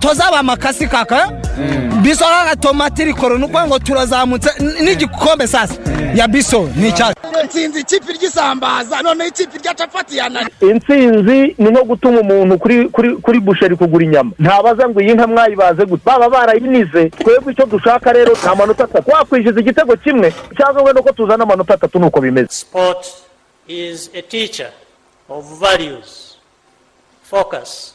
[0.00, 1.28] tuzaba amakasi kaka?
[2.02, 4.50] Biso kaka tomati rikoro ni ukuvuga ngo turazamutse
[4.82, 5.74] n'igikombe sasa.
[6.14, 11.84] Ya biso ni icyacu nsinzi ikipe ry'isambaza noneho ikipe rya capati yanani intsinzi ni nko
[11.84, 14.30] gutuma umuntu kuri kuri kuri busheri kugura inyama.
[14.38, 16.02] Ntabaza ngo iyi nka mwayibaze gute?
[16.04, 17.10] Baba barayinize.
[17.10, 20.34] Twebwe icyo dushaka rero ni amanota atatu wakwishyuza igitego kimwe.
[20.56, 22.48] Cyangwa wenda ko tuzana amanota atatu ni uko bimeze.
[22.50, 23.06] Sport
[23.68, 24.70] is a teacher
[25.28, 26.36] of values,
[27.22, 27.94] focus,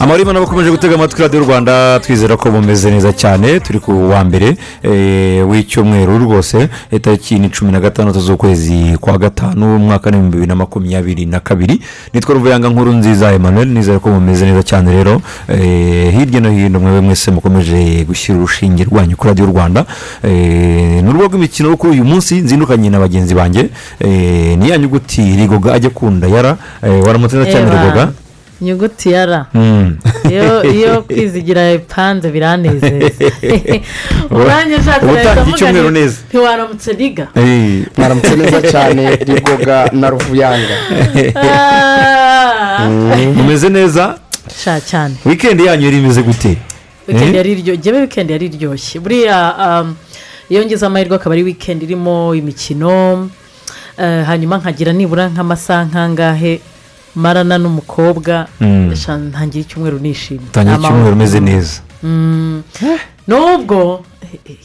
[0.00, 2.00] Amarimo n'abakomeje gutega amatwi radiyo rwanda.
[2.00, 3.60] Twizera ko bumeze neza cyane.
[3.60, 9.76] Turi ku wa mbere eh, w'icyumweru rwose itariki ni cumi na gatandatu z'ukwezi kwa gatanu
[9.76, 11.80] umwaka n'ibihumbi bibiri na makumyabiri na kabiri.
[12.14, 13.68] Nitwa ruvuyanga nkuru nziza emmanuel.
[13.68, 15.20] Nizere ko bumeze neza cyane rero.
[15.48, 19.84] Eh, hirya no hino mwebwe mwese mukomeje gushyira urushinge rwanyu kuri radiyo rwanda.
[20.24, 23.68] Eh, ni urubuga rw'imikino kuri uyu munsi nzindukanye na bagenzi banjye.
[24.00, 28.12] Eh, ni ya nyuguti rigoga ajya akunda yara Eh, waramutse neza cyane rigoga?
[28.60, 29.96] Inyuguti ya ra Mm.
[30.30, 33.24] iyo iyo kwizigira ipanze biranezeza.
[34.30, 36.16] Umwanya ushaka leta neza.
[36.28, 40.76] ntiwaramutse riga Eh, mwaramutse neza cyane rigoga na ruvuyanga.
[41.36, 42.88] Ah.
[43.36, 44.18] mumeze neza?
[44.64, 45.14] Sha cyane.
[45.24, 46.56] Wikendi yanyu yari imeze gute?
[47.08, 49.00] Wikendi yari iryoshye njyewe wikendi yari iryoshye.
[49.00, 49.96] Buriya um,
[50.50, 53.28] iyo ngize amahirwe akaba ari wikendi irimo imikino
[53.98, 56.60] eh, hanyuma nkagira nibura nk'amasaha nk'angahe?
[57.14, 58.46] Marana n'umukobwa.
[58.60, 58.94] Mm.
[58.96, 60.46] sha ntangira icyumweru nishimye.
[60.48, 61.80] Utangiye Nta icyumweru umeze neza.
[62.02, 62.62] Mm.
[63.28, 64.56] nubwo eh,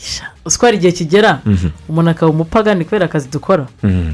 [0.45, 1.41] eh, hari igihe kigera
[1.89, 3.67] umuntu akaba umupagani kubera akazi dukora?
[3.83, 4.13] Mm.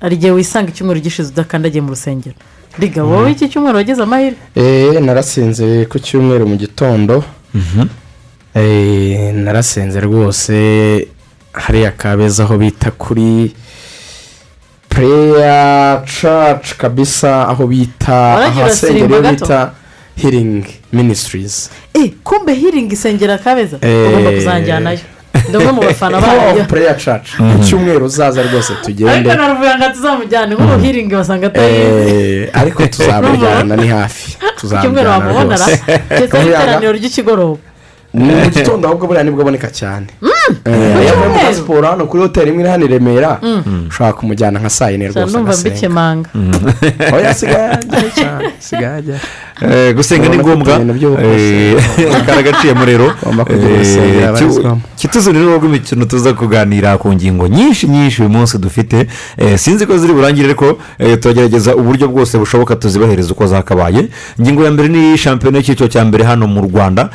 [0.00, 2.36] hari igihe wisanga icyumweru gishize udakandagiye mu rusengero.
[2.78, 4.38] Riga wowe iki cyumweru wagize amahirwe?
[4.56, 7.24] Eee narasinze ku cyumweru mu gitondo.
[8.56, 11.08] Eee narasenze rwose.
[11.52, 13.52] Hariya kabeza aho bita kuri
[14.94, 19.70] pureya caci kabisa aho bita ahasengera iyo bita
[20.16, 23.76] hiringi minisitirizi eh kumbe hiringi isengera kabeza?
[23.80, 24.08] Eh.
[24.08, 24.98] ugomba kuzanjyanayo
[25.48, 29.88] ndi umwe mu bafana bayo pureya caci ku cyumweru uzaza rwose ariko tugende naruvuga ngo
[29.94, 34.36] tuzamujyane nk'ubu hiringi basanga atayizi eee ariko tuzamujyana ni hafi.
[34.60, 35.80] Tuzamujyana rwose.
[36.20, 37.58] N'iteraniro ry'ikigoroba.
[38.14, 40.06] Mu gitondo ahubwo buriya ni bwo aboneka cyane.
[40.22, 40.31] Eh,
[40.66, 41.54] iyo muri cyumweru?
[41.54, 43.40] siporo hano kuri hoteli imwe iri hano i remera
[43.88, 46.28] ushobora kumujyana nka saa yine rwose mbikemanga
[47.14, 49.20] oya asigaye ajyayo cyane asigaye ajyayo
[49.51, 49.51] Eh,
[49.94, 51.52] gusenga ni ngombwa ibintu by'ubukozi.
[51.98, 53.12] Eh, karagaciyemo rero
[55.58, 59.06] rw'imikino tuza kuganira ku ngingo nyinshi nyinshi uyu munsi dufite
[59.56, 60.78] sinzi ko ziri burangire ariko
[61.20, 64.08] turagerageza uburyo bwose bushoboka tuzibahereza uko zakabaye
[64.38, 67.10] ingingo ya mbere ni shampiyona y'icyiciro cya mbere hano mu rwanda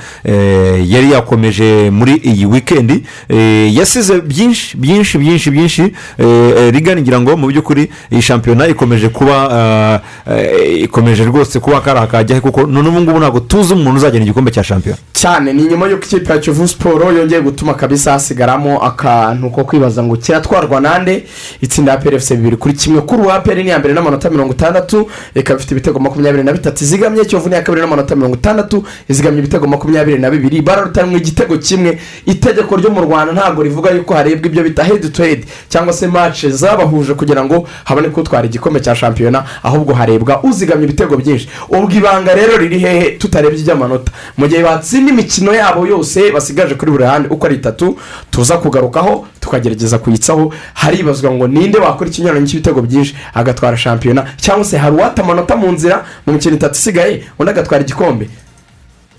[0.86, 5.81] yari yakomeje muri iyi wikendi Eh, yasize byinshi byinshi byinshi byinshi
[6.18, 6.25] Eh,
[6.58, 10.00] eh, rigana ngira ngo mu by'ukuri iyi shampiyona ikomeje kuba ah,
[10.34, 12.00] eh, ikomeje rwose kuba kari
[12.38, 14.98] akajyahe kuko none ubu ngubu ntabwo tuzi umuntu uzagena igikombe cya shampiyona.
[15.14, 20.03] Cyane ni nyuma y'uko ikipe ya kivu siporo yongeye gutuma kabisa hasigaramo akantu ko kwibaza
[20.03, 21.24] ngo kiratwarwa nande?
[21.62, 23.02] Itsinda ya peri bibiri kuri kimwe.
[23.02, 26.84] Kuri uwa peri ni iya mbere n'amanota mirongo itandatu ikaba ifite ibitego makumyabiri na bitatu.
[26.84, 30.62] Izigamye kiyovu ni iya kabiri n'amanota mirongo itandatu izigamye ibitego makumyabiri na bibiri.
[30.62, 31.98] Bararutanwa igitego kimwe.
[32.25, 36.08] Itegeko ryo mu rwanda ntabwo rivuga yuko harebwa ibyo bita hedi tu hedi cyangwa se
[36.08, 41.50] mace zabahuje kugira ngo haboneke utwara igikombe cya shampiyona ahubwo harebwa uzigamye ibitego byinshi.
[41.69, 46.91] Ubwo ibanga rero riri hehe tutarebye iby'amanota mu gihe batsinda imikino yabo yose basigaje kuri
[46.91, 47.97] buri ruhande uko ari itatu
[48.31, 50.53] tuza kugarukaho tukagerageza kuyitsaho.
[50.73, 54.25] Haribazwa ngo ninde wakora ikinyuranyo cy'ibitego byinshi agatwara shampiyona.
[54.38, 58.30] Cyangwa se hari uwata amanota mu nzira mu mikino itatu isigaye undi agatwara igikombe.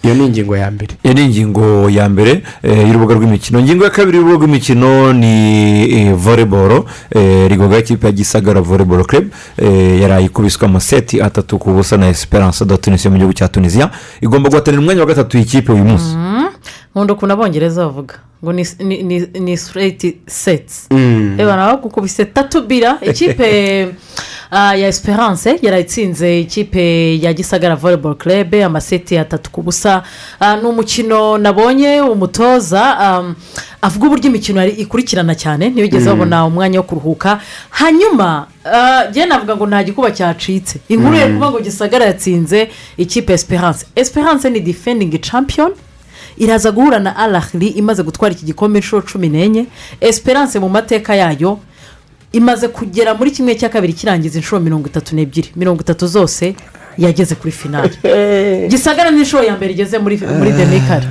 [0.02, 0.94] Iyo ni ingingo ya mbere.
[1.02, 3.60] Iyo ni ingingo ya mbere eh, y'urubuga rw'imikino.
[3.60, 6.84] Ingingo ya kabiri y'urubuga rw'imikino ni voleboro
[7.48, 9.04] rigoga ikipe ya gisagara voleboro
[9.58, 13.90] eh, yari ikubiswe amaseti atatu ku busa na esperance de tunisiya mu gihugu cya tunisiya
[14.20, 16.16] igomba guhatanira umwanya wa gatatu y'ikipe uyu munsi.
[16.94, 18.14] Nkunda ukuntu abongereza bavuga.
[18.44, 18.52] Ngo
[19.40, 20.86] ni sireti setsi
[21.36, 22.98] reba nawe gukubise tatu bira.
[23.02, 23.88] Ikipe
[24.50, 30.02] ah, ya esperance yarayitsinze ikipe ya gisagara volleyball club amaseti atatu ku busa.
[30.40, 33.34] Ah, ni umukino nabonye umutoza um,
[33.82, 37.40] avuga uburyo imikino yari ikurikirana cyane ntibigeze babona umwanya wo kuruhuka.
[37.70, 40.78] Hanyuma ah, njye navuga ngo nta gikuba cyacitse.
[40.88, 43.86] Inkuru yo kuvuga ngo gisagara yatsinze ikipe ya esperance.
[43.96, 45.72] Esperance ni defending champion.
[46.38, 49.66] Iraza guhura na arahiri imaze gutwara iki gikombe inshuro cumi n'enye.
[50.00, 51.58] Esperance mu mateka yayo
[52.32, 55.48] imaze kugera muri kimwe cya kabiri kirangiza inshuro mirongo itatu n'ebyiri.
[55.56, 56.54] Mirongo itatu zose
[56.98, 57.90] yageze kuri finale.
[58.70, 61.06] Gisagara n'inshuro ya mbere igeze muri muri demikari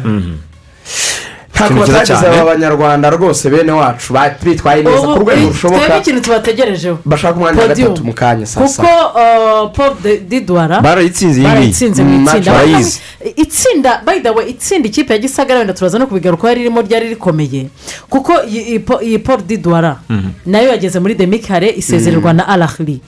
[1.65, 2.27] ntabwo cyane.
[2.27, 4.13] aba banyarwanda rwose bene wacu
[4.44, 5.98] bitwaye neza ku rwego twebwe rushoboka.
[5.98, 9.63] ikintu tubategerejeho bashaka umwanya wa gatatu mu kanya saa kuko saba.
[9.63, 12.04] uh, paul de- didwara barayitsinze iyi ngiyi.
[12.04, 12.51] mu Mm, itsinda.
[12.51, 13.00] barayizi.
[13.36, 17.09] itsinda by the way itsinda ikipe ya gisagara wenda turaza no kubigaruka yari irimo ryari
[17.09, 17.68] rikomeye.
[18.10, 20.00] Kuko iyi- paul didwara
[20.45, 23.01] na yo yageze muri demikare isezererwa na arahiri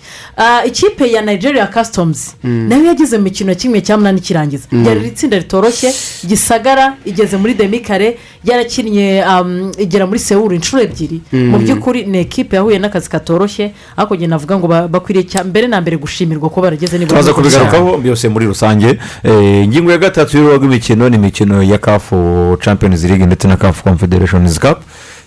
[0.66, 4.68] ikipe ya nigeria customs na yo yageze mu mikino kimwe cya munani kirangiza.
[4.72, 5.94] Ryari itsinda ritoroshye.
[6.28, 11.22] Gisagara igeze muri demikare yarakinnye um, igera muri sewuru inshuro ebyiri.
[11.32, 15.82] Mu by'ukuri ni ekipe yahuye n'akazi katoroshye ariko njye navuga ngo ba- bakwiriye mbere na
[15.82, 19.00] mbere gushimirwa ko barageze nibura turaza kubigarukaho byose muri rusange.
[19.24, 23.84] Eh, ingingo ya gatatu y'urubuga rw'imikino ni imikino ya kafu champions league ndetse na kafu
[23.84, 24.80] confederations cup.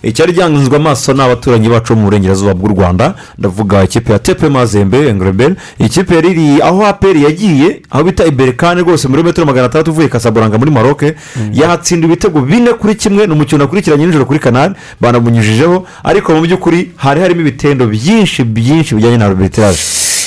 [0.03, 3.15] Icyari gihanzwe amaso ni abaturanyi bacu bo mu burengerazuba bw'u rwanda.
[3.37, 8.81] Ndavuga ikipe ya tepe mazembe engrebel ikipe yari iri aho aperi yagiye aho bita iberekane
[8.81, 11.15] rwose muri metero magana atandatu uvuye kasaburanga muri maroke
[11.53, 16.91] yahatsinda ibitego bine kuri kimwe ni umukino wakurikiranye nijoro kuri kanari banamunyujijeho ariko mu by'ukuri
[16.95, 19.79] hari harimo ibitendo byinshi byinshi bijyanye na arbitrage.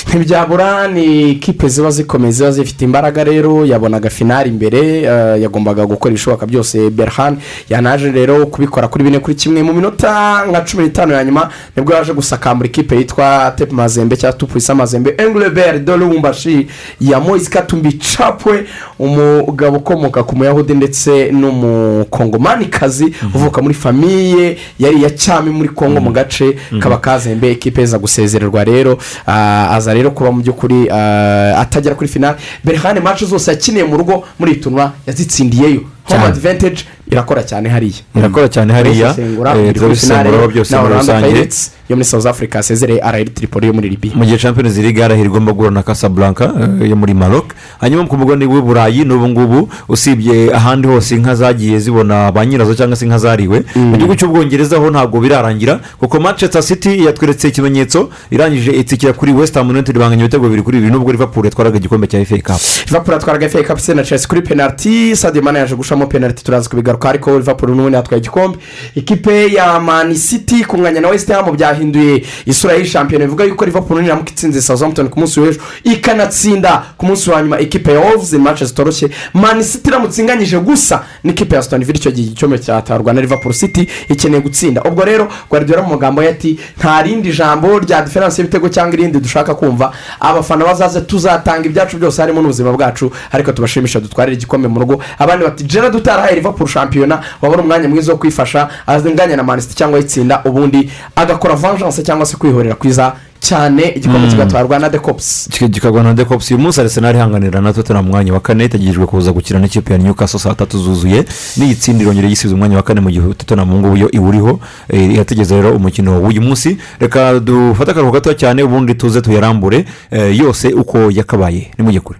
[0.07, 6.11] Ntibyabura ni kipe ziba zikomeye ziba zifite imbaraga rero yabonaga finari imbere eh, yagombaga gukora
[6.11, 6.89] ibishoboka byose.
[6.89, 7.37] Berhan
[7.69, 9.63] yanaje rero kubikora kuri bine kuri kimwe.
[9.63, 14.17] Mu minota nka cumi n'itanu ya nyuma ni bwo yaje gusakambura ikipe yitwa tepe mazembe
[14.17, 15.13] cyangwa tupurisa mazembe.
[15.17, 16.67] Engrebert de lumbashi
[17.01, 18.65] ya moise katumbi capwe
[18.99, 26.11] umugabo ukomoka ku muyahudi ndetse n'umukongomanikazi uvuka muri famiye yari iya cyami muri kongo mu
[26.11, 31.95] gace kaba kazembe ikipe iza gusezererwa rero ah, aza rero kuba mu by'ukuri ah, atagera
[31.95, 35.81] kuri finale berhane mace zose yakiniye mu rugo muri iyi tunwa yazitsindiyeyo.
[36.09, 36.27] Home Cyane.
[36.33, 37.93] advantage irakora cyane hariya.
[38.15, 39.13] Irakora cyane hariya.
[39.13, 41.47] Turabisesengura, eh, byose muri rusange.
[41.89, 45.25] Yo muri south africa yasezereye arayiri tripoli yo muri libiya mu gihe champions league yarahira
[45.29, 46.51] igomba guhura na casablanca
[46.81, 47.45] eh, yo muri maroc.
[47.79, 52.75] Hanyuma ku mugabane w'i burayi n'ubu ngubu usibye ahandi hose inka zagiye zibona ba nyirazo
[52.75, 53.63] cyangwa se inka zariwe.
[53.75, 59.55] Mu gihugu cy'ubwongereza ho ntabwo birarangira kuko manchester city yatweretse ikimenyetso irangije itsikira kuri west
[59.55, 62.59] ham united banganya ibitego bibiri kuri bibiri nubwo liverpool yatwaraga igikombe cya fa cup.
[62.87, 66.69] Liverpool atwaraga fa cup se na chelsea kuri penaliti sadio mane yaje gushamo penaliti turaza
[66.69, 68.57] kubigaruka ariko liverpool n'ubundi yatwaye igikombe.
[68.95, 73.25] Ikipe ya mani city kunganya na west ham byahinduye isura y'iyi shampiyona.
[73.25, 75.59] Bivuga yuko liverpool niramuka itsinze southampton ku munsi w'ejo.
[75.83, 80.59] Ikanatsinda ku munsi wa nyuma ikipe ya wolves ni match zitoroshye mani city iramutse inganyije
[80.59, 81.97] gusa n'ikipe ya aston villa.
[81.97, 84.83] Icyo gihe igikombe cyatarwa na liverpool city ikeneye gutsinda.
[84.83, 89.19] Ubwo rero guardiola mu magambo ye ati nta rindi jambo rya diferanse y'ibitego cyangwa irindi
[89.19, 89.91] dushaka kumva.
[90.19, 93.11] Abafana bazaze tuzatanga ibyacu byose harimo n'ubuzima bwacu.
[93.31, 95.01] Ariko tubashimisha dutwarire igikombe mu rugo.
[95.19, 99.97] Abandi bati gerard utarahaye liverpool shampiyona wabona umwanya mwiza wo kwifasha azinganya na manisiti cyangwa
[99.99, 106.13] ayitsinda ubundi agakora vengeance cyangwa se kwihorera kwiza cyane igikombe kigatwarwa na dekopusi kikagwa na
[106.13, 109.93] dekopusi uyu munsi arsenal ihanganira na tottenham mu mwanya wa kane itegerejwe kuza gukina n'ikipe
[109.93, 111.25] ya newcastle saa tatu zuzuye.
[111.57, 114.59] N'iyitsinda irongera yisize umwanya wa kane mu gihe tottenham ubu ngubu yo iwuriho
[114.89, 116.77] eh, irategereza rero umukino w'uyu munsi.
[116.99, 121.71] Reka dufate akaruhuko gato cyane ubundi tuze tuyarambure eh, yose uko yakabaye.
[121.77, 122.19] Nimujye kure.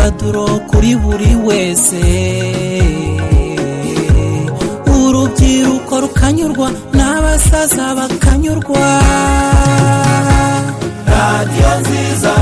[0.00, 2.00] Imyidagaduro kuri buri wese.
[4.88, 8.86] Urubyiruko rukanyurwa n'abasaza bakanyurwa.
[11.06, 12.34] Radiyo nziza.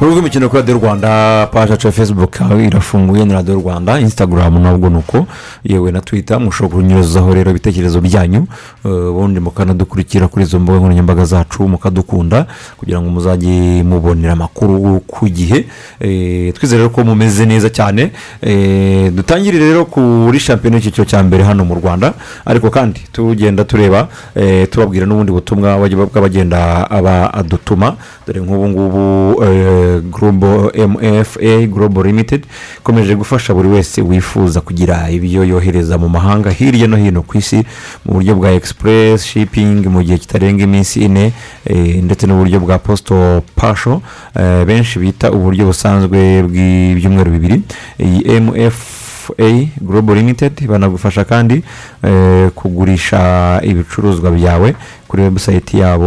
[0.00, 1.92] Urubuga imikino kuri radiyo rwanda paji yacu ya
[2.40, 5.26] aho irafunguye na radiyo rwanda instagram nabwo ni uko
[5.64, 8.46] yewe na twita mushobora kunyuzaho rero ibitekerezo byanyu
[8.84, 15.28] eh, ubundi mukanadukurikira kuri izo mbuga nkoranyambaga zacu mukadukunda kugira ngo muzajye mubonera amakuru ku
[15.28, 15.64] gihe
[16.00, 18.10] Eh, twizere ko mumeze neza cyane
[18.42, 22.12] Eh, dutangire rero kuri shampiyona y'icyiciro cya mbere hano mu rwanda
[22.46, 30.70] ariko kandi tugenda tureba eh, tubabwira n'ubundi butumwa bw'abagenda badutuma dore nk'ubu ngubu eh, global
[30.88, 32.46] mfa global limited
[32.78, 37.56] ikomeje gufasha buri wese wifuza kugira ibyo yohereza mu mahanga hirya no hino ku isi
[38.04, 41.32] mu buryo bwa express shipping mu gihe kitarenga iminsi ine
[41.66, 44.02] eh, ndetse n'uburyo bwa postal pasho
[44.36, 47.62] eh, benshi bita uburyo busanzwe bw'ibyumweru bibiri.
[47.98, 49.00] Iyi mf
[49.38, 51.62] a global limited banagufasha kandi
[52.02, 54.74] eh, kugurisha ibicuruzwa byawe
[55.10, 56.06] kuri webusayiti yabo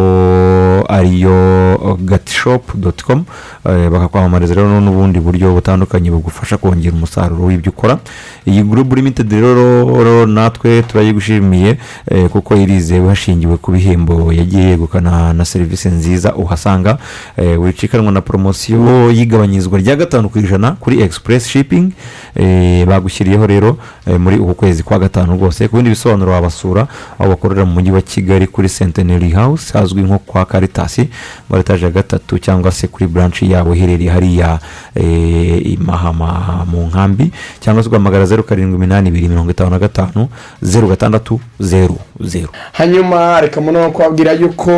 [0.89, 3.25] ariyo gatishopu doti komu
[3.65, 8.00] bakakwamamariza rero n'ubundi buryo butandukanye bugufasha kongera umusaruro w'ibyo ukora.
[8.48, 11.77] Iyi gurubu limitedi rero natwe turayigushimiye
[12.12, 16.98] eh, kuko irizewe hashingiwe ku bihembo yagiye yegukana na serivisi nziza uhasanga.
[17.38, 21.93] Eh, wicikanwa na poromosiyo y'igabanyirizwa rya gatanu ku ijana kuri egisipuresi shipingi
[22.36, 25.67] eh, bagushyiriyeho rero eh, muri uku kwezi kwa gatanu rwose.
[25.67, 26.88] Ku bindi bisobanuro wabasura
[27.19, 31.09] aho bakorera mu mujyi wa kigali kuri senteneri hawusi hazwi nko kwa karitasi
[31.50, 34.59] muri etaje ya gatatu cyangwa se kuri buranshi yabo iherereye hariya
[34.95, 39.79] eh, i mahama mu nkambi cyangwa se ugahamagara zeru karindwi iminani ibiri mirongo itanu na
[39.79, 40.27] gatanu
[40.62, 44.71] zeru gatandatu zeru zeru hanyuma reka muno kubabwira yuko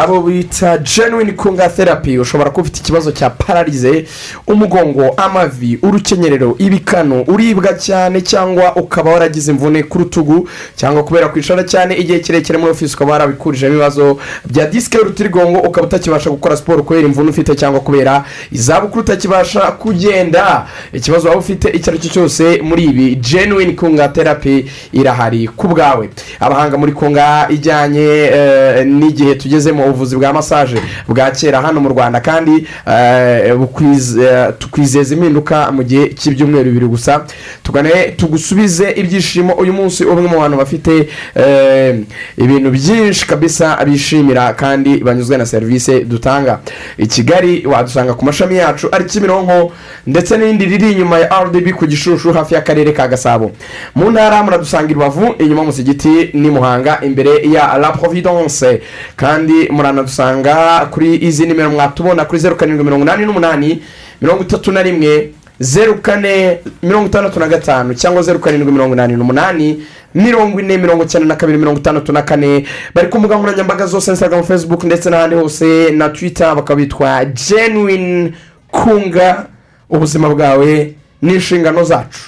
[0.00, 4.04] abo bita genuine kunga therapy ushobora kuba ufite ikibazo cya pararize
[4.46, 11.64] umugongo amavi urukenyerero ibikanu uribwa cyane cyangwa ukaba waragize imvune ku rutugu cyangwa kubera kwicara
[11.64, 14.18] cyane igihe kirekire muri ofisi ukaba warabikurijemo ibibazo
[14.50, 20.66] bya disike y'urutirigongo ukaba utakibasha gukora siporo kubera imvune ufite cyangwa kubera izabukuru utakibasha kugenda.
[20.92, 26.08] Ikibazo waba ufite icyo ari cyo cyose muri ibi genuine kunga therapy irahari ku bwawe.
[26.40, 30.76] Abahanga muri kunga ijyanye eh, n'igihe tugezemo ubuvuzi bwa masaje
[31.08, 37.24] bwa kera hano mu rwanda kandi eh, eh, tukwizeza impinduka mu gihe cy'ibyumweru bibiri gusa.
[37.62, 42.00] Tugane tugusubize ibyishimo uyu munsi umwe mu bantu bafite eh,
[42.36, 46.60] ibintu byinshi kabisa bishimira kandi banyuzwe na serivisi dutanga.
[46.98, 49.72] I kigali wadusanga ku mashami yacu ari kimironko
[50.06, 53.50] ndetse n'irindi riri inyuma ya rdb ku gishushu hafi y'akarere ka gasabo.
[53.94, 58.80] Mu ntara muradusanga i rubavu inyuma musigiti ni muhanga imbere ya la providence.
[59.16, 63.82] Kandi muranadusanga kuri izi nimero mwatubona kuri zeru karindwi mirongo inani n'umunani
[64.20, 69.16] mirongo itatu na rimwe zeru kane mirongo itandatu na gatanu cyangwa zeru karindwi mirongo inani
[69.16, 69.82] n'umunani
[70.14, 72.66] mirongo ine mirongo icyenda na kabiri mirongo itandatu na kane.
[72.94, 78.32] Bari ku mbuga nkoranyambaga zose instagram facebook ndetse n'ahandi hose na twitter bakaba bitwa genuine
[78.70, 79.46] kunga.
[79.90, 82.20] Ubuzima bwawe n'inshingano zacu.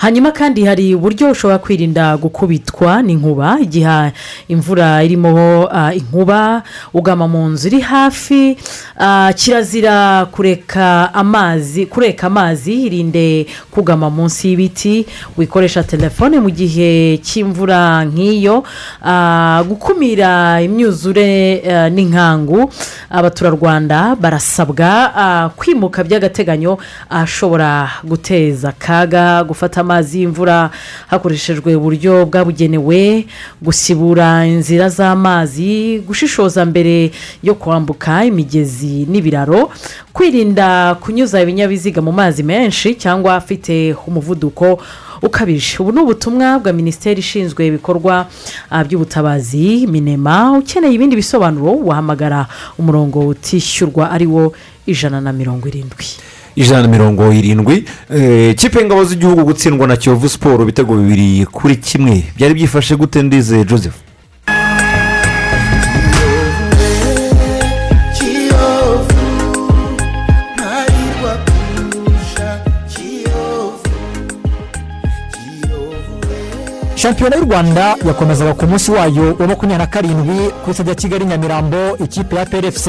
[0.00, 3.60] Hanyuma kandi hari uburyo ushobora kwirinda gukubitwa n'inkuba.
[3.60, 4.12] Igihe
[4.48, 6.62] imvura irimo ah, inkuba
[6.94, 8.56] ugama mu nzu iri hafi
[8.96, 15.04] ah, kirazira kureka amazi kureka amazi irinde kugama munsi y'ibiti.
[15.36, 18.64] Wikoresha telefone mu gihe cy'imvura nk'iyo
[19.04, 22.72] ah, gukumira imyuzure ah, n'inkangu.
[23.10, 26.78] Abaturarwanda barasabwa ah, kwimuka by'agateganyo
[27.10, 30.70] ahashobora guteza akaga gufata amazi y'imvura
[31.10, 33.26] hakoreshejwe uburyo bwabugenewe
[33.62, 37.10] gusibura inzira z'amazi gushishoza mbere
[37.42, 39.70] yo kwambuka imigezi n'ibiraro
[40.14, 44.78] kwirinda kunyuza ibinyabiziga mu mazi menshi cyangwa afite umuvuduko
[45.22, 45.76] ukabije.
[45.82, 48.26] Ubu ni ubutumwa bwa minisiteri ishinzwe ibikorwa
[48.70, 52.46] ah, by'ubutabazi minema ukeneye ibindi bisobanuro wahamagara
[52.78, 54.52] umurongo utishyurwa ari wo
[54.86, 56.06] ijana na mirongo irindwi.
[56.62, 57.76] Ijana na mirongo irindwi
[58.16, 62.14] Eh, ikipe y'ingabo z'igihugu gutsindwa na kiyovu siporo ibitego bibiri kuri kimwe.
[62.36, 63.96] Byari byifashe gute ndize joseph?
[76.96, 81.24] Shampiyona y'u rwanda yakomezaga ku munsi wayo wa makumyabiri na karindwi ku isade ya kigali
[81.24, 82.86] nyamirambo ikipe ya prfc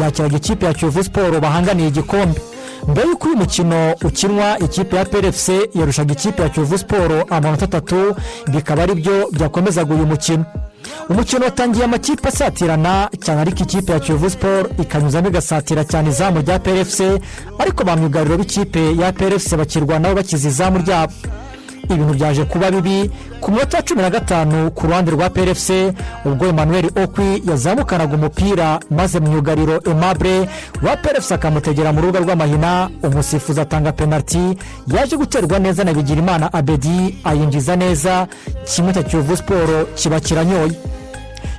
[0.00, 2.40] yakiraga ikipe ya kiyovu siporo bahanganiye igikombe.
[2.88, 8.16] Mbere y'uko uyu mukino ukinwa ikipe ya prfc yarushaga ikipe ya kiyovu siporo amanota atatu
[8.52, 10.44] bikaba ari byo byakomezaga uyu mukino.
[11.08, 16.58] Umukino watangiye amakipe asatirana cyane ariko ikipe ya kiyovu siporo ikanyuzamo igasatira cyane izamu rya
[16.58, 17.00] prfc
[17.58, 21.12] ariko ba myugariro b'ikipe ya prfc bakirwanaho bakiza izamu ryabo.
[21.94, 25.70] Ibintu byaje kuba bibi ku minota ya cumi na gatanu ku ruhande rwa prfc
[26.24, 30.48] ubwo emmanuel okwi yazamukanaga umupira maze myugariro aimable
[30.82, 34.58] wa prfc akamutegera mu rubuga rw'amahina umusifuzi atanga penaliti
[34.96, 38.26] yaje guterwa neza na bigirimana abedi ayinjiza neza
[38.64, 40.72] kimwe cya kiyovu siporo kiba kiranyoye.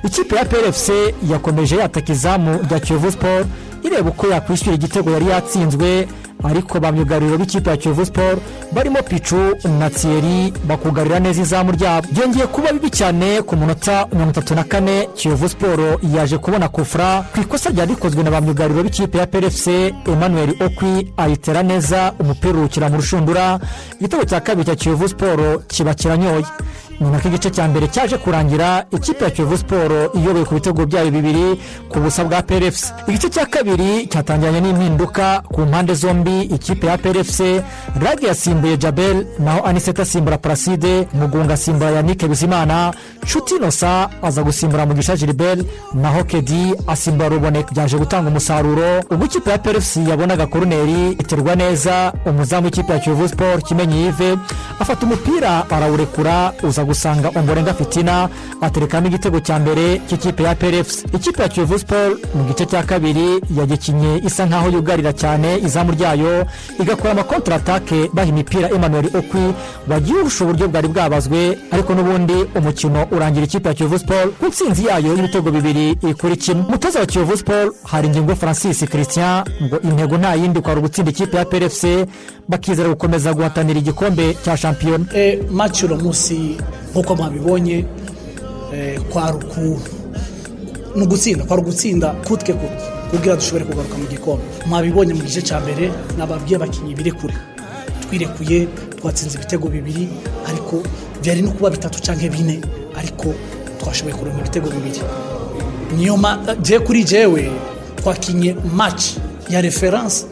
[0.04, 0.88] Ikipe ya prfc
[1.30, 3.44] yakomeje yataka izamu rya kiyovu siporo
[3.82, 6.08] ireba uko yakwishyura igitego yari yatsinzwe
[6.44, 8.38] ariko ba myugariro b'ikipe ya kiyovu siporo
[8.72, 9.36] barimo picu
[9.78, 12.06] na thierry bakugarira neza izamu ryabo.
[12.12, 17.24] Byongeye kuba bibi cyane ku munota mirongo itatu na kane kiyovu siporo yaje kubona kufura
[17.34, 19.66] ku ikosa ryari rikozwe na ba myugariro b'ikipe ya prfc
[20.06, 23.58] emmanuel okwi ayitera neza umupira urukira mu rushundura.
[24.00, 26.44] Igitego cya kabiri cya kiyovu siporo kiba kiranyoye.
[27.00, 31.10] Ni nako igice cya mbere cyaje kurangira ikipe ya kiyovu siporo iyoboye ku bitego byayo
[31.10, 36.98] bibiri ku busa bwa PRFC igice cya kabiri cyatangiranye n'impinduka ku mpande zombi ikipe ya
[36.98, 37.40] PRFC
[38.00, 44.86] rage yasimbuye jabel naho aniseta asimbura paraside mugunga asimbura yannick bizimana nshuti inosa aza gusimbura
[44.86, 47.72] mugisha gilbert naho kedi asimbura ruboneka.
[47.72, 53.28] Byaje gutanga umusaruro ubwo ikipe ya PRFC yabonaga koruneri iterwa neza umuzamu w'ikipe ya kiyovu
[53.28, 54.36] siporo kimenyi yive
[54.80, 58.28] afata umupira arawurekura uza gusanga omborenga fitina
[58.60, 63.40] aterekamo igitego cya mbere cy'ikipe ya PRFC ikipe ya kiyovu siporo mu gice cya kabiri
[63.58, 66.46] yagikinye isa nkaho yugarira cyane izamu ryayo
[66.80, 69.54] igakora amakontra atake baha imipira emmanuel okwi
[69.90, 74.86] wagiye urusha uburyo bwari bwabazwe ariko n'ubundi umukino urangira ikipe ya kiyovu siporo ku nsinzi
[74.86, 80.18] yayo y'ibitego bibiri kuri kimwe umutoza wa kiyovu siporo hari ingingo francis christian ngo intego
[80.18, 81.84] nta yindi kwari ugutsinda ikipe ya PRFC
[82.48, 85.04] bakizera gukomeza guhatanira igikombe cya shampiyona.
[85.50, 86.56] Maci uno munsi
[86.92, 87.84] nk'uko mwabibonye
[88.74, 89.80] eh, kwari uku
[90.96, 92.54] ni ugutsinda kwari ugutsinda kutwe
[93.10, 97.34] kugira dushobore kugaruka mu gikombe mwabibonye mu gice cya mbere nababwiye abakinnyi birekure
[98.08, 98.68] twirekuye
[99.00, 100.08] twatsinze ibitego bibiri
[100.48, 100.82] ariko
[101.22, 102.60] byari no kuba bitatu cyangwa bine
[102.98, 103.34] ariko
[103.80, 105.00] twashoboye kuronka ibitego bibiri.
[105.96, 106.16] Niyo
[106.62, 107.50] je kuri jewe
[107.96, 109.04] twakinye match
[109.50, 110.24] ya reference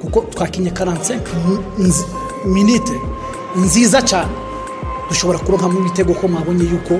[0.00, 1.18] kuko twakinye 45
[1.78, 2.04] nzi-
[2.46, 2.92] minute
[3.56, 4.30] nziza cyane
[5.08, 6.94] dushobora kuronkamo ibitego ko mwabonye yuko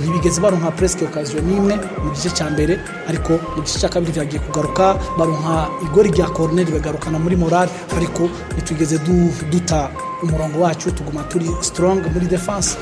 [0.00, 2.74] ntibigeze baronka presque occasion n'imwe mu gice cya mbere
[3.08, 4.84] ariko mu gice cya kabiri byagiye kugaruka
[5.18, 5.54] baronka
[5.86, 8.22] igori rya corner bagarukana muri morale ariko
[8.54, 9.90] ntitwigeze du- duta
[10.22, 12.76] umurongo wacu tuguma turi strong muri defense.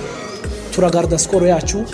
[0.72, 1.84] Turagarda skoro yacu.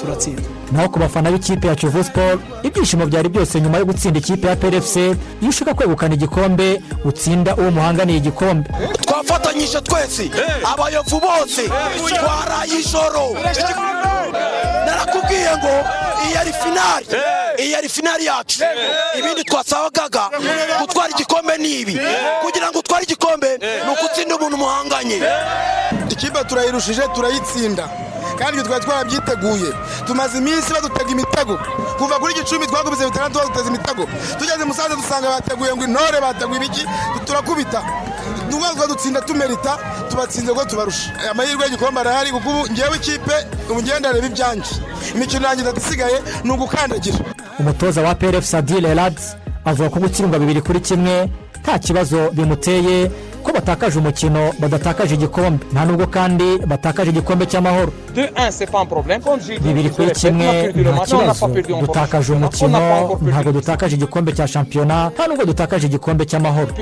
[0.00, 4.46] Turatsinda naho ku bafana b'ikipe ya kiyovu siporo ibyishimo byari byose nyuma yo gutsinda ikipe
[4.48, 8.70] ya PRFC iyo ushaka kwegukana igikombe utsinda uwo muhanganiye igikombe.
[9.00, 10.30] Twafatanyije twese
[10.72, 11.62] abayovu bose
[12.08, 13.24] twaraye ijoro.
[14.86, 15.74] Narakubwiye ngo
[16.26, 17.06] iyi ari finari
[17.58, 18.60] iyi ari finari yacu.
[19.18, 20.30] Ibindi twasabagaga
[20.80, 22.00] gutwara igikombe ni ibi.
[22.42, 25.22] Kugira ngo utware igikombe ni uko utsinda umuntu muhanganye.
[26.18, 27.88] Ikipe turayirushije turayitsinda.
[28.38, 29.70] Kandi twari twarabyiteguye.
[30.06, 31.58] Tumaze iminsi badutega imitego.
[31.98, 34.02] Kuva kuri gicumbi twakubise bitandatu baduteza imitego.
[34.38, 36.86] Tugeze musanze dusanga bateguye ngo intore bateguye ibiki
[37.24, 37.82] turakubita
[38.50, 39.78] nubwo twadutsinda tumerita
[40.10, 43.34] tubatsinze ngo tubarusha amahirwe y'igikombe arahari kuko ubu ngewe ikipe
[44.08, 44.70] areba ibyanjye.
[45.14, 47.18] Imikino yanjye itatu isigaye ni ugukandagira.
[47.58, 49.18] Umutoza wa PRFC Adil Elad
[49.64, 51.30] avuga ko gutsindwa bibiri kuri kimwe
[51.62, 53.10] nta kibazo bimuteye.
[53.68, 55.64] Ko batakaje umukino badatakaje igikombe.
[55.72, 57.92] Nta nubwo kandi batakaje igikombe cy'amahoro.
[59.60, 61.46] Bibiri kuri kimwe nta kibazo.
[61.80, 62.78] dutakaje umukino
[63.20, 66.72] ntabwo dutakaje igikombe cya shampiyona nta nubwo dutakaje igikombe cy'amahoro.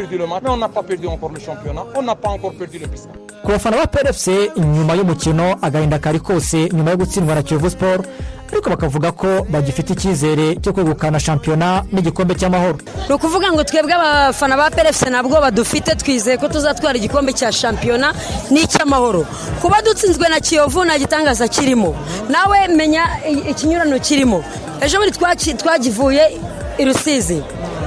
[3.43, 8.05] Ku bafana ba PRFC nyuma y'umukino agahinda kari kose nyuma yo gutsindwa na kiyovu siporo
[8.53, 12.79] ariko bakavuga ko bagifite icyizere cyo kwegukana shampiyona n'igikombe cy'amahoro.
[13.09, 18.15] Ni ukuvuga ngo twebwe abafana ba perefuse ntabwo badufite twizeye ko tuzatwara igikombe cya shampiyona
[18.51, 19.27] n'icy'amahoro.
[19.61, 21.97] Kuba dutsinzwe na kiyovu nta gitangaza kirimo.
[22.29, 23.05] Nawe menya
[23.51, 24.45] ikinyurano kirimo.
[24.81, 26.39] Ejo bundi twagivuye
[26.79, 27.43] i rusizi.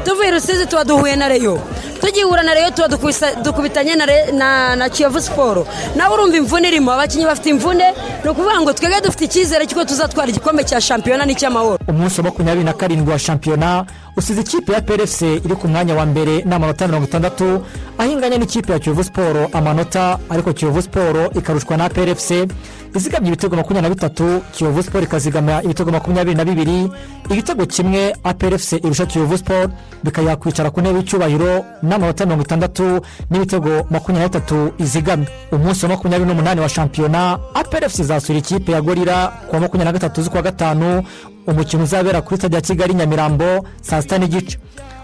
[0.05, 1.59] Tuvuye rusizi tuba duhuye na reyo
[2.01, 2.87] tugihura na reyo tuba
[3.43, 3.95] dukubitanye
[4.77, 6.91] na kiyovu siporo nawe urumva imvune irimo.
[6.91, 7.93] Abakinnyi bafite imvune.
[8.23, 11.79] Ni ukuvuga ngo twebwe dufite icyizere cy'uko tuzatwara igikombe cya shampiyona n'icy'amahoro.
[11.87, 13.85] Umunsi wa makumyabiri na karindwi wa shampiyona
[14.19, 17.63] usize ikipe ya PRFC iri ku mwanya wa mbere n'amanota mirongo itandatu
[17.97, 22.31] aho inganya n'ikipe ya kiyovu siporo amanota ariko kiyovu siporo ikarushwa na PRFC
[22.95, 26.91] izigamye ibitego makumyabiri na bitatu kiyovu siporo ikazigama ibitego makumyabiri na bibiri.
[27.29, 29.69] Igitego kimwe APRFC irusha kiyovu siporo
[30.03, 35.89] bikayiha kwicara ku ntebe y'icyubahiro n'amanota mirongo itandatu n'ibitego makumyabiri na bitatu izigamye umunsi wa
[35.91, 40.41] makumyabiri n'umunani wa shampiyona APRFC izasura ikipe ya gorira ku wa makumyabiri na gatatu z'ukwa
[40.41, 41.03] gatanu
[41.51, 44.57] umukino uzabera kuri stade ya kigali nyamirambo saa sita n'igice.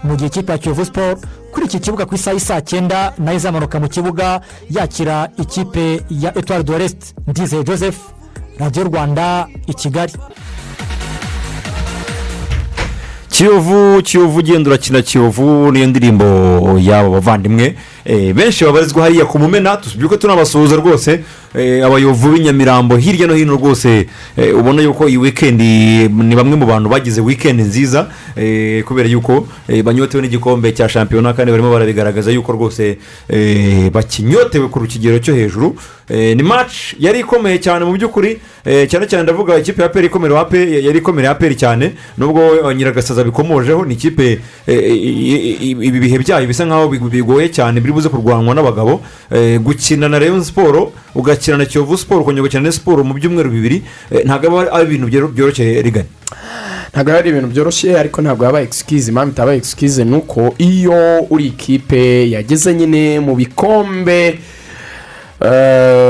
[0.04, 1.18] Mu gihe ikipe ya kiyovu siporo
[1.52, 6.00] kuri iki kibuga ku isaha y'i saa cyenda na yo izamanuka mu kibuga yakira ikipe
[6.10, 7.96] ya etuwari de resite ndizeye joseph.
[8.58, 10.12] Radiyo rwanda i kigali.
[13.30, 16.24] Kiyovu kiyovu ugenda urakina kiyovu niyo ndirimbo
[16.80, 17.64] y'aba bavandimwe.
[17.64, 17.74] Eh,
[18.34, 21.20] benshi babarizwa hariya ku mumena tubyuke tunabasuhuza rwose
[21.54, 26.66] eh, abayovu b'inyamirambo hirya no hino rwose eh, ubona yuko iyi wikendi ni bamwe mu
[26.66, 32.30] bantu bagize wikendi nziza eh, kubera yuko eh, banyotewe n'igikombe cya shampiyona kandi barimo barabigaragaza
[32.30, 35.76] yuko rwose eh, bakinyotewe ku kigero cyo hejuru.
[36.08, 38.38] Eh, ni match yari ikomeye cyane mu by'ukuri.
[38.64, 41.92] Eh, cyane cyane ndavuga ikipe ya peri ikomera APR yari ikomera ya peri cyane.
[42.18, 42.40] Nubwo
[42.70, 44.96] eh, nyiragasaza bikomojeho ni ikipe eh,
[45.62, 49.00] ibi bihe byayo bisa nkaho bigoye cyane biri buze kurwanwa n'abagabo
[49.32, 53.50] eh, gukina na rayon siporo ugakina na kiyovu siporo ukongera ugakina na siporo mu byumweru
[53.50, 53.82] bibiri
[54.12, 56.08] eh, ntabwo ari ibintu byoro- byoroshye rigana
[56.92, 61.46] ntabwo ari ibintu byoroshye ariko ntabwo yaba egisikize impamvu itaba egisikize ni uko iyo uri
[61.46, 64.38] ikipe yageze nyine mu bikombe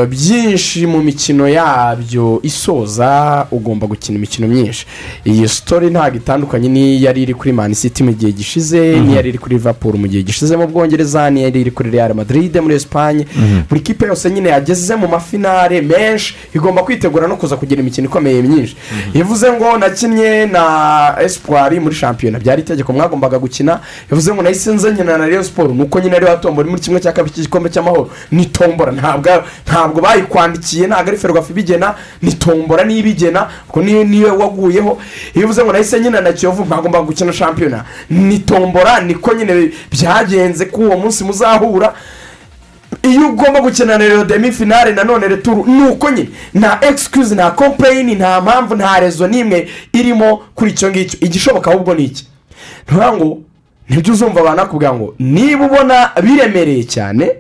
[0.09, 4.87] byinshi mu mikino yabyo isoza ugomba gukina imikino myinshi.
[5.25, 9.55] Iyi sitori ntabwo itandukanye n'iyari iri kuri mani siti mu gihe gishize n'iyari iri kuri
[9.57, 10.57] liverpool mu gihe gishize.
[10.57, 13.27] Mu bwongereza n'iyari iri kuri real madrid muri esipanye
[13.69, 18.43] buri kipe yose nyine yageze mu mafinare menshi igomba kwitegura no kuza kugira imikino ikomeye
[18.43, 18.77] myinshi.
[19.13, 20.65] Bivuze ngo nakinnye na
[21.25, 23.81] espoir muri shampiyona byari itegeko mwagombaga gukina.
[24.11, 27.13] Bivuze ngo nahise nze nyina na rayon siporo nuko nyine ari watombora muri kimwe cya
[27.13, 28.11] kabiri cy'igikombe cy'amahoro.
[28.31, 29.16] Ni tombora ntabwo
[29.67, 34.99] ntabwo bayikwandikiye ntabwo ari ferwafa ibigena ni tombora niyo ibigena kuko niyo waguyeho.
[35.35, 37.85] Iyo uvuze ngo nahise nyina na kiyovu mwagombaga gukina shampiyona.
[38.11, 41.95] Ni tombora niko nyine byagenze ko uwo munsi muzahura.
[43.03, 48.15] Iyo ugomba gukina na demi finale nanone returu ni uko nyine nta egisikuzi nta kompeyini
[48.15, 51.19] nta mpamvu nta rezo n'imwe irimo kuri icyo ngicyo.
[51.21, 52.27] Igishoboka ahubwo ni iki?
[52.87, 53.39] Ntuvuga ngo
[53.89, 57.33] ni byo uzumva abantu bakubwira ngo niba ubona biremereye cyane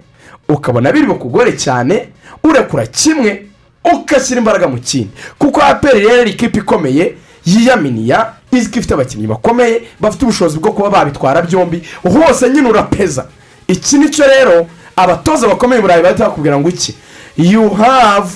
[0.49, 2.09] ukabona biri bukugore cyane
[2.45, 3.47] urekura kimwe
[3.85, 5.11] ugashyira imbaraga mu kindi.
[5.39, 7.15] Kuko aperi rero ari ikipe ikomeye
[7.47, 13.27] yiyaminiya ko ifite abakinnyi bakomeye bafite ubushobozi bwo kuba babitwara byombi hose nyine urapeza.
[13.69, 16.95] Iki ni cyo rero abatoza bakomeye burayi bahita bakubwira ngo iki?
[17.37, 18.31] You have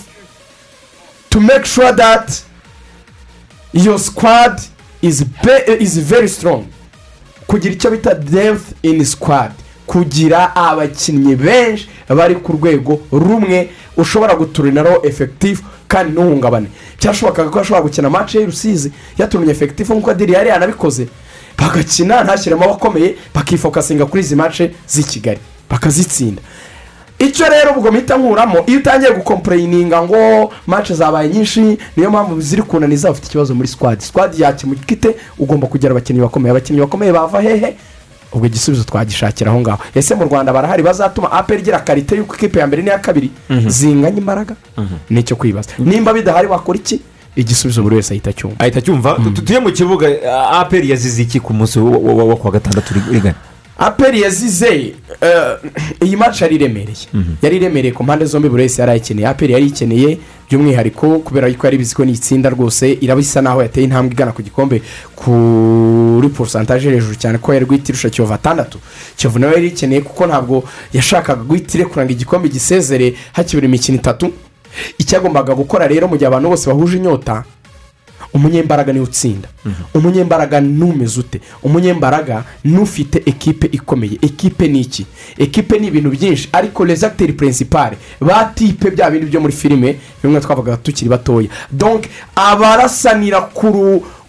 [1.31, 2.43] to make sure that
[3.73, 4.61] your squad
[5.03, 5.25] is,
[5.79, 6.65] is very strong.
[7.47, 9.53] Kugira icyo bita depth in squad.
[9.91, 16.67] Kugira abakinnyi benshi bari ku rwego rumwe ushobora guturinaraho efekitifu kandi ntuhungabane
[16.99, 21.09] byashobokaga ko ashobora gukina match ye rusizi yatumye efekitifu nk'uko adiri yari yanabikoze.
[21.59, 25.41] Bagakina ntashyiremo abakomeye bakifokasinga kuri izi match z'i kigali.
[25.71, 26.43] Bakazitsinda.
[27.19, 32.63] Icyo rero ubwo mpita nkuramo iyo utangiye gukompureyininga ngo match zabaye nyinshi niyo mpamvu ziri
[32.63, 34.01] kunaniza ufite ikibazo muri squad.
[34.01, 35.17] Squad yakemuka ite?
[35.39, 36.51] Ugomba kugira abakinnyi bakomeye.
[36.51, 37.77] Abakinnyi bakomeye bava hehe?
[38.33, 39.79] Ubwo igisubizo twagishakira aho ngaho.
[39.95, 40.83] Ese mu rwanda barahari?
[40.83, 43.31] Bazatuma aperi igira karite y'uko ikipe ya mbere n'iya kabiri
[43.67, 44.55] zinganya imbaraga?
[45.11, 45.71] Nicyo kwibaza.
[45.79, 47.01] Nimba bidahari wakora iki?
[47.37, 48.57] Igisubizo buri wese ahita acyumva.
[48.61, 49.15] Ahita acyumva.
[49.35, 50.07] Tu- tuye mu kibuga
[50.53, 53.35] aperi yazize iki ku munsi wo- kuwa gatandatu rig- rigana
[53.81, 55.57] aperi yazize eh,
[56.05, 57.07] iyi match yari iremereye.
[57.43, 59.29] Yari iremereye ku mpande zombi buri wese yari ayikeneye.
[59.29, 60.19] Aperi yari iyikeneye
[60.51, 64.43] by'umwihariko kubera yuko yari bizi ko nitsinda rwose iraba isa naho yateye intambwe igana ku
[64.43, 64.83] gikombe
[65.17, 68.79] kuri porosantaje hejuru cyane ko yari guhita irusha kiyovu atandatu.
[69.17, 74.33] Kiyovu nawe yari ikeneye kuko ntabwo yashakaga guhita irekura ngo igikombe gisezere hakibura imikino itatu.
[74.99, 77.45] Icyagombaga gukora rero mu gihe abantu bose bahuje inyota
[78.35, 79.49] umunyembaraga ni we utsinda.
[79.95, 84.19] Umunyembaraga numeze ute umunyembaraga n'ufite ekipe ikomeye.
[84.23, 85.07] Ekipe ni iki?
[85.39, 86.49] Ekipe ni ibintu byinshi.
[86.53, 91.49] Ariko rezagiteri purinsipare ba tipe bya bindi byo muri filime bimwe twavuga tukiri batoya.
[91.71, 93.41] Donke abarasanira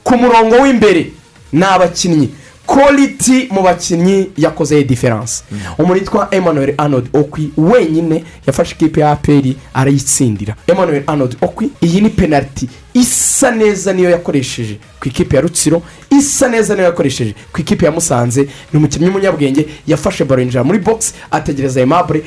[0.03, 1.11] ku murongo w'imbere
[1.53, 2.29] ni abakinnyi.
[2.75, 5.43] Kwaliti mu bakinnyi yakoze diferanse
[5.77, 10.55] umuntu witwa emmanuel arnold okwi wenyine yafashe ikipe ya aperi arayitsindira.
[10.67, 15.81] Emmanuel arnold okwi iyi ni penaliti isa neza niyo yakoresheje ku ikipe ya rutsiro
[16.19, 18.41] isa neza niyo yakoresheje ku ikipe ya musanze.
[18.73, 22.23] Ni umukinnyi w'umunyabwenge yafashe baro yinjira muri bogisi ategereza aimable.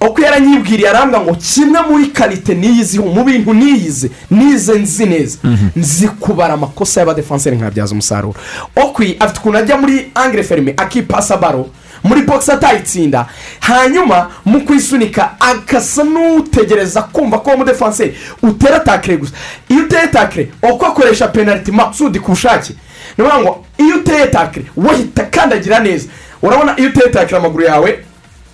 [0.00, 5.38] Uko yaranyibwiriye arambwira ngo kimwe muri karite niyiziho mu bintu niyize nize nzi neza.
[5.76, 8.34] Nzi kubara amakosa y'abadefanseri nkabyaza umusaruro.
[8.76, 11.66] Okwi afite ukuntu ajya muri angire ferime akipasa baro
[12.04, 13.26] muri bogisi atayitsinda.
[13.60, 19.32] Hanyuma mu kwisunika agasa n'utegereza kumva ko uwo mudefanseri utera takire gusa.
[19.68, 22.72] Iyo uteye takire uko akoresha penaliti maksudi ku bushake.
[23.18, 26.08] Ni ukuvuga ngo iyo uteye takire wahita kandagira neza.
[26.42, 28.04] Urabona iyo uteye takire amaguru yawe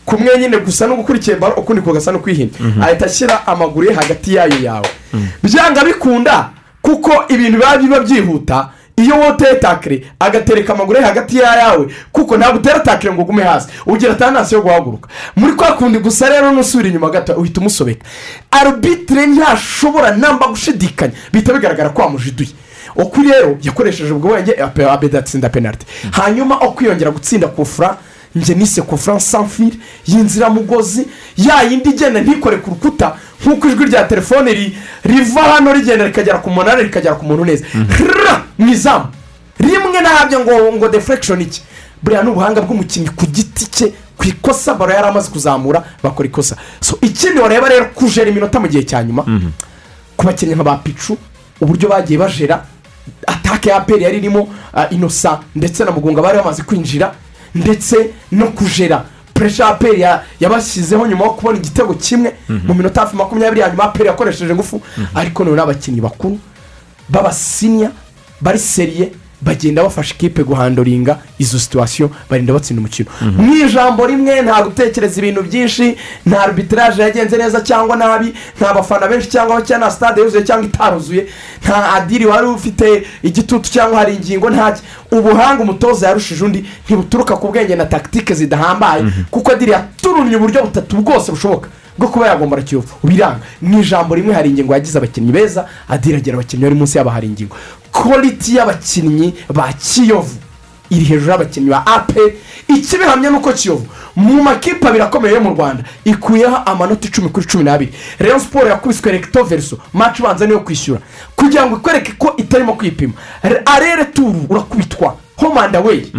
[0.06, 2.50] kumwe nyine gusa no gukurikiye baro ukundi kugasa no kwihina
[2.82, 4.88] ahita ashyira amaguru ye hagati yayo yawe
[5.42, 6.50] byanga bikunda
[6.82, 12.36] kuko ibintu biba biba byihuta iyo wowe uteye takire agatereka amaguru ye hagati y'ayawe kuko
[12.36, 16.52] ntabwo utera takire ngo ugume hasi ugira atanasi yo guhaguruka muri kwa kundi gusa rero
[16.52, 18.04] nusubira inyuma gato uhita umusobeka
[18.50, 22.48] arubitire ntashobora namba gushidikanya bihita bigaragara ko wamujiduye
[22.96, 24.54] uku rero yakoresheje ubwo wenge
[24.90, 27.96] abeda atsinda penaliti hanyuma ukwiyongera gutsinda kufura
[28.36, 34.52] njye nise kufura sanfire y'inziramugozi ya yindi igenda ntikore ku rukuta nk'uko ijwi rya telefone
[34.52, 34.72] ri-
[35.04, 37.64] riva hano rigenda rikagera ku munani rikagera ku muntu neza.
[37.74, 38.42] Rrrra!
[38.58, 39.06] mu izamu.
[39.58, 41.62] Rimwe ntabyo ngo ngo deflection iki?
[42.02, 46.56] Buriya ni ubuhanga bw'umukinnyi ku giti cye ku ikosa baro yari amaze kuzamura bakora ikosa.
[46.80, 49.22] So ikindi wareba rero kujera iminota mu gihe cya nyuma
[50.16, 51.16] ku bakinnyi nka ba picu
[51.60, 52.64] uburyo bagiye bajera
[53.26, 57.14] atake ya aperi yari irimo ah, inosa ndetse na mugunga bari bamaze kwinjira
[57.56, 57.96] ndetse
[58.32, 59.04] no kujera.
[59.34, 63.84] Puresha aperi ya- yabashyizeho nyuma yo kubona igitego kimwe mu minota hafi makumyabiri ya nyuma
[63.84, 64.80] aperi yakoresheje ingufu
[65.14, 66.38] ariko none n'abakinnyi bakuru
[67.08, 67.90] b'abasiniya
[68.40, 69.12] bari seriye
[69.46, 73.08] bagenda bafasha ikipe guhandoringa izo situwasiyo barinda batsinda umukino.
[73.36, 79.06] Mu ijambo rimwe nta gutekereza ibintu byinshi nta arbitrage yagenze neza cyangwa nabi nta bafana
[79.08, 81.26] benshi cyangwa cyangwa nta stade yuzuye cyangwa itaruzuye
[81.64, 84.82] nta adiri wari ufite igitutu cyangwa hari ingingo ntaki
[85.12, 89.04] ubuhanga umutoza yarushije undi ntibuturuka ku bwenge na tagitike zidahambaye.
[89.30, 91.68] Kuko adiri yaturumye uburyo butatu bwose bushoboka.
[91.98, 93.40] Bwo kuba yagombora kiyovu biranga.
[93.62, 97.56] Mu ijambo rimwe hari ingingo yagize abakinnyi beza adiragira abakinnyi bari munsi yabo hari ingingo.
[97.92, 100.36] Koriti y'abakinnyi ba kiyovu.
[100.90, 102.20] Iri hejuru y'abakinnyi ba ape
[102.68, 103.86] ikibihamya ni uko kiyovu.
[104.16, 107.92] Mu makipe abiri akomeye yo mu rwanda ikuyeho amanota icumi kuri cumi n'abiri.
[108.18, 111.00] Rero siporo yakubiswe rekito veriso maci ubanza niyo kwishyura.
[111.36, 113.12] Kugira ngo ikwereke ko itarimo kwipima.
[113.64, 115.16] Arere turu urakubitwa.
[115.36, 116.12] Homanda weyi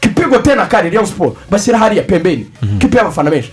[0.00, 2.46] kipigo tena kari rero siporo bashyira hariya pembeni.
[2.78, 3.52] Kipe y'abafana benshi.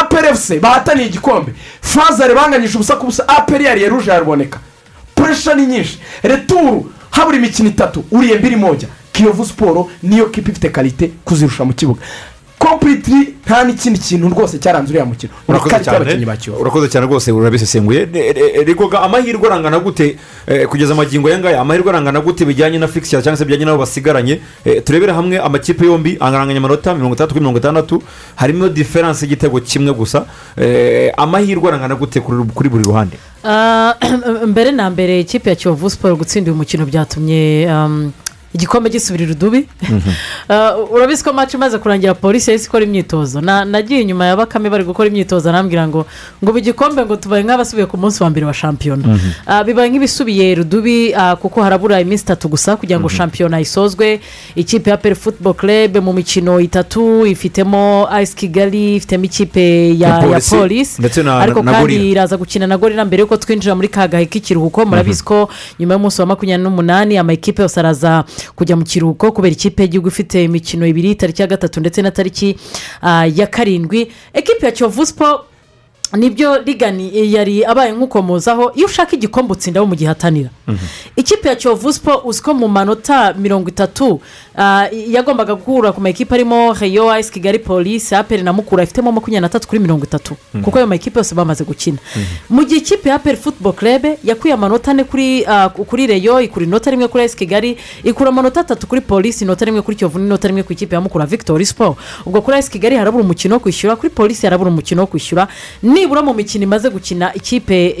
[0.00, 1.52] Aperefuse bahataniye igikombe.
[1.80, 4.58] Fazare banganyije ubusa ku busa aperi yariye ruje yaraboneka.
[5.14, 5.98] Puresha ni nyinshi.
[6.22, 8.88] Returu habura imikino itatu uriye mbiri moja.
[9.12, 12.00] Kiyovu siporo niyo kipe ifite karite kuzirusha mu kibuga.
[12.62, 15.32] Kompuriti nta n'ikindi kintu rwose cyaranze uriya mukino.
[15.48, 16.26] Ni urakoze cyane.
[16.60, 18.08] urakoze cyane rwose urabisesenguye
[18.64, 23.22] rigoga amahirwe arangana gute eh, kugeza amagingo aya ngaya amahirwe arangana gute bijyanye na fikisiya
[23.22, 24.40] cyangwa se bijyanye n'abo basigaranye?
[24.64, 28.02] Eh, turebere hamwe amakipe yombi anganya amanota mirongo itandatu kuri mirongo itandatu.
[28.36, 30.24] Harimo diferanse y'igitego kimwe gusa.
[30.56, 33.16] Eh, amahirwe arangana gute kuri kuri buri ruhande?
[33.44, 33.94] Ah,
[34.46, 38.12] mbere na mbere ikipe ya kiyovu siporo gutsinda uyu mukino byatumye um,
[38.54, 39.66] igikombe gisubira irudubi
[40.48, 43.40] Ah, urabizi ko maci imaze kurangira polisi yahise ikora imyitozo.
[43.40, 46.06] Na- nagiye inyuma ya bakame bari gukora imyitozo arambwira ngo
[46.42, 49.18] ngo ubu igikombe ngo tubaye nk'abasubiye ku munsi wa mbere wa shampiyona.
[49.46, 54.20] Ah, bibaye nk'ibisubiye rudubi ah, kuko harabura iminsi itatu gusa kugira ngo shampiyona isozwe.
[54.56, 60.08] Ikipe ya peri futuboro kerebe mu mikino itatu ifitemo ayisi kigali ifitemo ikipe ya
[60.60, 61.02] polisi,
[61.42, 65.48] ariko kandi iraza gukina na gorira mbere yuko twinjira muri ka gahe k'ikiruhuko murabizi ko
[65.80, 68.24] nyuma y'umunsi wa makumyabiri n'umunani amakipe yose araza
[68.56, 72.56] kujya mu kiruhuko kubera ikipe y'igihugu ifite imikino ibiri tariki ya gatatu ndetse na tariki
[73.02, 74.12] ah, ya karindwi.
[74.32, 75.44] Ekipe ya kiyovu siporo
[76.16, 80.50] ni byo rigani yari abaye nk'ukomozaho iyo ushaka igikombe utsindaho mu gihe hatanira
[81.16, 84.20] ikipe ya kiyovu siporo uzi ko mu manota mirongo itatu
[84.92, 89.48] yagombaga guhura ku makipe arimo reyo ayisi kigali polisi aperi na mukura ifitemo makumyabiri na
[89.48, 90.36] tatu kuri mirongo itatu.
[90.64, 91.98] Kuko ayo makipe yose bamaze gukina.
[92.50, 95.46] Mu gihe ikipe ya aperi futuboro kerebe yakuye amanota ane kuri
[95.86, 99.82] kuri reyo ikura inota rimwe kuri ayisi kigali ikura amanota atatu kuri polisi inota rimwe
[99.82, 103.24] kuri kiyovu n'inota rimwe ku ikipe ya mukura victoire siporo ubwo kuri ayisi kigali harabura
[103.24, 105.48] umukino wo kwishyura kuri polisi harabura umukino wo kwishyura.
[105.82, 107.96] Nibura mu mikino imaze gukina ikipe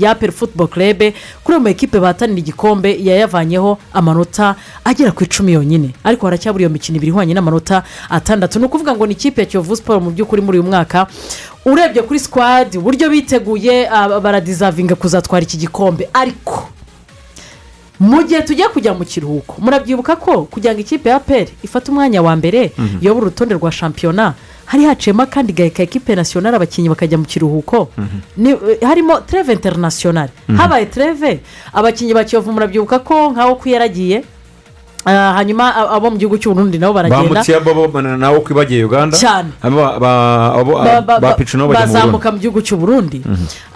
[0.00, 5.73] ya aperi futuboro kerebe kuri ayo makipe bahatanira igikombe yayavanyeho amanota agera ku icumi yonyine.
[6.04, 8.58] Ariko haracyabura iyo mikino ibiri ihwanye n'amanota atandatu.
[8.58, 11.06] Ni ukuvuga ngo ni ikipe ya kiyovu siporo mu by'ukuri muri uyu mwaka
[11.64, 16.08] urebye kuri sikwadi uburyo biteguye ah, baradizavinga kuzatwara iki gikombe.
[16.12, 16.68] Ariko
[18.00, 22.22] mu gihe tujya kujya mu kiruhuko murabyibuka ko kugira ngo ikipe ya peri ifate umwanya
[22.22, 24.34] wa mbere iyobora urutonde rwa shampiyona
[24.66, 27.88] hari haciyemo akandi gahe ka ekipe nasiyonari abakinnyi bakajya mu kiruhuko.
[28.36, 31.40] Ni- eh, harimo treve interinasiyonari habaye treve
[31.72, 34.26] abakinnyi ba kiyovu murabyibuka ko nkaho ko yaragiye Ah,
[35.04, 37.22] hanyuma a- abo mu gihugu cy'uburundi nabo baragenda.
[37.22, 39.16] Bambutse bo nawe uko bagiye uganda?
[39.16, 39.50] Cyane.
[39.62, 43.22] Ba- ba- ba- ba nabo bazamuka mu gihugu cy'uburundi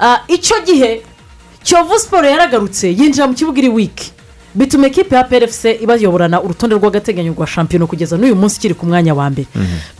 [0.00, 1.02] Ah, icyo gihe
[1.64, 4.12] kiyovu siporo yaragarutse yinjira mu kibuga iri wiki
[4.54, 9.14] bituma ekipe ya pfc ibayoborana urutonde rw'agateganyo rwa shampiyona kugeza n'uyu munsi ikiri ku mwanya
[9.14, 9.46] wa mbere.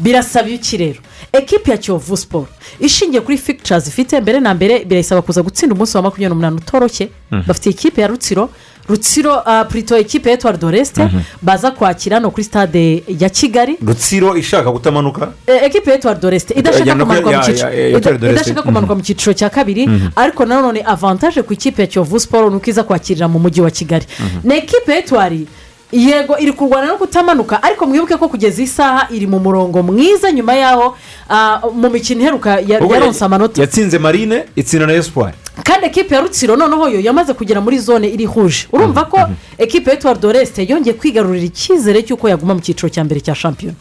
[0.01, 1.01] Birasaba iki rero?
[1.33, 2.49] Ekipe ya kiyovu siporo
[2.81, 7.09] ishingiye kuri fikicasi ifite mbere na mbere birayisaba kuza gutsinda umunsi wa makumyabiri n'umunani utoroshye.
[7.47, 8.49] Bafite ikipe ya rutsiro
[8.89, 11.09] rutsiro ah, purito ekipe etuwari doresite
[11.43, 13.77] baza kwakira hano kuri stade ya kigali.
[13.87, 18.31] Rutsiro ishaka kutamanuka Eh, ekipe etuwari doresite idashaka kumanuka mu cyiciro Reste.
[18.33, 22.57] idashaka kumanuka mu cyiciro cya kabiri ariko nanone avantaje ku ikipe ya kiyovu siporo ni
[22.57, 24.07] uko iza kwakirira mu mujyi wa kigali.
[24.45, 25.47] Ni ekipe etuwari
[25.93, 30.33] yego iri kurwana no kutamanuka ariko mwibuke ko kugeza iyi saha iri mu murongo mwiza
[30.33, 30.97] nyuma yaho
[31.31, 33.61] ah, mu mikino iheruka ya- Ubwo yaronse ya- amanota.
[33.63, 35.33] yatsinze marine itsinda na espoir.
[35.65, 38.67] Kandi ekipe ya rutsiro noneho yo yamaze kugera muri zone iri huje.
[38.73, 39.19] Urumva ko
[39.59, 43.77] ekipe ya etuwari doresite yongeye kwigarurira icyizere cy'uko yaguma mu cyiciro cya mbere cya shampiyona.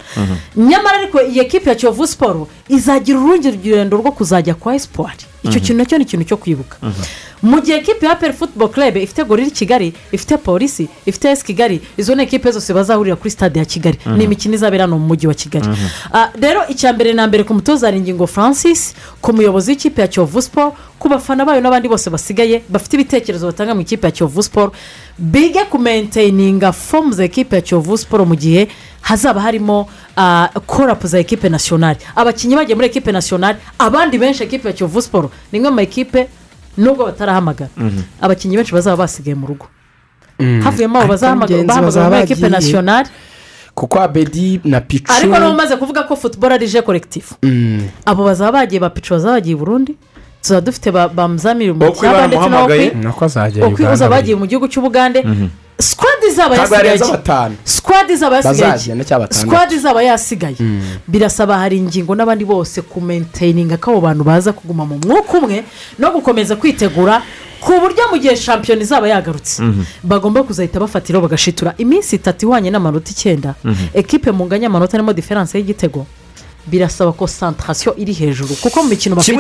[0.56, 5.60] Nyamara ariko iyi ekipe ya kiyovu siporo izagira urundi rugendo rwo kuzajya kwa esipuwari icyo
[5.60, 6.78] kintu na cyo ni ikintu cyo kwibuka.
[7.42, 11.82] Mu gihe ekipe ya peri futuboro kerebe ifite gorira kigali ifite polisi ifite esi kigali
[11.98, 13.98] izo ni ekipe zose bazahurira kuri stade ya kigali.
[14.18, 15.68] Ni imikino izabera hano mu mujyi wa kigali.
[16.14, 20.08] Ah, rero icya mbere na mbere ku mutoza hari ingingo francis ku muyobozi w'ikipe ya
[20.08, 24.44] kiyovu siporo ku bafana bayo n'abandi bose basigaye bafite ibitekerezo batanga mu ikipe ya kiyovu
[24.44, 24.72] siporo
[25.18, 28.68] bige kumenteyininga fomu za ekipe ya kiyovu siporo mu gihe
[29.02, 34.68] hazaba harimo ah, korapu za ekipe nasiyonari abakinnyi bagiye muri ekipe nasiyonari abandi benshi ekipe
[34.68, 36.28] ya kiyovu siporo ni imwe mu makipe
[36.78, 37.70] nubwo batarahamagara.
[38.22, 39.66] Abakinnyi benshi bazaba basigaye mu rugo.
[40.64, 43.10] Havuyemo abo bazahamagara muri ekipe nasiyonari
[43.76, 47.88] kuko abedi na picu ariko n'ubu umaze kuvuga ko futuboro ari je korekitifu Mm.
[48.06, 49.96] abo bazaba bagiye ba picu bazaba bagiye i burundi.
[50.42, 52.88] Tuzaba dufite ba muzamiri mu cyaba ndetse na baramuhamagaye.
[52.90, 55.22] okwi nako azajya okwi uzaba bagiye mu gihugu cy'ubugande.
[55.80, 56.98] Sikwadi izaba yasigaye
[57.64, 58.72] sikwadi izaba yasigaye
[59.30, 60.56] sikwadi izaba yasigaye.
[61.08, 65.64] Birasaba hari ingingo n'abandi bose kumenteyininga ko abo bantu baza kuguma mu mwuka umwe
[66.00, 67.22] no gukomeza kwitegura
[67.60, 69.64] ku buryo mu gihe shampiyona izaba yagarutse.
[70.04, 71.74] Bagomba kuzahita bafatiraho bagashitura.
[71.78, 73.56] Iminsi itatu ihwanye n'amanota icyenda.
[73.94, 76.06] Ekipe mu nganya amanota arimo diferanse y'igitego.
[76.68, 78.56] Birasaba konsantarasiyo iri hejuru.
[78.62, 79.34] Kuko mu mikino bafite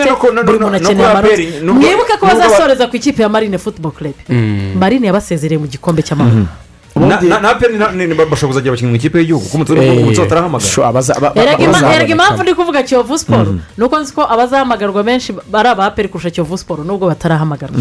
[0.45, 1.35] buri muntu akeneye amanota.
[1.73, 4.23] Mwibuke ko bazasoreza ku ikipe ya marine futuboro kerebe
[4.79, 6.47] marine yabasezereye mu gikombe cy'amahoro.
[7.05, 9.81] Na na- na peri na- ni- bashobora kuzajya abakinnyi mu ikipe y'igihugu kuko umutoza
[10.21, 10.65] batarahamagara
[11.95, 16.29] erega impamvu ndi kuvuga kiyovu siporo ni uko nzi ko abazahamagarwa benshi bari abaperi kurusha
[16.29, 17.77] kiyovu siporo nubwo batarahamagarwa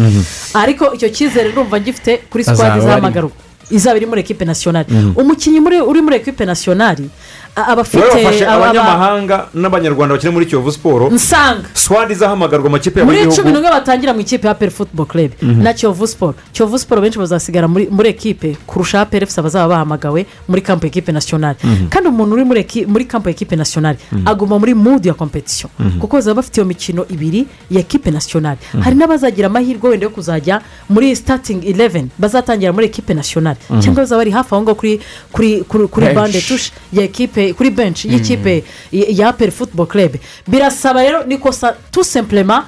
[0.53, 3.31] ariko icyo cyizere ndumva ngifite kuri sikwadi izahamagarwa
[3.71, 5.59] izaba iri muri ekipe nasiyonari umukinnyi
[5.91, 7.09] uri muri ekipe nasiyonari
[7.57, 11.67] a- aba wowe afite wafashe aba- aba- abanyamahanga n'abanyarwanda bakina muri kiyovu siporo nsanga.
[11.73, 16.07] Swadi izahamagarwa amakipe muri cumi n'umwe batangira mu ikipe ya aperi futuboro kerebe na kiyovu
[16.07, 21.57] siporo kiyovu siporo benshi bazasigara muri ekipe kurusha efuse abazaba bahamagawe muri kampo ekipe nasiyonari
[21.89, 22.43] kandi umuntu uri
[22.87, 27.47] muri kampo ekipe nasiyonari aguma muri mudu ya kompetisiyo kuko bazaba bafite iyo mikino ibiri
[27.71, 33.13] ya ekipe nasiyonari hari n'abazagira amahirwe wenda yo kuzajya muri sitatingi ileveni bazatangira muri ekipe
[33.13, 38.63] nasiyonari cyangwa bazaba bari hafi aho ngaho kuri bande tushe ya ekipe kuri benshi y'ikipe
[38.91, 42.65] ya- aperi futuboro kerebe birasaba rero ni kosa tu sempurema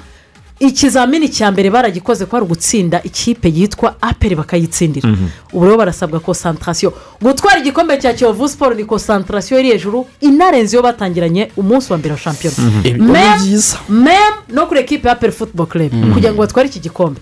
[0.59, 5.09] ikizamini cya mbere baragikoze ko ari ugutsinda ikipe yitwa aperi bakayitsindira.
[5.53, 10.83] Ubu rero barasabwa konsantarasiyo gutwara igikombe cya kiyovu siporo ni konsantarasiyo iri hejuru inarenze iyo
[10.83, 15.13] batangiranye umunsi wa mbere wa shampiyona Ibyo ni Mem- byiza mem no kuri ekipe ya
[15.13, 17.21] aperi futuboro kerebe kugira ngo batware iki gikombe.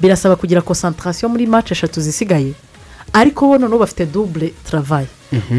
[0.00, 2.52] Birasaba kugira konsantarasiyo muri mace eshatu zisigaye.
[3.12, 5.06] Ariko bo noneho bafite dubure taravayi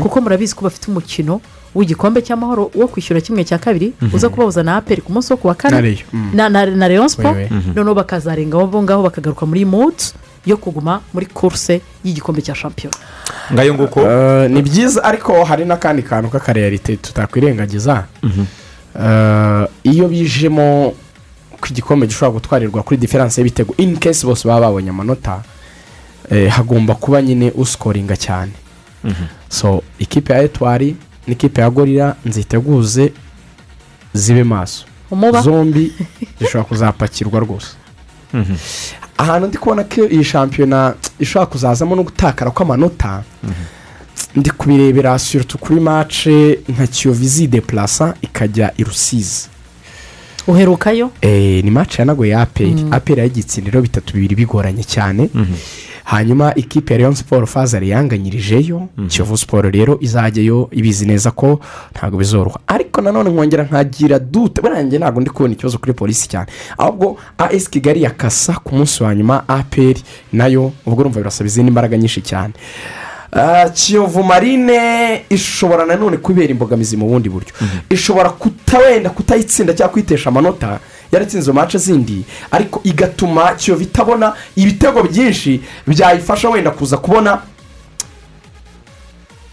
[0.01, 1.41] kuko murabizi ko bafite umukino
[1.75, 5.47] w'igikombe cy'amahoro wo kwishyura kimwe cya kabiri uza kubahuza na aperi ku munsi wo ku
[5.47, 6.03] wa Na kane.
[6.13, 6.31] Mm.
[6.33, 7.35] na na na leon siporo
[7.75, 12.95] noneho bakazarenga abo ngaho bakagaruka muri mudu yo kuguma muri kuruse y'igikombe cya shampiyona
[13.53, 13.99] ngayo nguko?
[14.01, 18.05] Eh, ni byiza ariko hari n'akandi kantu k'akareyarite tutakwirengagiza.
[18.95, 20.93] Eh, iyo bijemo
[21.59, 25.43] ko igikombe gishobora gutwarirwa kuri diferanse y'ibitego in case bose baba babonye amanota
[26.49, 28.51] hagomba kuba nyine usikoringa cyane.
[29.49, 30.95] So ikipe ya etwari
[31.27, 33.11] n'ikipe ya gorira nziteguze
[34.13, 34.85] zibe maso.
[35.11, 35.41] Umuba.
[35.41, 35.93] Zombi
[36.39, 37.67] zishobora kuzapakirwa rwose.
[39.17, 43.23] Ahantu ndi kubona ko iyi shampiyona ishobora kuzazamo no gutakara kw'amanota
[44.35, 49.47] ndi kubirebera surutu kuri mace nka kiyovu izidepurasa ikajya i rusizi.
[50.47, 51.11] Uherukayo?
[51.21, 55.29] Eh, ni mace yanagoye aperi aperi yagitsindiro bitatu bibiri bigoranye cyane.
[56.05, 61.59] Hanyuma ikipe ya leon siporo fazari yanganyirijeyo kiyovu siporo rero izajyayo ibizi neza ko
[61.91, 62.59] ntabwo bizoroha.
[62.67, 64.61] Ariko nanone nkongera nkagira dute?
[64.61, 66.47] Buriya njye ntabwo ndi kubona ikibazo kuri polisi cyane.
[66.77, 70.01] Ahubwo as kigali yakasa ku munsi wa nyuma aperi
[70.33, 72.53] na yo ubwo urumva birasaba izindi mbaraga nyinshi cyane.
[73.31, 77.51] Ah, kiyovu marine ishobora nanone kubera imbogamizi mu bundi buryo.
[77.89, 80.79] Ishobora kuta wenda kutayitsinda cyangwa kuyitesha amanota
[81.11, 87.41] yaratsinze mace zindi ariko igatuma kiyovu itabona ibitego byinshi byayifasha wenda kuza kubona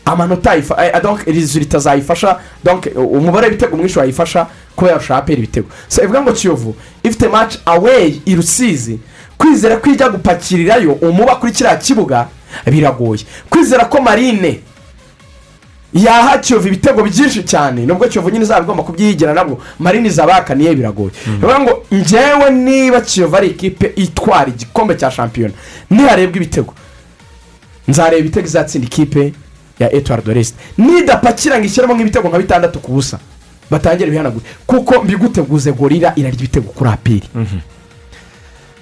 [0.05, 5.69] amanota eh, donc rizulita zayifasha donc umubare w'ibitego mwinshi wayifasha kuba yarusha apera ibitego.
[5.89, 8.99] So ivuga ngo kiyovu ifite match away i rusizi
[9.39, 12.29] kwizera ko ijya gupakirirayo umuba kuri kiriya kibuga
[12.67, 13.25] biragoye.
[13.51, 14.61] Kwizera ko marine
[15.95, 17.87] yaha kiyovu ibitego byinshi cyane.
[17.87, 23.01] Nubwo kiyovu nyine izaba igomba kubyiyigira nabwo marine izaba yakaniye biragoye bivuga ngo njyewe niba
[23.01, 25.55] kiyovu ari ikipe itwara igikombe cya shampiyona
[25.91, 26.75] niharebwa ibitego.
[27.89, 29.33] Nzareba ibitego izatsinda ikipe
[29.79, 33.19] ya etuwari doresite nidapakira ngo ishyiremo nk'ibitego nka bitandatu ku busa
[33.71, 37.23] batangire bihanagure kuko mbiguteguze gorira irarya ibitego kuri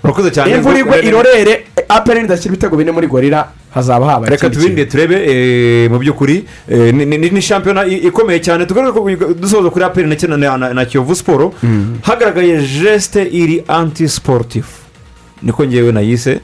[0.05, 4.85] urakoze cyane imvura igwe irorere aperi nidashyira ibitego bine muri gorira hazaba haba reka tubirinde
[4.87, 7.07] turebe eh, mu by'ukuri eh, ni-
[7.43, 8.67] shampiyona ikomeye cyane.
[8.67, 10.09] Tugaruke dusoza kuri aperi
[10.47, 11.55] na- kiyovu siporo
[12.03, 14.81] hagaragaye jesite iri anti siporutifu
[15.43, 16.41] niko ngewe nayise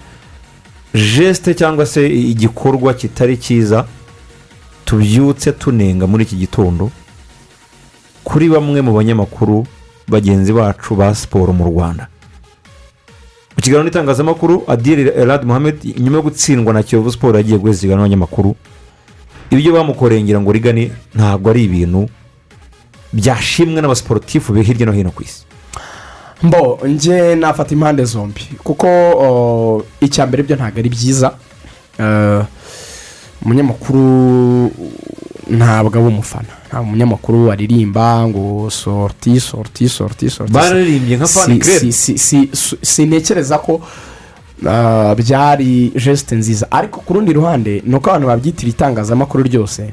[0.95, 3.85] jesite cyangwa se igikorwa kitari cyiza
[4.85, 6.91] tubyutse tunenga muri iki gitondo
[8.25, 9.67] kuri bamwe mu banyamakuru
[10.09, 12.07] bagenzi bacu ba siporo mu rwanda.
[13.67, 18.55] Kiganiro n'itangazamakuru adiyeri elad muhammed nyuma yo gutsindwa na kiyovu siporo yagiye guheza ikiganiro n'abanyamakuru.
[19.51, 22.09] Ibyo bamukoreye ngira ngo rigani ntabwo ari ibintu
[23.13, 25.43] byashimwe n'abasiporutifu be hirya no hino ku isi.
[26.43, 28.41] Mbo njye nafata impande zombi.
[28.63, 28.87] Kuko
[30.01, 31.35] icya mbere byo ntabwo ari byiza.
[31.99, 32.43] Eh,
[33.43, 34.71] umunyamakuru
[35.51, 40.53] ntabwo aba umufana nta umunyamakuru waririmba ngo sorti sorti sorti sorti.
[40.53, 41.79] Bararirimbye nka Fan Si- Club.
[41.79, 43.81] si- si- si- si- sintekereza ko
[44.67, 46.67] ah, byari jesite nziza.
[46.71, 49.93] Ariko ku rundi ruhande ni uko abantu babyitira itangazamakuru ryose.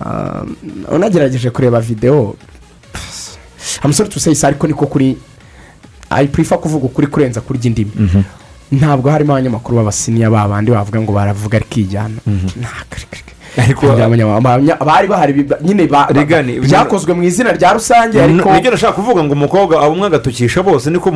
[0.00, 0.42] Ah,
[0.90, 2.36] unagerageje kureba videwo
[3.82, 5.16] amusore tuseyisi ariko niko kuri
[6.10, 7.92] ayi purifa kuvuga ukuri kurenza kurya indimi.
[8.72, 12.18] Ntabwo harimo abanyamakuru b'abasiniya ba bandi bavuga ngo baravuga rikijyana
[13.56, 13.86] Ariko-
[14.84, 15.88] bari bahari nyine
[16.62, 20.62] byakozwe mu izina rya rusange ariko ni byo nashaka kuvuga ngo umukobwa aba umwe agatukisha
[20.62, 21.10] bose niko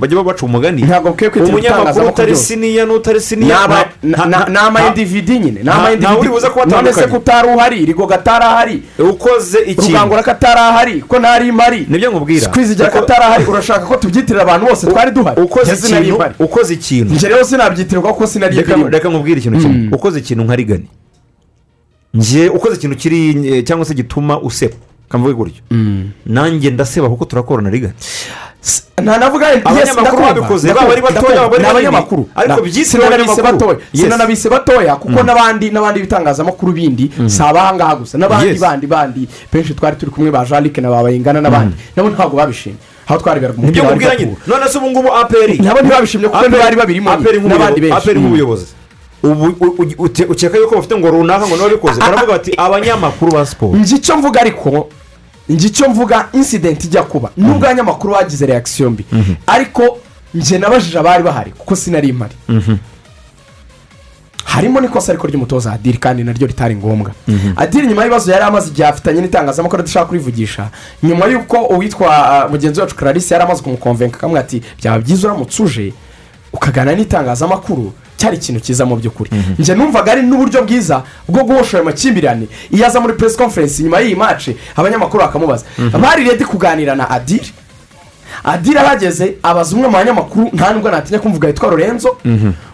[0.00, 0.82] bajya baca umugani.
[0.82, 4.14] Ntabwo bukwiye kwitira umunyamakuru utari siniya n'utari siniya ni
[4.58, 5.60] amayindividi nyine.
[5.62, 6.28] Ni amayindividi
[6.70, 9.82] none se ko utari uhari rigo gatari ahari ukoze ikintu.
[9.86, 12.48] Rugangura katari ahari ko ntari imari ni byo nkubwira.
[12.48, 14.86] Kwizigira Uko- katari ahari urashaka ko tubyitirira abantu bose?
[14.86, 15.40] Twari duhari.
[16.38, 19.88] ukoze ikintu njye rero sinabyitirwa kuko sinari reka birimo reka nkubwire ikintu kimwe.
[19.92, 20.86] Ukoze ikintu nka rigani
[22.16, 24.74] njye ukoze ikintu kiri eh, cyangwa se gituma useba.
[25.08, 25.62] Kamvuge gutyo
[26.26, 27.94] nanjye ndaseba kuko turakorana rigani
[29.02, 31.70] nta navuga yes, Abanyamakuru babikoze, baba ari batoya, baba ari ni banini.
[31.70, 33.76] abanyamakuru Ariko byitiriwe abanyamakuru.
[33.94, 34.96] sinanabise batoya.
[34.96, 38.18] Kuko n'abandi n'abandi bitangazamakuru bindi si abahangaha gusa.
[38.18, 39.28] N'abandi bandi bandi.
[39.52, 41.74] Benshi twari turi kumwe ba luc na ba bayingana n'abandi.
[41.96, 42.76] Nabo ntabwo babishimye.
[43.08, 44.58] Aho twareberaga ni byo umupira wa nkubwira nyine Liverpool.
[44.58, 47.10] none se ubu ngubu aperi nabo ntibabishimye kuko ntibari babirimo
[47.48, 47.96] n'abandi benshi.
[47.98, 48.66] Aperi nk'ubuyobozi
[50.28, 54.40] ukeka yuko bafite ngo runaka ngo nababikoze baravuga bati abanyamakuru ba siporo njye icyo mvuga
[54.40, 54.88] ariko
[55.48, 57.30] njye icyo mvuga insidenti ijya kuba.
[57.36, 59.04] Nubwo abanyamakuru bagize reakisiyo mbi.
[59.46, 59.98] Ariko
[60.34, 62.34] njye nabajije abari bahari kuko sinari impari
[64.44, 67.10] harimo n'ikosa ariko ry'umutoza adiri kandi naryo ritari ngombwa.
[67.56, 70.70] Adiri nyuma y'ibibazo yari amaze igihe afitanye n'itangazamakuru adashaka kurivugisha
[71.02, 75.62] nyuma y'uko uwitwa ah, mugenzi wacu clarisse yari amaze kumukonvenka akamubwira ati byaba byiza uramutse
[75.62, 75.92] uje
[76.56, 79.30] ukaganira n'itangazamakuru cyari ikintu cyiza mu by'ukuri.
[79.58, 82.46] Njye numvaga ari n'uburyo bwiza bwo guhosha ayo makimbirane.
[82.70, 85.64] Iyo aza muri press conference nyuma y'iyi mace abanyamakuru bakamubaza.
[86.00, 87.52] Bari redi kuganira na adiri
[88.44, 92.16] adiri ahageze abaza umwe mu banyamakuru nta nubwo natinya kumvuga yitwa lorenzo.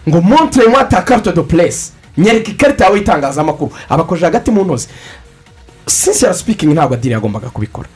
[0.09, 1.91] Ngo montre moi ta carte de presse.
[2.17, 3.71] Nyereka ikarita yawe y'itangazamakuru.
[3.89, 4.87] Abakoje hagati mu ntozi.
[5.85, 7.87] Sincere speaking ntabwo adiri yagombaga kubikora.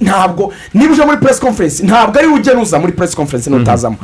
[0.00, 3.96] Ntabwo niba uje muri press conference ntabwo ari we ugena uza muri press conference n'utazamo.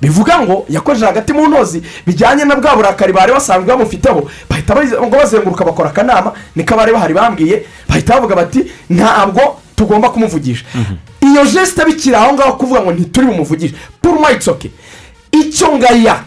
[0.00, 4.74] Bivuga ngo yakojeje hagati mu ntozi bijyanye na bwa burakari bari basanzwe bamufiteho bahita
[5.10, 10.64] bazenguruka bakora akanama niko bari bahari bambwiye bahita bavuga bati ntabwo tugomba kumuvugisha.
[11.20, 13.74] Iyo jesite bikiri aho ngaho kuvuga ngo ntituri bumuvugishe.
[14.02, 14.70] Puruma itsoke
[15.32, 16.22] icyo ngaya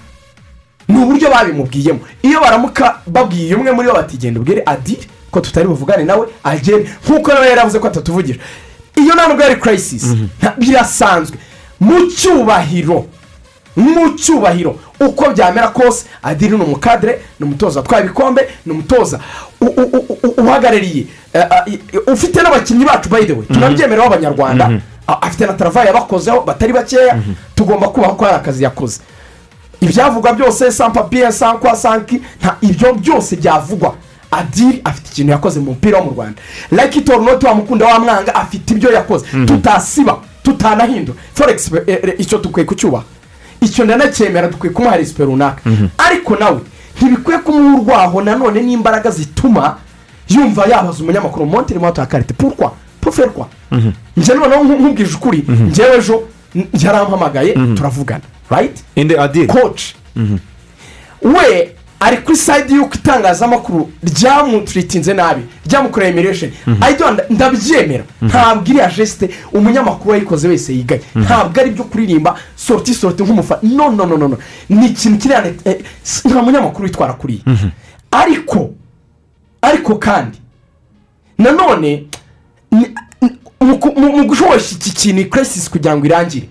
[0.87, 1.99] ni uburyo babimubwiyemo.
[2.23, 5.01] Iyo baramuka babwiye umwe muri bo bati genda ubwire adire
[5.31, 8.39] ko tutari buvugane nawe agende nk'uko nawe yari yavuze ko atatuvugisha.
[8.95, 11.37] Iyo nta nubwo yari kirayisisi birasanzwe.
[11.79, 13.05] Mu cyubahiro
[13.75, 19.19] mu cyubahiro uko byamera kose adiri ni umukadire ni umutoza watwaye ibikombe ni umutoza
[20.37, 21.05] uhagarariye.
[21.33, 23.45] Eh, eh, ufite n'abakinnyi bacu by the way.
[23.53, 24.69] Tunabyemera w'abanyarwanda
[25.07, 27.19] A- afite na taravayi yabakozeho batari bakeya.
[27.55, 28.99] Tugomba kubaho ko hari akazi yakoze.
[29.81, 33.93] Ibyavugwa byose sampapiye sankwa sanki nta ibyo byose byavugwa.
[34.31, 36.41] Adiri afite ikintu yakoze mu mupira wo mu rwanda.
[36.71, 39.25] Like toronto wamukunda wamwanga afite ibyo yakoze.
[39.45, 41.71] Tutasiba tutanahindura foregisi
[42.17, 43.03] icyo dukwiye kucyubaha.
[43.61, 45.61] Icyo ndanacyemera dukwiye kumuha resipe runaka.
[45.97, 46.59] Ariko nawe
[47.01, 49.77] ntibikwiye kumuha urwaho nanone n'imbaraga zituma
[50.29, 51.45] yumva yabaza umunyamakuru.
[51.45, 53.47] Montere moto ya karite purwa puferwa
[54.17, 55.43] njye noneho nku- nkubwije ukuri.
[55.69, 56.23] Njyewe ejo
[56.55, 58.23] n- yarampamagaye turavugana.
[58.49, 59.95] Rayiti inde adiri koci
[61.23, 66.53] we ari kuri sayidi y'uko itangazamakuru ryamuturitinze nabi ryamukoreye emiresheni
[67.29, 68.03] ndabyemera.
[68.21, 73.89] Ntabwo iriya jesite umunyamakuru wayikoze wese yigaye ntabwo ari ibyo kuririmba soroti soroti nk'umufana no
[73.91, 74.37] no no no no.
[74.69, 75.77] Ni ikintu kiriya eh,
[76.25, 77.41] nta munyamakuru witwara kuriya
[78.11, 78.69] ariko
[79.61, 80.37] ariko kandi
[81.37, 82.05] nanone
[83.61, 86.47] mu gushoboshya iki kintu kirisisi kugira ngo irangire.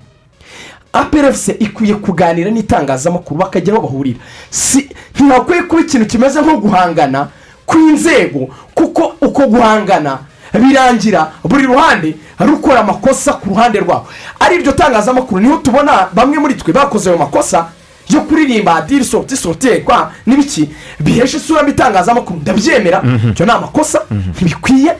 [0.93, 4.19] Aperefuse ikwiye kuganira n'itangazamakuru bakajya aho bahurira.
[4.51, 7.29] Si ntibakwiye kuba ikintu kimeze nko guhangana
[7.67, 10.19] kw'inzego kuko uko guhangana
[10.53, 11.31] birangira.
[11.45, 14.07] Buri ruhande rukora amakosa ku ruhande rwabo
[14.41, 17.69] ari iryo tangazamakuru ni ho tubona bamwe muri twe bakoze ayo makosa
[18.09, 20.69] yo kuririmba adiri soroti soterwa n'ibiki?
[21.01, 22.41] Bihesha isura mbi itangazamakuru.
[22.41, 23.03] Ndabyemera.
[23.29, 24.03] Ibyo ni amakosa.
[24.11, 24.97] Ntibikwiye.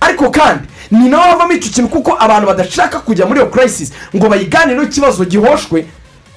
[0.00, 4.28] Ariko kandi ni nawe havamo icyo kintu kuko abantu badashaka kujya muri iyo kirayisisi ngo
[4.28, 5.86] bayiganireho ikibazo gihoshwe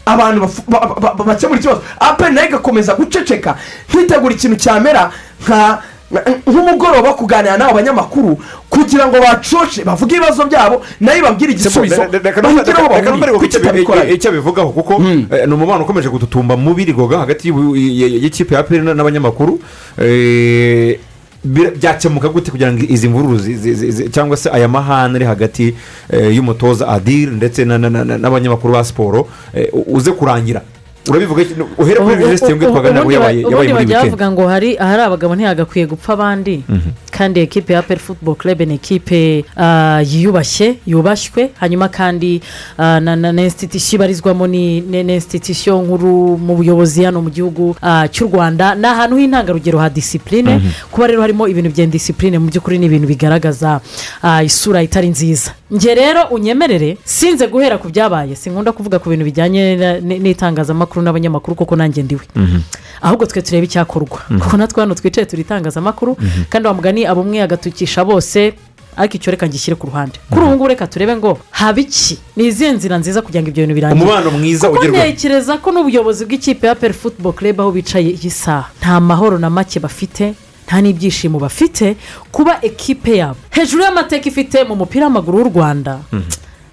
[0.06, 0.50] abantu
[1.26, 3.56] bakemura ikibazo aperi na yo igakomeza guceceka
[3.90, 5.12] ntitegura ikintu cyamera
[5.44, 5.82] nka
[6.48, 8.40] nk'umugoroba kuganira n'abo banyamakuru
[8.70, 14.70] kugira ngo bacoce bavuge ibibazo byabo na yo babwire igisubizo bahitire aho bahuriye icyo abivugaho
[14.72, 14.94] kuko
[15.32, 19.60] eh, ni umubano ukomeje gututumba mu birigoga hagati y'ikipe ya peri n'abanyamakuru
[20.00, 21.00] eh,
[21.44, 23.40] byakemuka gute kugira ngo izi mvururu
[24.12, 25.76] cyangwa se aya mahane ari hagati
[26.10, 30.62] eh, y'umutoza adire ndetse na- na- na- n'abanyamakuru ba siporo eh, uze kurangira.
[31.10, 31.54] Urabivuga iki?
[31.78, 35.86] uhere kuri mbwe twaganira ngo yabaye ubundi muri wikendi bavuga ngo hari ahari abagabo ntihagakwiye
[35.88, 36.64] gupfa abandi.
[37.18, 42.42] Kandi ekipe ya peri futuboro kerebe ni ekipe ah, yiyubashye yubashywe hanyuma kandi
[42.78, 48.76] ah, na insititisiyo ibarizwamo ni insititisiyo nkuru mu buyobozi hano mu gihugu ah, cy'u rwanda.
[48.76, 50.62] Ni ahantu h'intangarugero ha disipurine
[50.92, 53.82] kuba rero harimo ibintu bya disipurine mu by'ukuri ni ibintu bigaragaza
[54.46, 55.52] isura itari nziza.
[55.72, 58.36] Njye rero unyemerere sinze guhera ku byabaye.
[58.36, 62.22] Sinkunda kuvuga ku bintu bijyanye n'itangazamakuru n'abanyamakuru kuko nanjye ndiwe.
[63.02, 64.20] Ahubwo twe turebe icyakorwa.
[64.40, 66.18] Kuko natwe hano twicaye turi itangazamakuru.
[66.50, 68.54] Kandi wa mugani abo umwe agatukisha bose
[68.98, 70.18] ariko icyo reka ngishyire ku ruhande.
[70.30, 72.18] Kuri ubu ngubu reka turebe ngo haba iki?
[72.36, 75.70] Ni izihe nzira nziza kugira ngo ibyo bintu birangire umubano mwiza kuko ugerwaho ntekereza ko
[75.72, 80.34] n'ubuyobozi bw'ikipe ya peri futuboro kerebe aho bicaye iyi saha nta mahoro na make bafite
[80.66, 81.94] nta n'ibyishimo bafite
[82.34, 83.38] kuba ekipe yabo.
[83.54, 86.00] Hejuru y'amateka ifite mu mupira w'amaguru w'u rwanda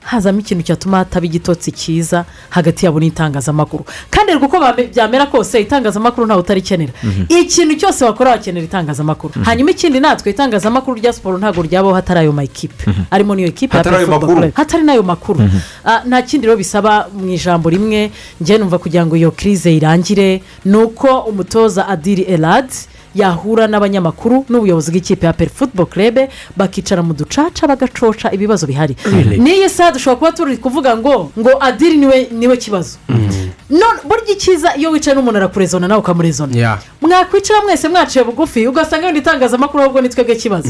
[0.04, 3.84] hazamo ikintu cyatuma hataba igitotsi cyiza hagati yabo n'itangazamakuru.
[4.10, 4.56] Kandi rero uko
[4.92, 6.92] byamera kose itangazamakuru ntawe utarikenera.
[7.28, 9.44] Ikintu cyose wakora wakenera itangazamakuru.
[9.44, 13.82] Hanyuma ikindi natwe itangazamakuru rya siporo ntabwo ryabaho hatari ayo makipe arimo n'iyo kipe ya
[13.82, 14.40] Hatari ayo Peri Football makuru.
[14.52, 14.54] Club.
[14.56, 15.40] hatari n'ayo makuru.
[15.84, 18.10] Ah, nta kindi rero bisaba mu ijambo rimwe.
[18.40, 22.74] Njye numva kugira ngo iyo kirize irangire ni uko umutoza adiri eladi
[23.14, 28.96] yahura n'abanyamakuru n'ubuyobozi bw'ikipe ya peri futuboro kerebe bakicara mu ducaca bagacoca ibibazo bihari.
[29.38, 32.98] N'iyi saha dushobora kuba turi kuvuga ngo ngo adiri ni we ni we kibazo.
[33.08, 33.63] None
[34.04, 36.56] burya icyiza iyo wicaye n'umuntu arakurezona nawe ukamurezona.
[36.56, 36.78] Yeah.
[37.00, 40.68] mwakwicara mwese mwaciye bugufi ugasanga wenda itangazamakuru ahubwo ni twebwe kibazo.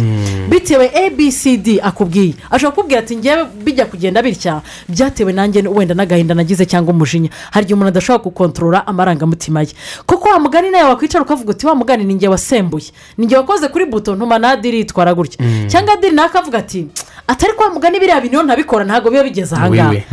[0.48, 2.34] Bitewe abcd akubwiye.
[2.50, 4.60] Ashobora kukubwira ati ngewe bijya kugenda bitya?
[4.88, 7.28] Byatewe nanjye wenda n'agahinda nagize cyangwa umujinya.
[7.50, 9.68] Hari igihe umuntu adashobora gukontorora amarangamutima ye.
[10.06, 12.86] Kuko wa mugani nawe wakwicara ukavuga uti wa mugani ni nge wasembuye.
[13.18, 15.38] Ni nge wakoze kuri buto ntuma na adiri yitwara gutya.
[15.66, 16.86] Cyangwa adiri nawe akavuga ati
[17.26, 20.04] atari kwa mugani biriya bintu ntabikora ntabwo biba bigeze ahangaha Wiwe.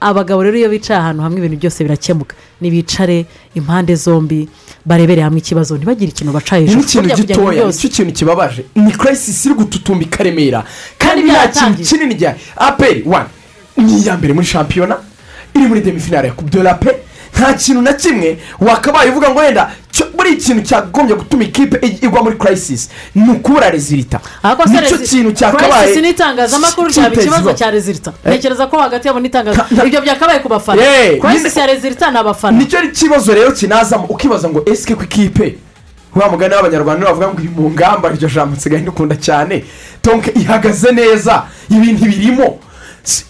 [0.00, 2.36] abagabo rero iyo bicaye ahantu hamwe ibintu byose birakemuka.
[2.60, 4.48] Nibicare impande zombi
[4.84, 8.12] barebere hamwe ikibazo ntibagire ikintu baca hejuru ikintu Burya kugira ngo gitoya ni cyo kintu
[8.12, 8.62] kibabaje.
[8.74, 10.64] Ni kirayisisi iri gututumba ikaremera
[10.98, 12.38] kandi nta kintu kinini gihari.
[12.56, 13.28] Aperi wani
[13.76, 14.96] ni iya mbere muri shampiyona
[15.54, 16.90] iri muri demifinale ya kubu la pe
[17.36, 22.04] nta kintu na kimwe wakabaye uvuga ngo wenda cyo- buri ikintu cyagombye gutuma ikipe ig-
[22.04, 24.20] igwa muri kirayisisi ni ukubura rezilita
[24.66, 28.32] ni cyo kintu cyakabaye crisis n'itangazamakuru cyaba ikibazo cya rezilita Eh.
[28.32, 30.82] ntekereza ko hagati yabo n'itangazamakuru ibyo byakabaye ku bafana.
[31.20, 32.58] Crisis nyine- ya rezilita ni abafana.
[32.58, 35.58] Nicyo kibazo rero kinazamo ukibaza ngo esike ku ikipe?
[36.14, 39.64] Wa mugani w'abanyarwanda bavuga ngo iri mu ngamba iryo jambo nsigaye ndikunda cyane.
[40.02, 41.42] Tonke ihagaze neza.
[41.70, 42.58] Ibintu birimo
[43.02, 43.24] Si-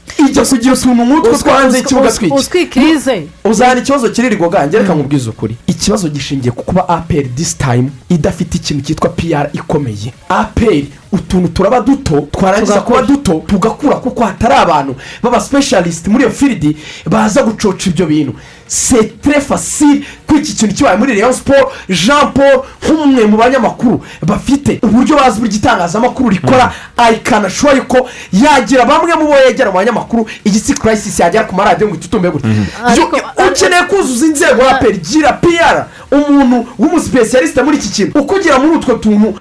[0.73, 5.57] utuntu nk'utwo two hanze y'ikibuga twiki utwikirize uzahana ikibazo kiri rigoga reka nkubwize ukuri.
[5.67, 10.13] Ikibazo gishingiye ku kuba aperi disi tayimu idafite ikintu cyitwa piyara ikomeye.
[10.29, 14.95] Aperi utuntu turaba duto twarangiza kuba duto tugakura kuko hatari abantu.
[15.23, 18.33] Baba sipeshalisiti muri iyo firidi baza gucoca ibyo bintu.
[18.69, 24.79] Setere fasire ko iki kintu kibaye muri reyo siporo jean paul nk'umwe mu banyamakuru bafite
[24.83, 30.75] uburyo bazi buri gitangazamakuru rikora ayikanashoboye yuko yagira bamwe mu bo yegera mu banyamakuru igitsi
[30.75, 32.51] kirayisisi yagera ku maradiyo ngo itutumbe gutya
[32.97, 33.11] Yo-
[33.51, 38.95] ukeneye kuzuza inzego ya peri gira piyara umuntu w'umusipesiyalisite muri iki kintu ukugira muri utwo
[38.95, 39.35] tuntu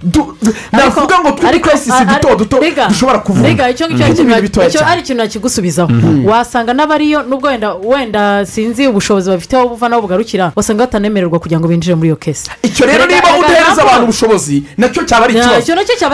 [0.71, 2.57] navuga ngo turi kirayisisi duto duto
[2.89, 5.89] dushobora kuvuga rega icyo ngicyo ari ikintu nakigusubizaho.
[6.25, 11.59] Wasanga n'abariyo nubwo wenda wenda sinzi ubushobozi bafite aho buva n'aho bugarukira wasanga batanemererwa kugira
[11.59, 15.33] ngo binjire muri iyo kesi icyo rero niba udahereza abantu ubushobozi na cyo cyaba ari
[15.33, 15.55] ikibazo.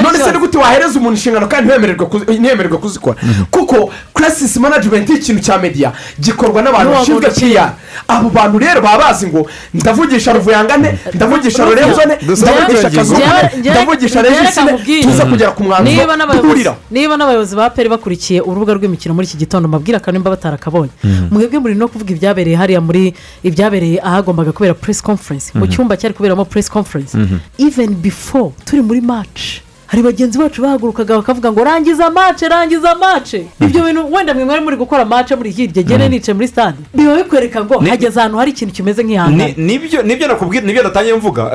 [0.04, 3.18] none se ni gute wahereza umuntu inshingano kandi ntiwemererwe kuzi- ntiwemererwe kuzikora?
[3.52, 7.74] Kuko kirasisi manajimenti y'ikintu cya mediya gikorwa n'abantu bashinzwe piyara
[8.08, 13.22] abo bantu rero baba bazi ngo ndavugisha ruvuyangane ndavugisha rurenzone ndavugisha kazungu
[13.60, 16.16] ndavugisha regisine tuza kugera ku mwanzuro.
[16.42, 20.92] Duhuriraho niba n'abayobozi ba peri bakurikiye urubuga rw'imikino muri iki gitondo mbabwira kandi nimba batarakabonye.
[21.32, 23.14] Mwebwe muri no kuvuga ibyabereye hariya muri
[23.44, 25.52] ibyabereye ahagombaga kubera press conference.
[25.56, 27.18] Mu cyumba cyari kuberamo press conference.
[27.58, 29.63] Even before turi muri match
[29.94, 34.62] hari bagenzi bacu bahagurukaga bakavuga ngo rangiza mace rangiza mace ibyo bintu wenda mwe mwari
[34.62, 36.78] muri gukora mace muri hirya gene nicaye muri stade.
[36.94, 39.54] Biba bikwereka ngo hageze ahantu hari ikintu kimeze nk'ihangane.
[39.58, 41.52] Nibyo ni byo nakubwira ni byo natangiye mvuga.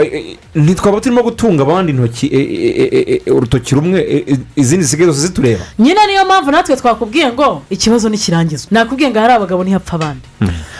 [0.55, 4.24] Ntitwaba turimo gutunga abandi intoki eh, eh, eh, urutoki rumwe
[4.57, 5.64] izindi zisigaye zose zitureba.
[5.78, 8.68] Nyine niyo mpamvu natwe twakubwiye ngo ikibazo nikirangizwa.
[8.70, 10.22] Nakubwiye ngo hari abagabo ntihapfa abandi.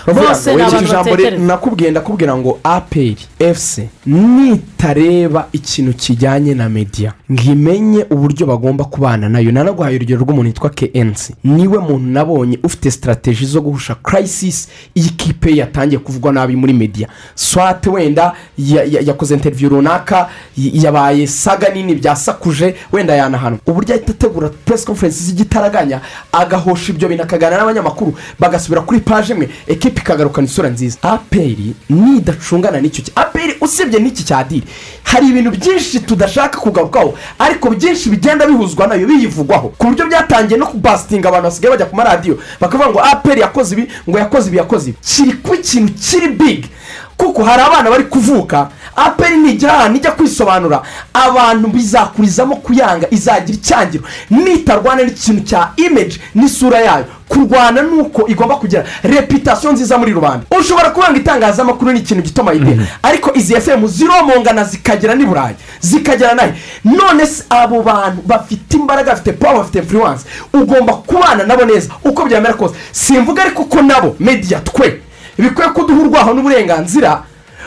[0.06, 1.44] Bavuga bose ni abantu batekereza.
[1.44, 7.12] Nakubwiye ndakubwira ngo aperi efuse ni itareba ikintu kijyanye na media.
[7.32, 9.53] Ngo imenye uburyo bagomba kubana na yo.
[9.53, 15.09] Nanaguhaye urugero rw'umuntu witwa kensi ni we muntu nabonye ufite sitarategi zo guhusha karayisisi iyi
[15.11, 17.09] kipe ye yatangiye kuvugwa nabi muri media.
[17.34, 23.59] Swate wenda ya- ya- yakoze interiviyu runaka yabaye saga nini byasakuje wenda yanahanwa.
[23.66, 26.01] Uburyo ahita ategura press conference z'igitaraganya
[26.32, 30.99] agahosha ibyo bintu akaganira n'abanyamakuru bagasubira kuri paje imwe ekipa ikagarukana isura nziza.
[31.03, 34.62] Aperi nidacungana n'icyo aperi usibye n'iki cya diri
[35.03, 37.14] hari ibintu byinshi tudashaka kugarukaho.
[37.39, 39.68] Ariko byinshi bigenda bihuzwa na yo biyivugwaho.
[39.78, 43.89] Ku buryo byatangiye no kubasitinga abantu basigaye bajya ku maradiyo bakavuga ngo aperi yakoze ibi
[44.09, 44.99] ngo yakoze ibi yakoze ibi.
[45.03, 46.68] Kiri kuba ikintu kiri bigi
[47.16, 50.82] kuko hari abana bari kuvuka aperi nijya ahantu ijya kwisobanura.
[51.14, 54.05] Abantu bizakurizamo kuyanga izagira icyangiro.
[54.30, 57.05] Nitarwana n'ikintu cya imeji n'isura yayo.
[57.28, 60.47] Kurwana nuko igomba kugira reputasiyo nziza muri rubanda.
[60.61, 66.34] Ushobora kubanga itangazamakuru ni ikintu gituma idea ariko izi efemu ziromongana zikagera n'i burayi zikagera
[66.34, 66.53] na yo.
[66.84, 70.24] None se abo bantu bafite imbaraga bafite pawa bafite influence
[70.55, 72.74] ugomba kubana nabo neza uko byamera kose.
[72.93, 75.01] Simvuga ariko ko nabo mediya twe.
[75.39, 77.22] Bikwiye kuduha urwaho n'uburenganzira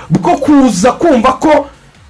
[0.09, 1.67] bwo kuza kumva ko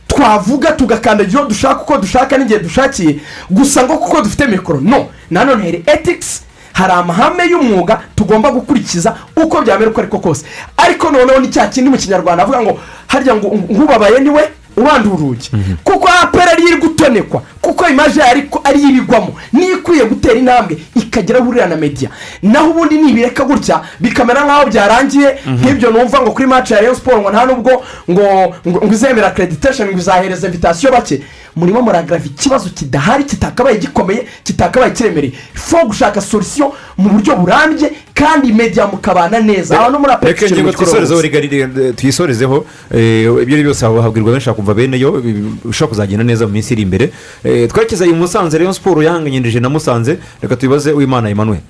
[0.08, 4.80] twavuga tugakandagira dushaka uko dushaka n'igihe dushakiye gusa ngo kuko dufite mikoro.
[4.82, 6.42] No nanone hari etikisi
[6.74, 10.46] hari amahame y'umwuga tugomba gukurikiza uko byamera uko ariko kose.
[10.78, 14.44] Ariko noneho ni cya kindi mu kinyarwanda avuga ngo harya ngo nk'ubabaye ni we
[14.78, 15.50] ubandura urugi
[15.84, 19.36] kuko apera ariyo iri gutonekwa kuko imaje yayo ariko ariyo ibigwamo.
[19.54, 22.10] Niyo ikwiye gutera intambwe ikagera ahurira na mediya
[22.42, 25.30] naho ubundi nibireka gutya bikamera nk'aho byarangiye.
[25.48, 30.00] Nk'ibyo numva ngo kuri maci ya siporo ngo nta nubwo ngo ngo izemera akreditesheni ngo
[30.00, 31.22] izahereza invitasiyo bake.
[31.56, 38.54] Murimo muragarava ikibazo kidahari kitakabaye gikomeye kitakabaye kiremereye fo gushaka solisiyo mu buryo burambye kandi
[38.54, 39.76] mediya mukabana neza.
[39.80, 41.48] Abantu muri aperi reka ingingo twisorezeho rigari
[41.96, 45.34] tuyisorezeho eh, ibyo ari byo byose habwirwa benshi kumva bene yo bi-
[45.66, 47.12] bishobora kuzagenda neza mu minsi iri imbere.
[47.44, 50.18] Eh, twerekeza i musanze rayon siporo yahanganyirije na musanze.
[50.42, 51.62] Reka tubibaze uwimana emmanuel.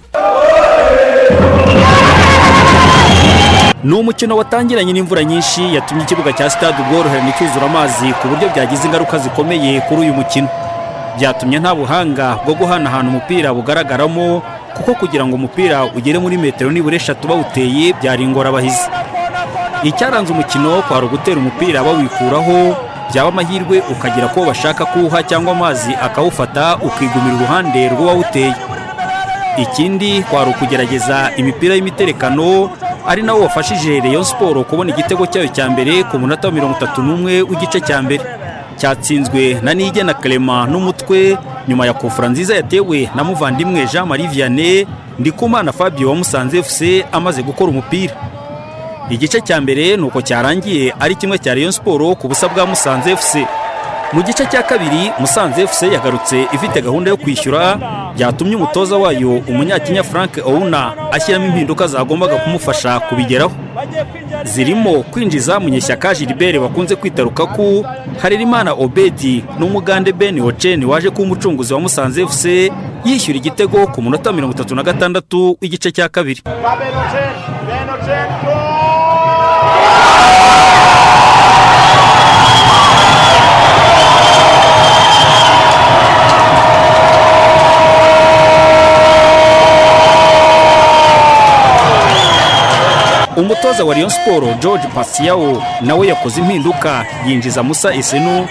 [3.84, 8.86] Ni umukino watangiranye n'imvura nyinshi yatumye ikibuga cya sitade ubworoherane cyuzura amazi ku buryo byagize
[8.88, 10.48] ingaruka zikomeye kuri uyu mukino.
[11.18, 14.42] Byatumye nta buhanga bwo guhanahana umupira bugaragaramo
[14.78, 18.86] kuko kugira ngo umupira ugere muri metero nibura eshatu bawuteye byari ingorabahizi.
[19.84, 22.58] Icyaranze umukino kwari ugutera umupira bawikuraho
[23.10, 28.54] byaba amahirwe ukagera ko bashaka kuwuha cyangwa amazi akawufata ukigumira uruhande rw'uwawuteye.
[29.58, 32.70] Ikindi kwari ukugerageza imipira y'imiterekano
[33.12, 37.00] ari nawo wafashije Rayon siporo kubona igitego cyayo cya mbere ku munota wa mirongo itatu
[37.04, 38.24] n'umwe w'igice cya mbere.
[38.80, 41.38] Cyatsinzwe na nigena clement n'umutwe.
[41.68, 44.88] Nyuma ya kofura nziza yatewe na muvandimwe jean marie vianney
[45.20, 46.80] ndikumana fabio wa musanze fc
[47.12, 48.14] amaze gukora umupira.
[49.10, 53.16] Igice cya mbere ni uko cyarangiye ari kimwe cya Rayon siporo ku busa bwa musanze
[53.16, 53.34] fc
[54.14, 57.78] mu gice cya kabiri musanze fc yagarutse ifite gahunda yo kwishyura
[58.16, 63.52] byatumye umutoza wayo umunyakenya frank ouna ashyiramo impinduka zagombaga kumufasha kubigeraho.
[64.44, 67.86] Zirimo kwinjiza munyeshyaka gilbert bakunze kwita rukaku
[68.22, 72.46] harerimana obedi n'umugande ben oceni waje kuba umucunguzi wa musanze fc
[73.06, 76.42] yishyura igitego ku munota mirongo itatu na gatandatu w'igice cya kabiri.
[93.42, 97.06] Umutoza wa Rayon siporo george pasiyawo nawe yakoze impinduka.
[97.28, 98.48] Yinjiza musa esenu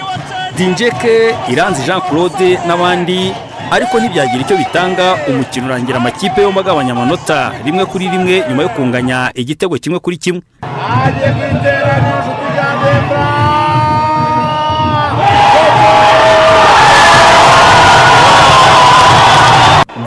[0.57, 3.33] dinjeke iranzi jean claude n'abandi.
[3.71, 7.51] Ariko ntibyagira icyo bitanga umukino urangira amakipe yombi agabanya amanota.
[7.65, 10.41] Rimwe kuri rimwe nyuma yo kunganya igitego kimwe kuri kimwe.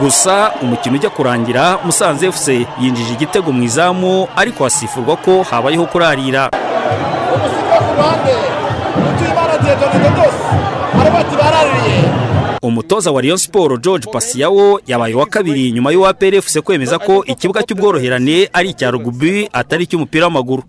[0.05, 2.47] Gusa umukino ujya kurangira musanze fc
[2.81, 6.51] yinjije igitego mu izamu ariko hasifurwa ko habayeho kurarira.
[12.63, 17.63] Umutoza wa Rayon siporo george pasiyawo yabaye uwa kabiri nyuma y'uwa PRFC kwemeza ko ikibuga
[17.63, 20.63] cy'ubworoherane ari icya rugubi atari icy'umupira w'amaguru.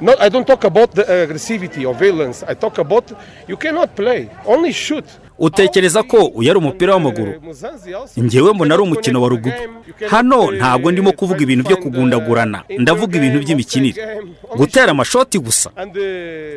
[0.00, 2.44] Not, I don't talk about the aggressivity or violence.
[2.46, 3.10] I talk about
[3.48, 5.04] you cannot play, only shoot.
[5.40, 7.32] utekereza ko uyu ari umupira w'amaguru?
[8.20, 9.52] Ngewe mbona ari umukino wa rugubi
[10.10, 12.62] hano ntabwo ndimo kuvuga ibintu byo kugundagurana.
[12.78, 14.02] ndavuga ibintu by'imikinire
[14.56, 15.70] gutera amashoti gusa.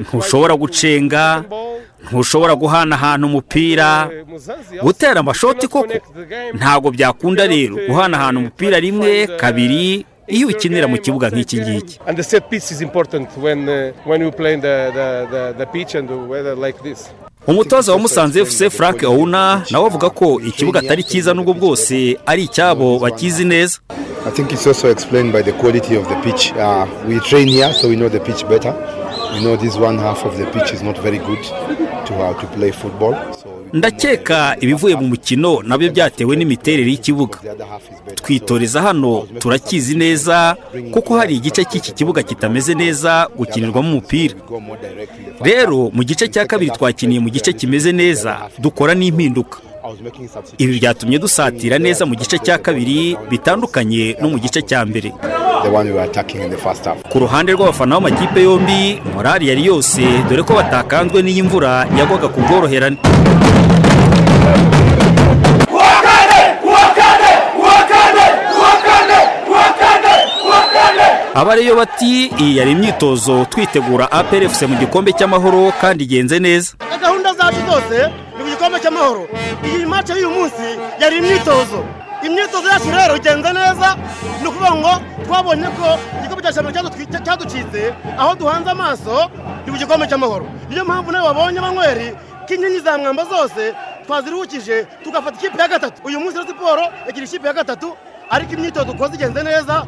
[0.01, 1.43] ntushobora gucenga
[2.11, 4.09] ntushobora guhanahana umupira.
[4.83, 5.93] Gutera amashoti koko.
[6.53, 7.77] ntabwo byakunda rero.
[7.87, 12.81] guhanahana umupira rimwe kabiri iyo ukinira mu kibuga nk'iki ngiki And the set piece is
[12.81, 16.55] important when uh, when we play in the, the, the, the pitch and the weather
[16.55, 17.09] like this.
[17.47, 22.43] umutoza wa musanze fc frank ouna nawe avuga ko ikibuga atari cyiza n'ubwo bwose ari
[22.43, 23.79] icyabo bakizi neza
[24.27, 26.53] I think it's also explained by the quality of the pitch.
[26.53, 28.69] Uh, we train here, so we know the pitch better.
[33.73, 37.39] Ndakeka ibivuye mu mukino na byo byatewe n'imiterere y'ikibuga.
[38.15, 40.55] Twitoreza hano turakizi neza
[40.91, 44.35] kuko hari igice cy'iki kibuga kitameze neza gukinirwamo umupira.
[45.41, 49.57] Rero mu gice cya kabiri twakiniye mu gice kimeze neza dukora n'impinduka.
[50.57, 55.09] Ibi byatumye dusatira neza mu gice cya kabiri bitandukanye no mu gice cya mbere.
[55.63, 56.97] The one we were attacking in the first half.
[57.11, 62.39] ku ruhande rw'abafana b'amakipe yombi morali yari yose dore ko batakanzwe n'iyi mvura yagwaga ku
[62.45, 62.97] bworoherane.
[71.35, 76.73] Abareyo bati iyi yari imyitozo twitegura APRFC mu gikombe cy'amahoro kandi igenze neza.
[77.01, 77.97] Gahunda zacu zose
[78.61, 79.27] ni ku gikombe cy'amahoro.
[79.63, 81.83] Iyi mace y'uyu munsi yari imyitozo.
[82.23, 83.97] Imyitozo yacu rero igenze neza
[84.41, 84.91] ni ukuvuga ngo
[85.25, 86.89] twabonye ko igikombe cya shampiyona
[87.25, 89.29] cyaducitse aho duhanze amaso
[89.65, 90.45] ni ku gikombe cy'amahoro.
[90.69, 92.13] Niyo mpamvu nawe wabonye banyweri
[92.47, 93.73] ko inkingi za mwamba zose
[94.05, 96.01] twaziruhukije tugafata ikipe ya gatatu.
[96.05, 97.95] Uyu munsi siporo yagira ikipe ya gatatu
[98.29, 99.85] ariko imyitozo dukoze igenze neza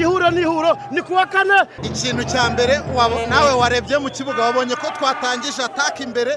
[0.00, 2.80] ihuro n'ihuro ni kuwa kane ikintu cya mbere
[3.30, 6.32] nawe warebye mu kibuga wabonye ko twatangije ataka imbere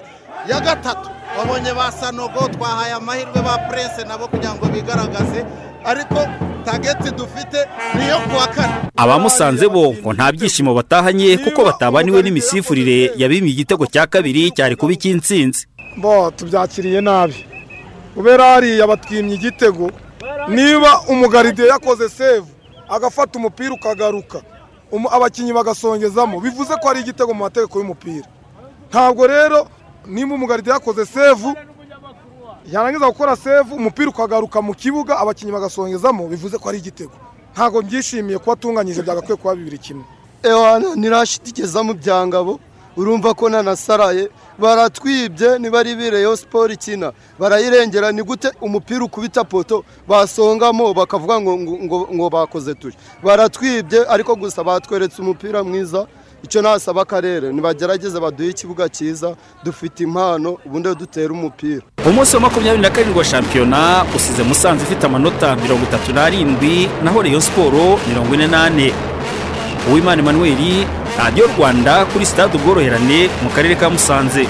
[0.47, 1.10] ya gatatu.
[1.38, 5.45] Wabonye ba sanogo twahaye amahirwe ba purese nabo kugira ngo bigaragaze
[5.86, 6.20] ariko
[6.66, 7.60] tageti dufite
[7.97, 14.07] niyo kuwa kane abamusanze bo ngo nta byishimo batahanye kuko batabaniwe n'imisifurire yabimye igitego cya
[14.07, 17.45] kabiri cyari kuba icy'insinzi bo tubyakiriye nabi.
[18.16, 19.91] Kubera hariya batwimye igitego
[20.47, 22.47] niba umugaride yakoze sevu
[22.89, 24.41] agafata umupira ukagaruka.
[25.11, 26.39] Abakinnyi bagasongezamo.
[26.41, 28.27] Bivuze ko ari igitego mu mategeko y'umupira.
[28.89, 29.67] Ntabwo rero
[30.07, 31.53] niba umugaride yakoze sevu
[32.71, 37.13] yarangiza gukora sevu umupira ukagaruka mu kibuga abakinnyi bagasongezamo bivuze ko ari igitego.
[37.53, 40.03] Ntabwo byishimiye kuba atunganyije byagakwiye kuba bibiri kimwe.
[40.43, 42.59] Ewana ntirashyitigeza mu byangabo.
[43.00, 44.28] Urumva ko nanasaraye
[44.60, 47.12] baratwibye niba ari bireyo siporo ikina.
[47.39, 54.36] Barayirengera ni gute umupira ukubita poto basongamo bakavuga ngo ngo, ngo, bakoze turi baratwibye ariko
[54.36, 56.08] gusa batweretse umupira mwiza
[56.43, 57.52] icyo nasaba akarere.
[57.54, 61.82] Nibagerageze baduhe ikibuga cyiza dufite impano ubundi dutere umupira.
[62.06, 67.22] Umunsi wa makumyabiri na karindwi wa shampiyona usize musanze ifite amanota mirongo itatu n'arindwi naho
[67.22, 68.93] reyo siporo mirongo ine n'ane.
[69.88, 70.86] Uwimana emmanuel
[71.17, 74.43] radiyo rwanda kuri sitade ubworoherane mu karere ka musanze.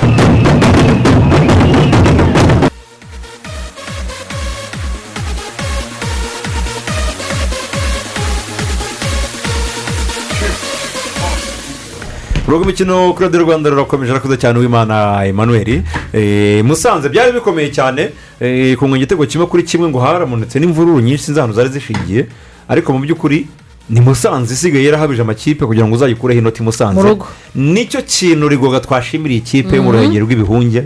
[12.47, 15.81] Urugo imikino kuri radiyo rwanda rurakomeje arakuze cyane uwimana emmanuel.
[16.13, 18.09] Eh, musanze byari bikomeye cyane
[18.39, 22.25] eh, ku igitego kimwe kuri kimwe ngo haramunitse n'imvururu nyinshi sinzi ahantu zari zishingiye.
[22.67, 23.45] Ariko mu by'ukuri
[23.89, 27.17] ni musanze isigaye yarahabije amakipe kugira ngo uzayikureho inoti musanze.
[27.55, 29.97] Nicyo kintu rigoga twashimiriye ikipe yo mu Mhm.
[29.97, 30.81] ruhengeri rw'ibihunge.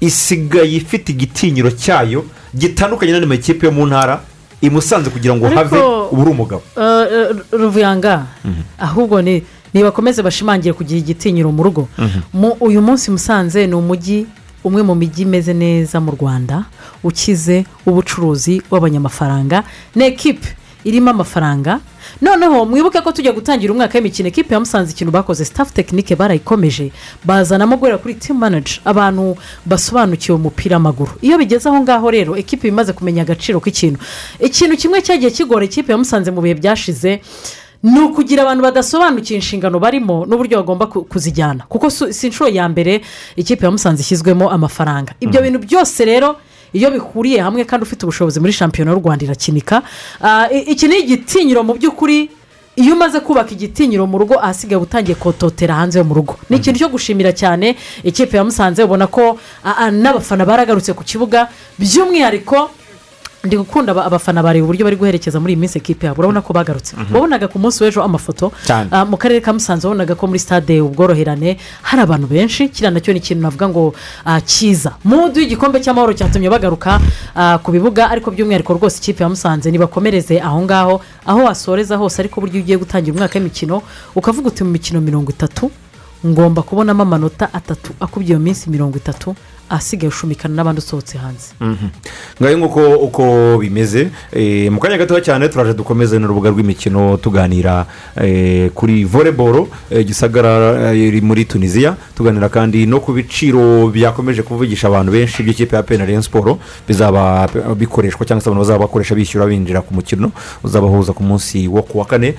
[0.00, 2.24] Isigaye ifite igitinyiro cyayo
[2.54, 4.20] gitandukanye n'andi makipe yo mu ntara
[4.62, 5.76] imusanze kugira ngo have
[6.12, 6.62] ubu uri umugabo.
[6.76, 8.26] Eh, eh, ruvuyanga
[8.78, 9.42] ahubwo ni
[9.74, 11.88] nibakomeze bashimangire kugira igitinyiro mu rugo.
[12.32, 14.26] Mu- uyu munsi musanze ni umujyi
[14.64, 16.64] umwe mu mijyi imeze neza mu rwanda
[17.02, 19.62] ukize w'ubucuruzi w'abanyamafaranga
[19.94, 20.46] ni ekipe
[20.88, 21.80] irimo amafaranga.
[22.22, 26.90] Noneho mwibuke ko tujya gutangira umwaka w'imikino ekipe ya musanze ikintu bakoze staff tekinike barayikomeje.
[27.24, 29.36] Bazanamo guhera kuri team manager abantu
[29.66, 31.12] basobanukiwe umupira w'amaguru.
[31.22, 33.98] Iyo bigeze aho ngaho rero ekipe iba imaze kumenya agaciro k'ikintu.
[34.40, 37.20] Ikintu kimwe cyagiye kigora ikipe ya musanze mu bihe byashize
[37.82, 41.62] ni ukugira abantu badasobanukiwe inshingano barimo n'uburyo bagomba ku- kuzijyana.
[41.68, 43.00] Kuko si inshuro ya mbere
[43.36, 45.12] ikipe ya musanze ishyizwemo amafaranga.
[45.20, 46.36] Ibyo bintu byose rero
[46.72, 49.82] iyo bihuriye hamwe kandi ufite ubushobozi muri shampiyona y'u rwanda irakinika.
[50.20, 52.30] Ah, iki ni igitinyiro mu by'ukuri
[52.76, 56.36] iyo umaze kubaka igitinyiro mu rugo ahasigaye utangiye kototera hanze yo mu rugo.
[56.50, 61.04] Ni ikintu cyo gushimira cyane ikipe ya musanze ubona ko ah, ah, n'abafana baragarutse ku
[61.04, 61.48] kibuga
[61.78, 62.70] by'umwihariko
[63.48, 66.20] ndi gukunda aba- abafana bareba uburyo bari guherekeza muri iyi minsi ekipe yabo.
[66.20, 66.92] Urabona ko bagarutse.
[66.96, 67.14] Mhm.
[67.16, 68.52] wabonaga ku munsi w'ejo amafoto
[68.92, 72.68] ah, mu karere ka musanze wabonaga ko muri stade ubworoherane hari abantu benshi.
[72.68, 73.94] Kiriya na cyo ni ikintu navuga ngo
[74.24, 74.92] ah, cyiza.
[75.04, 77.00] Mudu y'igikombe cy'amahoro cyatumye bagaruka
[77.34, 81.00] ah, ku bibuga ariko by'umwihariko rwose ikipe ya musanze nibakomereze aho ngaho.
[81.26, 83.82] Aho wasoreza hose ariko buryo iyo ugiye gutangira umwaka w'imikino
[84.14, 85.70] ukavuga uti mu mikino mirongo itatu
[86.26, 89.34] ngomba kubonamo amanota atatu akubye iyo minsi mirongo itatu
[89.70, 91.52] asigaye ushumikana n'abandi usohotse hanze.
[91.60, 91.88] Mhm.
[92.40, 93.22] ngaho nk'uko uko
[93.60, 100.92] bimeze eh, mu kanya gatoya cyane turaje dukomeze n'urubuga rw'imikino tuganira eh, kuri voleboro gisagara
[100.92, 105.82] eh, iri muri tunisiya tuganira kandi no ku biciro byakomeje kuvugisha abantu benshi by'ikipe ya
[105.82, 106.58] pena rayon siporo
[106.88, 107.46] bizaba
[107.76, 110.32] bikoreshwa cyangwa se abantu bazaba bakoresha bishyura binjira ku mukino.
[110.64, 112.34] Uzabahuza ku munsi wo ku wa kane.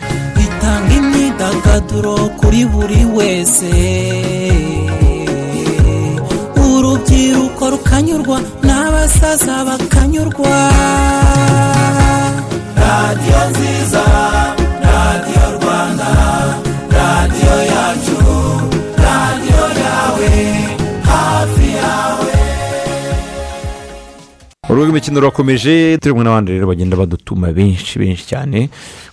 [1.60, 3.72] Imyidagaduro kuri buri wese.
[6.56, 10.56] Urubyiruko rukanyurwa n'abasaza bakanyurwa.
[12.84, 14.04] Radiyo nziza
[14.88, 15.39] radiyo
[24.70, 28.70] urubuga rw'imikino rurakomeje turi n'abandi rero bagenda badutuma benshi benshi cyane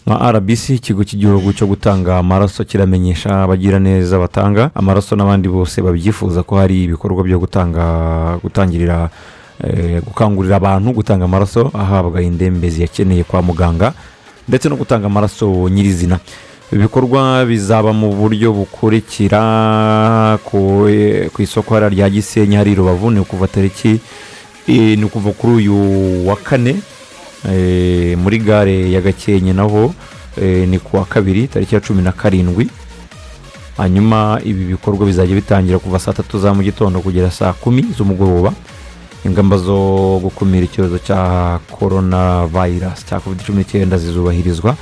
[0.07, 6.43] nka rbc ikigo cy'igihugu cyo gutanga amaraso kiramenyesha abagira neza batanga amaraso n'abandi bose babyifuza
[6.45, 7.83] ko hari ibikorwa byo gutanga
[8.45, 9.09] gutangirira
[9.65, 13.93] eh, gukangurira abantu gutanga amaraso ahabwa indembe ziyakeneye kwa muganga
[14.49, 16.21] ndetse no gutanga amaraso nyirizina.
[16.73, 20.87] Ibikorwa bizaba mu buryo bukurikira ku
[21.39, 23.99] isoko rya gisenyi hari rubavu ni ukuva tariki
[24.69, 26.77] ni ukuva kuri uyu wa kane
[28.17, 29.95] muri gare ya gakenke naho
[30.67, 32.69] ni ku wa kabiri tariki ya cumi na karindwi.
[33.77, 38.53] Hanyuma ibi bikorwa bizajya bitangira kuva saa tatu za mu gitondo kugera saa kumi z'umugoroba.
[39.25, 44.77] Ingamba zo gukumira icyorezo cya korona vayirasi cya covid cumi n'icyenda zizubahirizwa.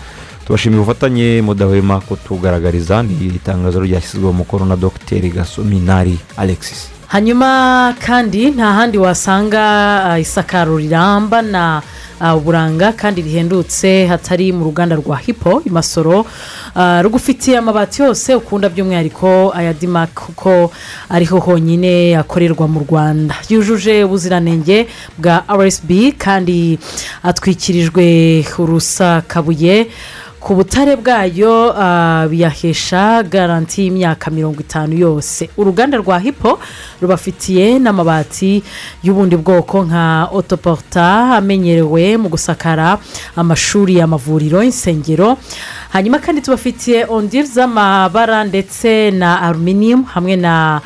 [0.46, 6.93] Tubashimiye ubufatanye mudahwema kutugaragariza ni itangazo ryashyizweho umukono na dogiteri gasominari alexis.
[7.18, 9.62] Hanyuma kandi nta handi wasanga
[10.04, 11.82] ah, isakaro riramba na
[12.20, 16.26] ah, uburanga kandi rihendutse hatari mu ruganda rwa hipo i masoro.
[16.74, 20.72] Ah, rugufitiye amabati yose ukunda by'umwihariko aya dimak kuko
[21.08, 23.34] ariho honyine akorerwa mu rwanda.
[23.48, 24.86] Yujuje ubuziranenge
[25.18, 26.78] bwa rsb kandi
[27.22, 29.86] atwikirijwe urusakabuye
[30.44, 35.48] ku butare bwayo ah, biyahesha garanti y'imyaka mirongo itanu yose.
[35.56, 36.58] Uruganda rwa hipo
[37.00, 38.62] rubafitiye n'amabati
[39.02, 42.98] y'ubundi bwoko nka otoporta amenyerewe mu gusakara
[43.36, 45.38] amashuri amavuriro insengero
[45.94, 50.80] hanyuma kandi tubafitiye ondiri z'amabara ndetse na aluminium hamwe na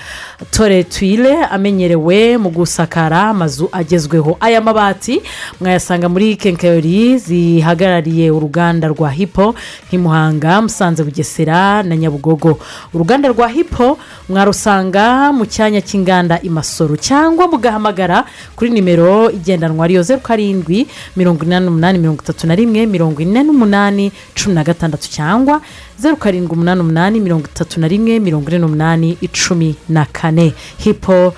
[0.50, 4.36] tore twile amenyerewe mu gusakara amazu agezweho.
[4.40, 5.22] Aya mabati
[5.60, 9.54] mwayasanga muri kenkayori zihagarariye uruganda rwa hipo
[9.88, 12.58] nk'imuhanga musanze bugesera na nyabugogo.
[12.94, 13.98] Uruganda rwa hipo
[14.28, 18.24] mwarusanga mu cyanya cy'inganda i masoro cyangwa mugahamagara
[18.56, 20.84] kuri nimero igendanwa ariyo zeru karindwi
[21.16, 24.97] mirongo inani n'umunani mirongo itatu na rimwe mirongo ine n'umunani cumi na gatandatu.
[25.06, 25.60] Cyangwa
[26.00, 30.54] zeru karindwi umunani umunani mirongo itatu na rimwe mirongo ine n'umunani icumi na kane.
[30.78, 31.34] Hipo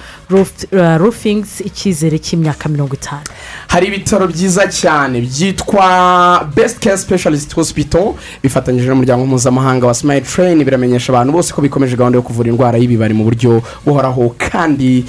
[0.99, 3.23] rufingisi icyizere cy'imyaka mirongo itanu.
[3.69, 10.65] Hari ibitaro byiza cyane byitwa besite keya sipeshalist hospital bifatanyije n'umuryango mpuzamahanga wa simayili tereyini
[10.65, 14.35] biramenyesha abantu bose ko bikomeje gahunda yo kuvura indwara y'ibibari mu buryo buhoraho.
[14.39, 15.05] Kandi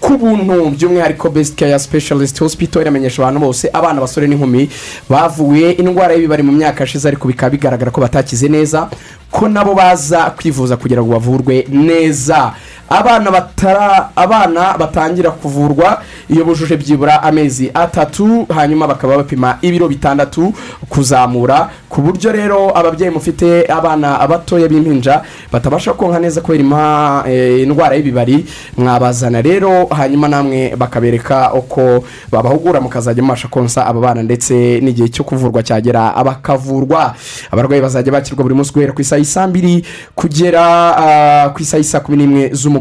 [0.00, 4.68] ku buntu by'umwihariko besite keya sipeshalist hospital iramenyesha abantu bose abana basore n'inkumi
[5.08, 8.85] bavuye indwara y'ibibari mu myaka yashize ariko bikaba bigaragara ko batakize neza.
[9.30, 12.52] Ko nabo baza kwivuza kugira ngo bavurwe neza.
[12.88, 20.52] Abana batara abana batangira kuvurwa iyo bujuje byibura amezi atatu hanyuma bakaba bapima ibiro bitandatu
[20.88, 21.68] kuzamura.
[21.88, 25.22] Ku buryo rero ababyeyi mufite abana batoya b'impinja
[25.52, 33.22] batabasha konka neza kubera eh, indwara y'ibibari mwabazana rero hanyuma namwe bakabereka uko babahugura mukazajya
[33.22, 37.14] mubasha konsa aba bana ndetse n'igihe cyo kuvurwa cyagera bakavurwa.
[37.50, 39.84] Abarwayi bazajya bakirwa buri munsi guhera ku isaha y'isaa mbiri
[40.14, 40.62] kugera
[40.96, 42.75] ah, ku isaha y'isaa kumi n'imwe z'umugoroba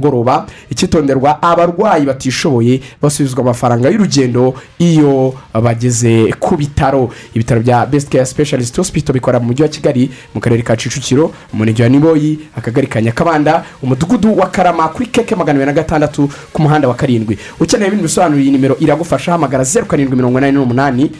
[0.69, 7.09] icyitonderwa abarwayi batishoboye basubizwa amafaranga y'urugendo iyo bageze ku bitaro.
[7.33, 11.31] Ibitaro bya besite keya sipeshalist hospital bikora mu mujyi wa kigali mu karere ka kicukiro
[11.53, 15.73] mu murenge wa niboyi akagari ka nyakabanda umudugudu wa karama kuri keke magana abiri na
[15.73, 17.37] gatandatu ku muhanda wa karindwi.
[17.59, 21.11] Ukeneye ibindi bisobanuro iyi nimero iragufasha hamagara zeru karindwi mirongo inani n'umunani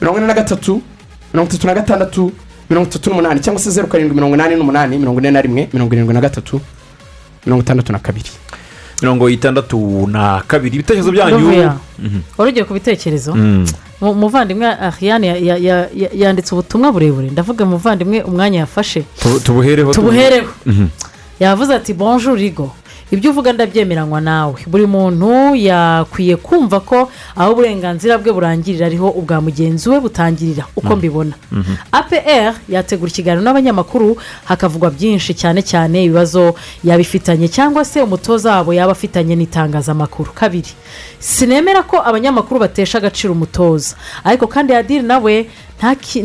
[0.00, 0.82] mirongo ine na gatatu
[1.32, 2.32] mirongo itatu na gatandatu
[2.70, 5.94] mirongo itatu n'umunani cyangwa se zeru karindwi mirongo inani n'umunani mirongo ine na rimwe mirongo
[5.94, 6.60] irindwi na gatatu.
[7.46, 8.30] Mirongo itandatu na kabiri
[9.02, 11.38] mirongo itandatu na kabiri ibitekerezo byanyu.
[11.98, 12.20] Mhm.
[12.38, 13.66] wari ugiye ku bitekerezo Mm.
[14.00, 19.92] Mu- umuvandimwe ariyane ya- ya- ya- yanditse ubutumwa burebure ndavuga umuvandimwe umwanya yafashe Tu- tubuhereho
[19.92, 20.86] tubuhereho Mhm.
[21.40, 22.72] yavuze ati bonjour rigo
[23.10, 24.54] ibyo uvuga ndabyemeranywa nawe.
[24.66, 30.96] Buri muntu yakwiye kumva ko aho uburenganzira bwe burangirira ariho ubwa mugenzi we butangirira uko
[30.96, 31.32] mbibona.
[31.92, 36.54] Apr yategura ikiganiro n'abanyamakuru hakavugwa byinshi cyane cyane ibibazo
[36.84, 40.30] yaba ifitanye cyangwa se umutoza wabo yaba afitanye n'itangazamakuru.
[40.34, 40.70] Kabiri
[41.18, 43.96] sinemera ko abanyamakuru batesha agaciro umutoza.
[44.24, 45.46] Ariko kandi yadiri nawe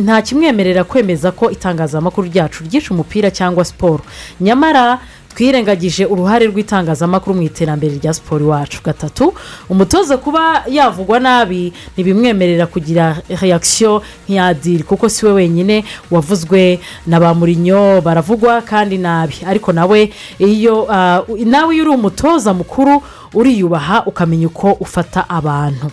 [0.04, 4.04] nta kimwemerera kwemeza ko itangazamakuru ryacu ryishe umupira cyangwa siporo
[4.42, 5.00] nyamara
[5.36, 8.80] twirengagije uruhare rw'itangazamakuru mu iterambere rya siporo iwacu.
[8.84, 9.34] Gatatu
[9.70, 17.34] umutoza kuba yavugwa nabi ntibimwemerera kugira reakisiyo nk'iyadiri kuko si we wenyine wavuzwe na ba
[17.36, 19.36] murinyo baravugwa kandi nabi.
[19.46, 20.10] Ariko nawe
[20.40, 23.04] iyo ah, nawe iyo uri umutoza mukuru
[23.36, 25.92] uriyubaha ukamenya uko ufata abantu.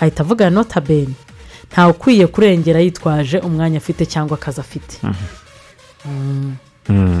[0.00, 1.16] Ahita avuga notabene
[1.72, 5.00] ntawe ukwiye kurengera yitwaje umwanya afite cyangwa akazi afite.
[6.04, 6.56] Mm.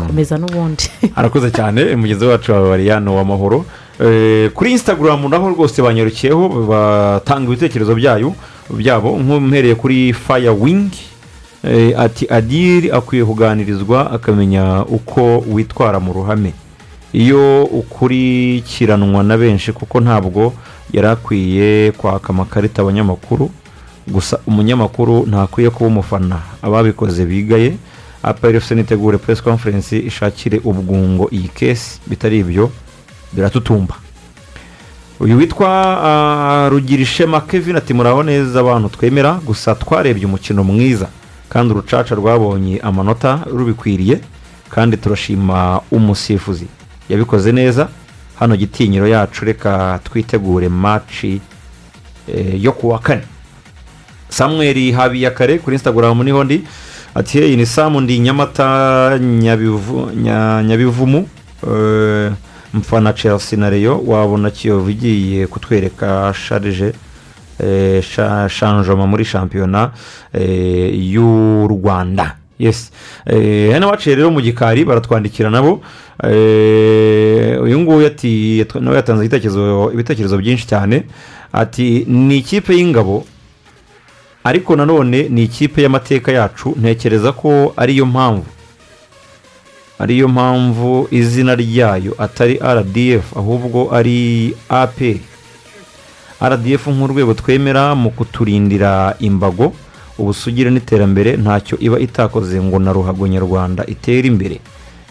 [0.06, 0.90] Komeza n'ubundi.
[1.16, 3.64] Arakoze cyane mugenzi wacu wa bariyano w'amahoro
[4.00, 8.32] Eh, kuri instagram naho rwose banyarukiyeho batanga ibitekerezo byayo
[8.72, 9.18] byabo.
[9.20, 10.88] Nk'umhereye kuri fire wing
[11.64, 16.52] Eh, ati adiri akwiye kuganirizwa akamenya uko witwara mu ruhame.
[17.12, 20.52] Iyo ukurikiranwa na benshi kuko ntabwo
[20.92, 23.50] yari akwiye kwaka amakarita abanyamakuru
[24.08, 26.38] gusa umunyamakuru ntakwiye kuba umufana.
[26.62, 27.76] Ababikoze bigaye
[28.22, 32.70] apr nitegure press conference ishakire ubwungo iyi kesi bitari ibyo
[33.32, 33.94] biratutumba
[35.20, 41.08] uyu witwa rugirishema kevin ati muraho neza abantu twemera gusa twarebye umukino mwiza
[41.48, 44.20] kandi urucaca rwabonye amanota rubikwiriye
[44.70, 46.66] kandi turashima umusifuzi
[47.08, 47.88] yabikoze neza
[48.38, 51.40] hano gitinyiro yacu reka twitegure maci
[52.34, 53.22] eh, yo kuwa kane
[54.28, 56.62] samuel habiyakare kuri instagram ni ho ndi
[57.14, 61.28] ati hey ni samu ndi nyamata Nyabivu- Nya- nyabivumu
[61.68, 62.32] Eh,
[62.74, 66.92] mfana chelsea na reyo wabona kiyovu igiye kutwereka sharije
[67.64, 69.90] eh, sha- shanjoma muri shampiyona
[70.32, 72.36] eh, y'u rwanda.
[72.58, 72.90] Yes.
[73.26, 75.82] Eh, hano baciye rero mu gikari baratwandikira nabo.
[77.62, 78.10] Uyu nguyu
[78.80, 79.24] nawe yatanze
[79.92, 81.04] ibitekerezo byinshi cyane.
[81.52, 83.24] Ati ni ikipe y'ingabo
[84.44, 88.46] ariko nanone ni ikipe y'amateka yacu ntekereza ko ariyo mpamvu.
[89.98, 95.16] Ariyo mpamvu izina ryayo atari rdf ahubwo ari apr
[96.42, 99.72] rdf nk'urwego twemera mu kuturindira imbago
[100.18, 104.60] ubusugire n'iterambere ntacyo iba itakoze ngo na ruhago nyarwanda itere imbere.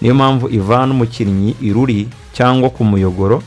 [0.02, 3.44] Niyo mpamvu ivana umukinnyi iruri cyangwa ku muyoboro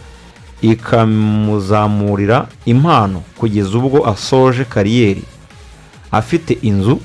[0.62, 5.22] ikamuzamurira impano kugeza ubwo asoje kariyeri.
[6.12, 7.00] Afite inzu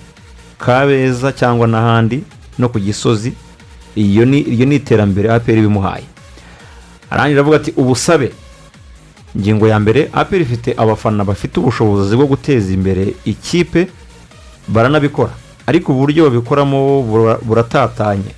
[0.57, 2.23] kabeza cyangwa n'ahandi
[2.59, 3.33] no ku gisozi.
[3.95, 6.03] Iyo ni iterambere apr bimuhaye.
[7.09, 8.31] Arangira avuga ati ubusabe.
[9.35, 13.87] Ingingo ya mbere apr ifite abafana bafite ubushobozi bwo guteza imbere ikipe
[14.67, 15.31] baranabikora.
[15.67, 18.31] Ariko uburyo babikoramo bura- buratatanye.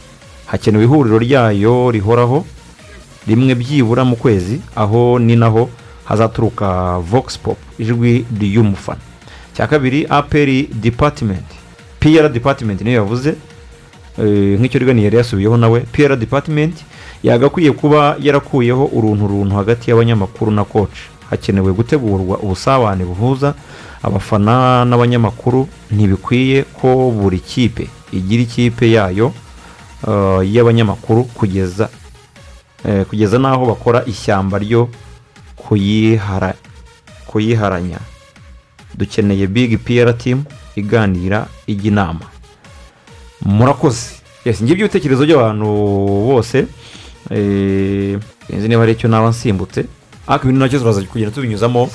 [0.45, 2.45] Hakenewe ihuriro ryayo rihoraho
[3.27, 5.69] rimwe byibura mu kwezi aho ni naho
[6.05, 9.01] hazaturuka vox pop ijwi ry'umufana.
[9.59, 11.43] Cya kabiri apr department.
[11.99, 13.35] Pr department niyo yavuze
[14.19, 15.79] eh, nk'icyo rigani yari yasubiyeho nawe.
[15.79, 16.75] Pr department
[17.23, 20.95] yagakwiye kuba yarakuyeho uruntu runtu hagati y'abanyamakuru na coach.
[21.29, 23.53] Hakenewe gutegurwa ubusabane buhuza
[24.03, 25.67] abafana n'abanyamakuru.
[25.91, 29.33] Ntibikwiye ko buri kipe igira ikipe yayo
[30.07, 31.89] eh, y'abanyamakuru kugeza
[32.87, 34.89] eh, kugeza n'aho bakora ishyamba ryo
[35.55, 36.53] kuyihara
[37.27, 37.99] kuyiharanya
[38.97, 40.43] dukeneye big pr team
[40.75, 42.25] iganira ijya inama
[43.45, 44.19] murakoze
[44.63, 45.65] ngibyo ibitekerezo by'abantu
[46.25, 46.65] bose.
[47.31, 48.17] Eh,
[48.49, 49.85] sinzi niba hari icyo naba nsimbutse.
[50.27, 51.89] Ariko ibintu na cyo turaza kugenda tubinyuzamo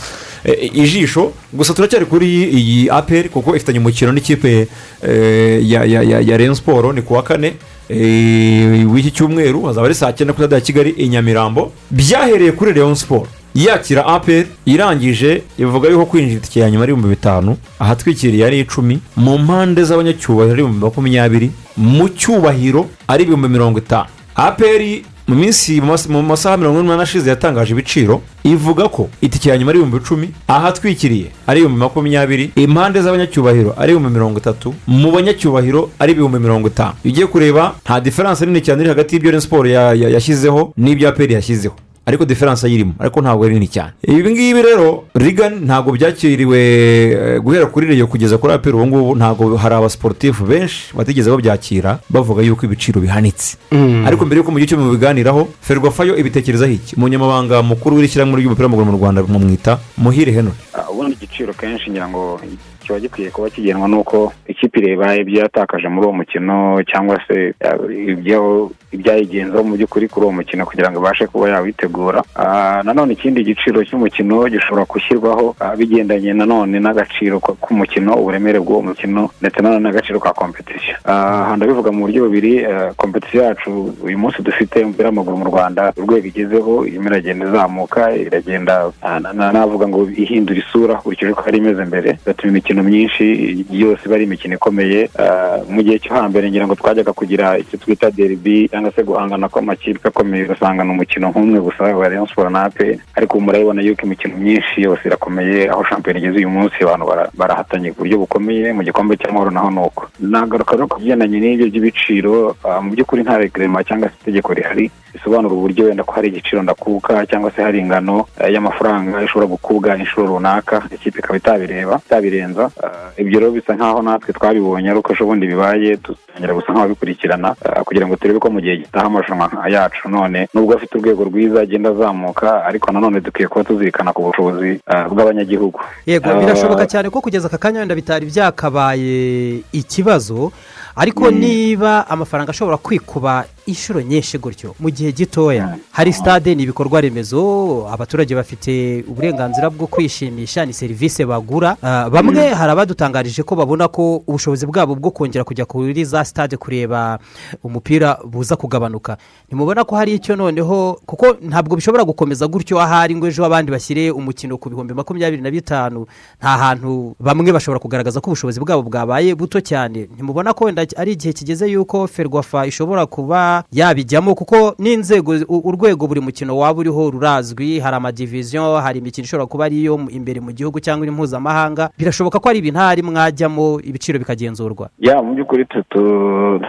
[0.45, 1.33] eh, ijisho.
[1.53, 2.27] Gusa turacyari kuri
[2.59, 4.69] iyi aperi kuko ifitanye umukino n'ikipe
[5.03, 7.55] eh, ya Rayon siporo ni ku wa kane
[7.89, 9.63] eh, w'iki cyumweru.
[9.67, 11.73] Hazaba ari saa cyenda kuri ya kigali i nyamirambo.
[11.91, 17.15] Byahereye kuri Rayon siporo yakira aperi irangije ivuga yuko kwinjira itike ya nyuma ari ibihumbi
[17.17, 23.79] bitanu ahatwikiriye ari icumi mu mpande z'abanyacyubahiro ari ibihumbi makumyabiri mu cyubahiro ari ibihumbi mirongo
[23.79, 24.09] itanu.
[24.37, 29.49] Aperi mu minsi mu mas- mu masaha mirongo inani ashize yatangaje ibiciro ivuga ko itike
[29.51, 34.75] ya nyuma ari ibihumbi icumi ahatwikiriye ari ibihumbi makumyabiri impande z'abanyacyubahiro ari ibihumbi mirongo itatu
[34.87, 36.93] mu banyacyubahiro ari ibihumbi mirongo itanu.
[37.05, 40.73] Iyo ugiye kureba nta diferanse nini cyane iri hagati y'ibyo Rayon siporo ya- ya- yashyizeho
[40.77, 41.75] n'ibyo aperi yashyizeho.
[42.07, 43.93] Ariko diferanse ayirimo ariko ntabwo ari nini cyane.
[44.03, 49.17] Ibi ngibi rero rigani ntabwo byakiriwe eh, guhera kuri reyo kugeza kuri aperi ubu ngubu
[49.17, 53.57] ntabwo hari abasiporutifu benshi batigeze babyakira bavuga yuko ibiciro bihanitse.
[53.73, 54.05] Mm.
[54.07, 56.97] ariko mbere y'uko mu gice mubiganiraho ferwafayo ibitekerezaho iki?
[56.97, 60.53] Umunyamabanga mukuru w'ishyirahamwe ry'umupira w'amaguru mu rwanda mumwita muhire henry.
[60.75, 62.41] Ah, ubundi igiciro kenshi ngira ngo
[62.85, 67.81] kiba gikwiye kuba kigenwa n'uko ikipe ireba ibyo yatakaje muri uwo mukino cyangwa se ah,
[68.13, 72.23] ibyo ibyayigenzaho mu by'ukuri kuri uwo mukino kugira ngo ibashe kuba yawitegura.
[72.37, 79.31] Ah, nanone ikindi giciro cy'umukino gishobora gushyirwaho ah, bigendanye nanone n'agaciro k'umukino uburemere bw'uwo mukino
[79.41, 82.65] ndetse nanone n'agaciro ka kompetisiyo Ah, aha ndabivuga mu buryo bubiri
[82.97, 83.71] kompetisiyo yacu
[84.03, 89.33] uyu munsi dufite umupira w'amaguru mu rwanda urwego igezeho irimo iragenda izamuka iragenda ah, na-
[89.33, 92.11] na- navuga ngo ihindura isura ukurikije uko yari imeze mbere.
[92.25, 93.25] Bigatuma imikino myinshi
[93.71, 95.11] yose iba ari imikino ikomeye.
[95.19, 99.49] Ah, mu gihe cyo hambere ngira ngo twajyaga kugira icyo twita deribi cyangwa se guhangana
[99.49, 104.03] kw'amakipe akomeye ugasanga ni umukino nk'umwe gusa wa rayon sport na ape ariko murabibona yuko
[104.07, 108.73] imikino myinshi yose irakomeye aho shampiyona igeze uyu munsi abantu bara- barahatanye ku buryo bukomeye
[108.73, 110.03] mu gikombe cy'amahoro naho ni uko.
[110.21, 114.91] Nagaruka no ku bigendanye n'ibyo by'ibiciro ah, mu by'ukuri nta regrema cyangwa se itegeko rihari
[115.15, 119.97] risobanura uburyo wenda ko hari igiciro ndakuka cyangwa se hari ingano eh, y'amafaranga ishobora gukubwa
[119.99, 120.83] inshuro runaka.
[120.95, 125.97] Ikipe ikaba itabireba itabirenza Ah, ibyo rero bisa nk'aho natwe twabibonye ariko ejo bundi bibaye
[126.03, 130.09] dutangira gusa nk'ababikurikirana ah, kugira ngo turebe ko mu gihe gitaha amarushanwa yacu.
[130.09, 135.09] None nubwo afite urwego rwiza agenda azamuka ariko nanone dukwiye kuba tuzirikana ku bushobozi ah,
[135.09, 135.81] bw'abanyagihugu.
[136.07, 140.53] Yego Ah, birashoboka cyane ko kugeza aka kanya wenda bitari byakabaye ikibazo
[140.97, 144.75] ariko niba amafaranga ashobora kwikuba inshuro nyinshi gutyo.
[144.81, 145.77] Mu gihe gitoya.
[145.91, 151.77] Hari sitade ni ibikorwa remezo abaturage bafite uburenganzira bwo kwishimisha ni serivisi bagura.
[151.83, 156.57] Ah, bamwe hari abadutangarije ko babona ko ubushobozi bwabo bwo kongera kujya kuri za sitade
[156.57, 157.19] kureba
[157.65, 159.17] umupira buza kugabanuka.
[159.49, 164.11] Ntimubona ko hari icyo noneho kuko ntabwo bishobora gukomeza gutyo ahari ngo ejo abandi bashyire
[164.11, 166.07] umukino ku bihumbi makumyabiri na bitanu.
[166.41, 170.09] Nta hantu bamwe bashobora kugaragaza ko ubushobozi bwabo bwabaye buto cyane.
[170.15, 176.21] Ntimubona ko wenda ari igihe kigeze yuko ferwafa ishobora kuba yabijyamo kuko n'inzego urwego buri
[176.21, 180.51] mukino waba uriho rurazwi hari amadiviziyo hari imikino ishobora kuba ari iyo mu- imbere mu
[180.53, 181.91] gihugu cyangwa iri mpuzamahanga.
[181.99, 184.89] Birashoboka ko hari ibintu hari mwajyamo ibiciro bikagenzurwa.
[184.99, 185.67] Ya mu by'ukuri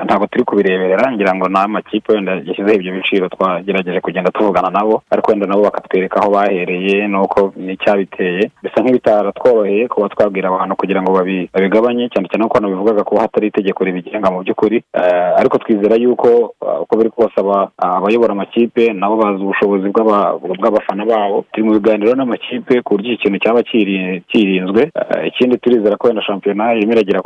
[0.06, 5.32] ntabwo turi kubireberera ngira ngo n'amakipe wenda yashyizeho ibyo biciro twagerageje kugenda tuvugana nabo ariko
[5.32, 8.52] wenda nabo bakatwereka aho bahereye n'uko n'icyabiteye.
[8.64, 13.48] Bisa nk'ibitaratworoheye kuba twabwira abantu kugira ngo babi- babigabanye cyane cyane ko nabivugaga ko hatari
[13.48, 14.78] itegeko ribigenga mu by'ukuri.
[14.94, 21.06] Eh, ariko twizera yuko uko biri kose aba- abayobora amakipe nabo bazi ubushobozi bw'aba- bw'abafana
[21.06, 21.46] babo.
[21.52, 24.92] Turi mu biganiro n'amakipe ku buryo iki kintu cyaba kiri- kirinzwe.
[24.96, 27.22] Eh, ikindi turizera ko wenda shampiyona irimo iragera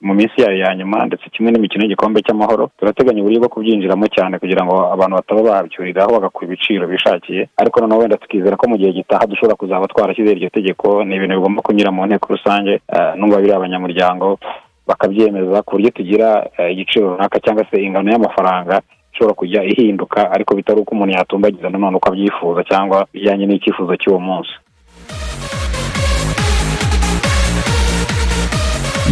[0.00, 2.70] mu minsi yayo ya nyuma ndetse kimwe n'imikino y'igikombe cy'amahoro.
[2.78, 7.48] Turateganya uburyo bwo kubyinjiramo cyane kugira ngo abantu bataba babyuriraho bagakura ibiciro bishakiye.
[7.58, 11.34] Ariko noneho wenda tukizera ko mu gihe gitaha dushobora kuzaba twarashyizeho iryo tegeko ni ibintu
[11.42, 12.78] bigomba kunyura mu nteko rusange.
[13.18, 14.38] N'umva biri abanyamuryango
[14.88, 18.80] bakabyemeza ku buryo tugira eh, igiciro runaka cyangwa se ingano y'amafaranga
[19.12, 24.20] ishobora kujya ihinduka ariko bitari uko umuntu yatumbagiza nanone uko abyifuza cyangwa bijyanye n'icyifuzo cy'uwo
[24.20, 24.54] munsi.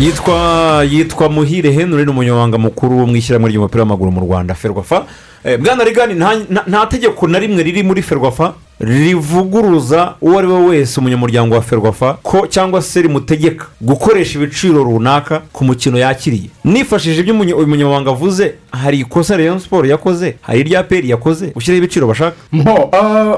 [0.01, 5.07] Yitwa yitwa muhire henry ni umunyamabanga mukuru mu ishyirahamwe ry'umupira w'amaguru mu rwanda ferwafa.
[5.45, 5.85] Eh, bwana
[6.51, 8.55] nta- nta tegeko na rimwe riri muri ferwafa?
[8.81, 15.43] Rivuguruza uwo ari we wese umunyamuryango wa ferwafa ko cyangwa se rimutegeka gukoresha ibiciro runaka
[15.53, 16.51] ku mukino yakiriye.
[16.64, 21.79] Nifashishije ibyo uyu munyamabanga avuze hari ikosa rayon siporo yakoze hari irya peri yakoze ushyiraho
[21.85, 22.37] ibiciro bashaka.
[22.53, 23.35] Mbo eh,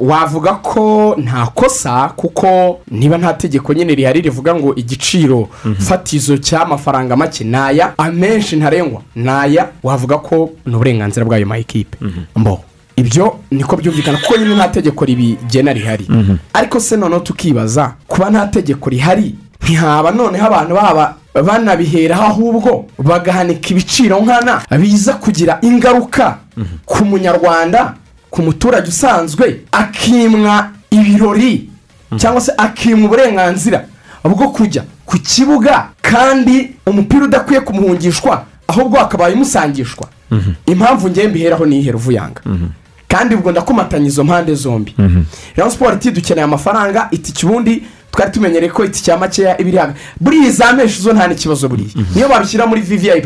[0.00, 7.16] wavuga ko nta kosa kuko niba nta tegeko nyine rihari rivuga ngo igiciro fatizo cy'amafaranga
[7.16, 11.98] make ni aya amenshi ntarengwa ni aya wavuga ko ni uburenganzira bw'ayo mayikipe
[12.36, 12.60] mbo
[12.96, 16.08] ibyo niko byumvikana kuko nyine nta tegeko ribigena rihari.
[16.52, 23.68] Ariko se noneho tukibaza kuba nta tegeko rihari ntihaba noneho abantu baba banabiheraho ahubwo bagahanika
[23.70, 24.62] ibiciro nkana.
[24.80, 26.38] Biza kugira ingaruka
[26.86, 27.94] ku munyarwanda
[28.30, 31.68] ku muturage usanzwe akimwa ibirori
[32.16, 33.84] cyangwa se akimwa uburenganzira
[34.24, 40.08] bwo kujya ku kibuga kandi umupira udakwiye kumuhungishwa ahubwo hakabaye umusangishwa.
[40.66, 42.40] Impamvu ngiye mbiheraho ni ihera uvuyanga
[43.12, 44.94] kandi ubwo ndakomatanya izo mpande zombi.
[45.56, 47.82] Rero siporo iti dukeneye amafaranga itike ubundi
[48.12, 51.68] twari tumenyereye ko itike ya makeya iba iri hagati buriya za menshi zo nta n'ikibazo
[51.68, 51.88] buriya.
[52.14, 52.80] Niyo babishyira muri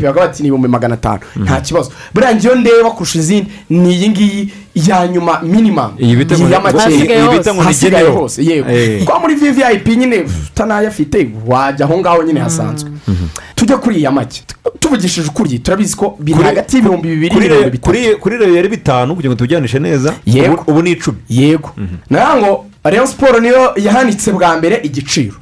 [0.07, 1.19] bakaba bati ni ibihumbi magana atanu.
[1.35, 1.91] Nta kibazo.
[2.13, 3.51] Buriya ngiyo ndeba kurusha izindi.
[3.69, 4.53] Ni iyi ngiyi
[4.85, 8.43] ya nyuma minimamu Iyi bita ngo- hasigaye hose.
[8.45, 8.69] Yego.
[9.05, 12.89] Kuko muri vvip nyine utanayafite wajya aho ngaho nyine hasanzwe.
[13.05, 14.43] Tujye tujya kuri iya make
[14.79, 17.89] tuvugishije ukuri turabizi ko biri Kuri- hagati y'ibihumbi bibiri n'ibihumbi bitatu.
[17.89, 20.63] kuri kuri reyo yari bitanu kugira ngo tubijyanishe neza Yego.
[20.67, 21.17] ubu- ni icumi.
[21.29, 21.69] Yego.
[22.09, 25.35] Nayo ngo rayon siporo niyo yahanitse bwa mbere igiciro.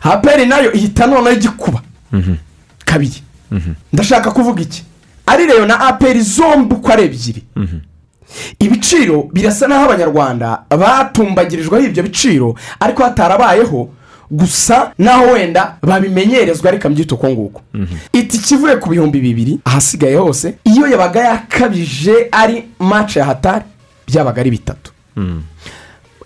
[0.00, 1.80] Haperi na yo ihita noneho igikuba.
[2.84, 3.22] Kabiri.
[3.92, 4.82] Ndashaka kuvuga iki?
[5.26, 7.42] Ari reyo na aperi zombi uko ari ebyiri.
[8.58, 13.88] Ibiciro birasa n'aho abanyarwanda batumbagirijweho ibyo biciro ariko hatarabayeho.
[14.30, 17.60] Gusa naho wenda babimenyerezwa reka mbyita uko nguko.
[18.12, 23.64] Itike ivuye ku bihumbi bibiri ahasigaye hose iyo yabaga yakabije ari mace ya hatari
[24.08, 24.92] byabaga ari bitatu.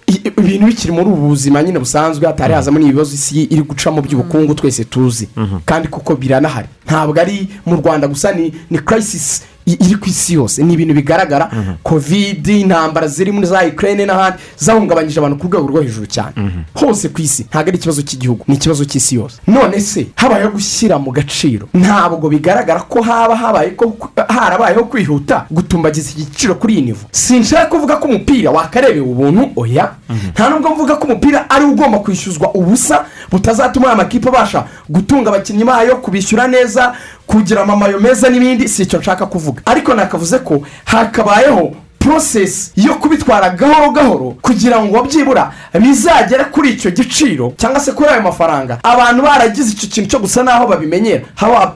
[0.07, 4.55] I- ibintu bikiri muri ubu buzima nyine busanzwe hatari hazamo n'ibibazo isi iri gucamo by'ubukungu
[4.55, 5.29] twese tuzi.
[5.65, 6.69] Kandi kuko biranahari.
[6.89, 10.63] Ntabwo ari mu rwanda gusa ni ni crisis i- iri ku isi yose.
[10.65, 11.51] Ni ibintu bigaragara.
[11.83, 16.33] Kovide intambara ziri muri za ukraine n'ahandi zahungabanyije abantu ku rwego rwo hejuru cyane.
[16.75, 19.37] Hose ku isi ntabwo ari ikibazo cy'igihugu ni ikibazo cy'isi yose.
[19.47, 21.69] None se habayeho gushyira mu gaciro?
[21.75, 23.93] Ntabwo bigaragara ko haba habaye ko
[24.29, 29.93] harabayeho kwihuta gutumbagiza iki giciro kuri iyi nivo sinshaka kuvuga ko umupira wakarebewe ubuntu oya.
[30.33, 35.65] Nta nubwo mvuga ko umupira ari ugomba kwishyuzwa ubusa butazatuma aya makipe abasha gutunga abakinnyi
[35.65, 36.95] bayo kubishyura neza
[37.27, 39.63] kugira amamayo meza n'ibindi si icyo nshaka kuvuga.
[39.67, 46.91] Ariko nakavuze ko hakabayeho porosesi yo kubitwara gahoro gahoro kugira ngo byibura bizagere kuri icyo
[46.91, 48.79] giciro cyangwa se kuri ayo mafaranga.
[48.83, 51.23] Abantu baragize icyo kintu cyo gusa n'aho babimenyera.
[51.35, 51.67] Haba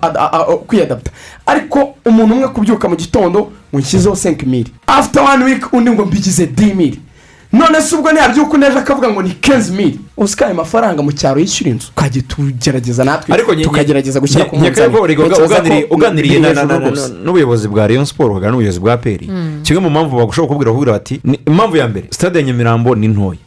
[0.66, 1.10] kwiyadapta
[1.46, 6.74] ariko umuntu umwe kubyuka mu nshyizeho senke miri afite wani wiki undi ngo mbigize di
[6.74, 7.00] miri
[7.52, 11.12] none se ubwo ntiyabyuka uneje akavuga ngo ni kenzi miri uzi ko ayo mafaranga mu
[11.12, 11.86] cyaro yishyura inzu.
[11.88, 13.32] Tukajya tugerageza natwe
[13.64, 14.94] tukagerageza gushyira ku munzani.
[15.68, 17.12] Uganiriye- uganiriye biri na- hejuru na- na- rwose.
[17.12, 19.26] na- n'ubuyobozi bwa rayon siporo ukaganira n'ubuyobozi bwa peri.
[19.62, 23.08] Kimwe mu mpamvu bashobora kubwira bakubwira bati "Ni- impamvu ya mbere sitade ya nyamirambo ni
[23.08, 23.38] ntoya.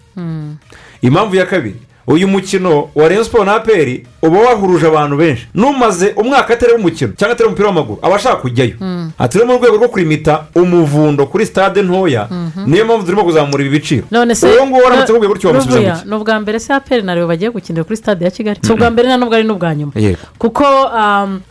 [1.02, 1.76] Impamvu ya kabiri
[2.08, 5.48] uyu mukino wa rayon siporo na peri uba wahuruje abantu benshi.
[5.56, 8.74] N'umaze umwaka atareba umukino cyangwa atareba umupira w'amaguru aba ashaka kujyayo
[9.20, 12.28] ati rero mu rwego rwo kurimita umuvundo kuri sitade ntoya
[12.66, 14.04] niyo mpamvu turimo kuzamura ibi biciro.
[14.58, 17.50] Uwo nguwo waramutse akubwiye gutyo wamusubiza ki ni ubwa mbere se aperi na rero bagiye
[17.52, 18.60] gukinira kuri stade ya kigali?
[18.62, 19.92] Si ubwa mbere nta nubwo ari n'ubwa nyuma.
[20.38, 21.42] Kuko um,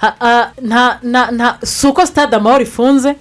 [1.63, 3.15] si uko stade amahoro ifunze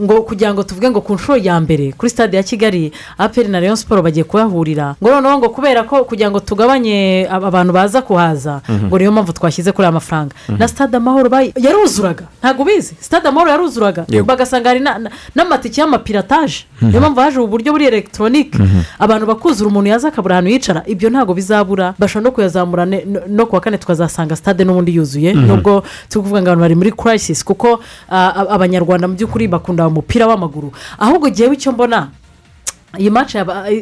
[0.00, 3.60] ngo kugira ngo tuvuge ngo ku nshuro ya mbere kuri stade ya kigali aperi na
[3.60, 4.94] rayon siporo bagiye kuhahurira.
[5.02, 8.86] Ngo noneho ngo kubera ko kugira ngo tugabanye ab- abantu baza kuhaza Mhm.
[8.86, 10.34] ngo niyo mpamvu twashyize kuri aya mafaranga.
[10.48, 12.24] Na stade amahoro yaruzuraga.
[12.42, 12.94] Ntabwo ubizi?
[13.00, 14.06] Stade amahoro yaruzuraga.
[14.24, 16.88] Bagasanga hari na- na- n'amatike y'amapirataje Mhm.
[16.90, 18.58] niyo mpamvu haje ubu buryo buri elegitoronike
[18.98, 21.94] abantu bakuzura umuntu yaza akabura ahantu yicara ibyo ntabwo bizabura.
[21.98, 25.34] Bashobora no kuyazamura no- no ku wa kane tukazasanga stade n'ubundi yuzuye.
[25.34, 25.46] Mhm.
[25.46, 30.26] nubwo turi kuvuga ngo abantu bari muri crisis kuko ab- abanyarwanda mu by'ukuri bakunda umupira
[30.26, 30.72] w'amaguru.
[30.98, 32.08] Ahubwo ngewe icyo mbona
[32.98, 33.10] iyi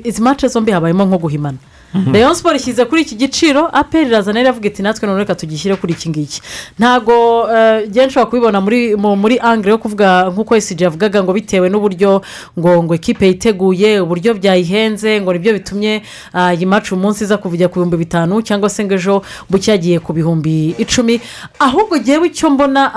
[0.05, 1.59] izi match zombi habayemo nko guhimana.
[1.95, 2.13] Mhm.
[2.13, 5.93] rayon siporo ishyize kuri iki giciro aperi irazana iravuga iti natwe none reka tugishyire kuri
[5.93, 6.41] iki ngiki.
[6.79, 11.33] Ntabwo eh, njye nshobora kubibona muri mu- muri angire yo kuvuga nk'uko esiji yavugaga ngo
[11.33, 12.21] bitewe n'uburyo
[12.59, 16.03] ngo ngo ekipe yiteguye uburyo byayihenze ngo ni byo bitumye
[16.37, 19.71] ah, iyi match uyu munsi iza kuvujya ku bihumbi bitanu cyangwa se ngo ejo buke
[19.73, 21.21] yagiye ku bihumbi icumi.
[21.59, 22.93] Ahubwo ngewe icyo mbona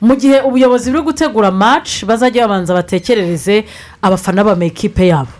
[0.00, 3.64] mu gihe ubuyobozi buri gutegura match bazajya babanza batekerereze
[4.02, 5.32] abafana b'amakipe yabo.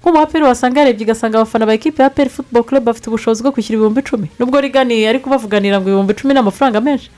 [0.00, 3.52] Nk'umu aperi wasanga yarebye ugasanga abafana ba ekipe ya aperi futuboro club bafite ubushobozi bwo
[3.52, 4.28] kwishyura ibihumbi icumi.
[4.38, 7.10] Nubwo riganiye ari kubavuganira ngo ibihumbi icumi ni amafaranga menshi.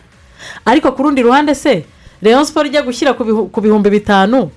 [0.65, 1.85] Ariko ku rundi ruhande se
[2.23, 4.51] rayon siporo ijya gushyira ku bihu- ku bihumbi bitanu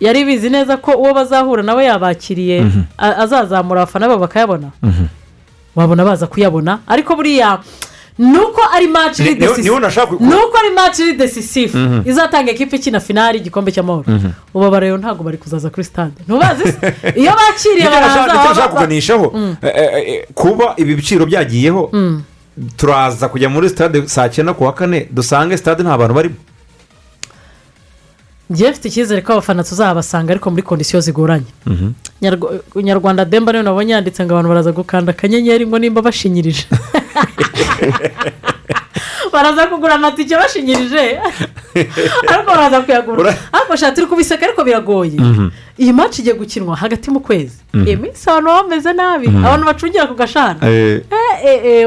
[0.00, 2.82] yari bizi neza ko uwo bazahura nawe yabakiriye Mhm.
[2.98, 4.70] azazamura abafana babo bakayabona.
[5.76, 6.78] Wabona baza kuyabona?
[6.86, 7.58] Ariko buriya
[8.18, 12.08] nuko ari match iri Ni- nashaka ku- nuko ari match iri decisive Mhm.
[12.10, 14.30] izatanga ekipe ikina finari igikombe cy'amahoro Mhm.
[14.54, 16.62] ubu abareyo ntabwo bari kuzaza kuri stade ntubazi
[17.16, 19.26] iyo bakiriye baraza kuganishaho
[19.62, 22.22] eh, eh, kuba ibi biciro byagiyeho Mm.
[22.76, 26.34] turaza kujya muri sitade saa cyenda ku wa kane dusange sitade nta bantu barimo
[28.52, 31.46] ngiye mfite icyizere ko abafana tuzabasanga ariko muri kondisiyo zigoranye.
[32.22, 36.66] Nyarwa- nyarwanda demba niyo nabonye yanditse ngo abantu baraza gukanda akanyenyeri ngo nimba bashinyirije.
[39.32, 41.18] Baraza kugura amatike bashinyirije.
[42.28, 43.34] Ariko baraza kuyagura.
[43.52, 45.18] Ariko shati turi kubiseka ariko biragoye.
[45.78, 47.56] Iyi match igiye gukinwa hagati mu kwezi.
[47.74, 47.86] Mhm.
[47.86, 49.28] iyi minsi abantu baba bameze nabi.
[49.28, 49.44] Mhm.
[49.44, 51.23] abantu bacungira ku gashara Eh, eh, eh,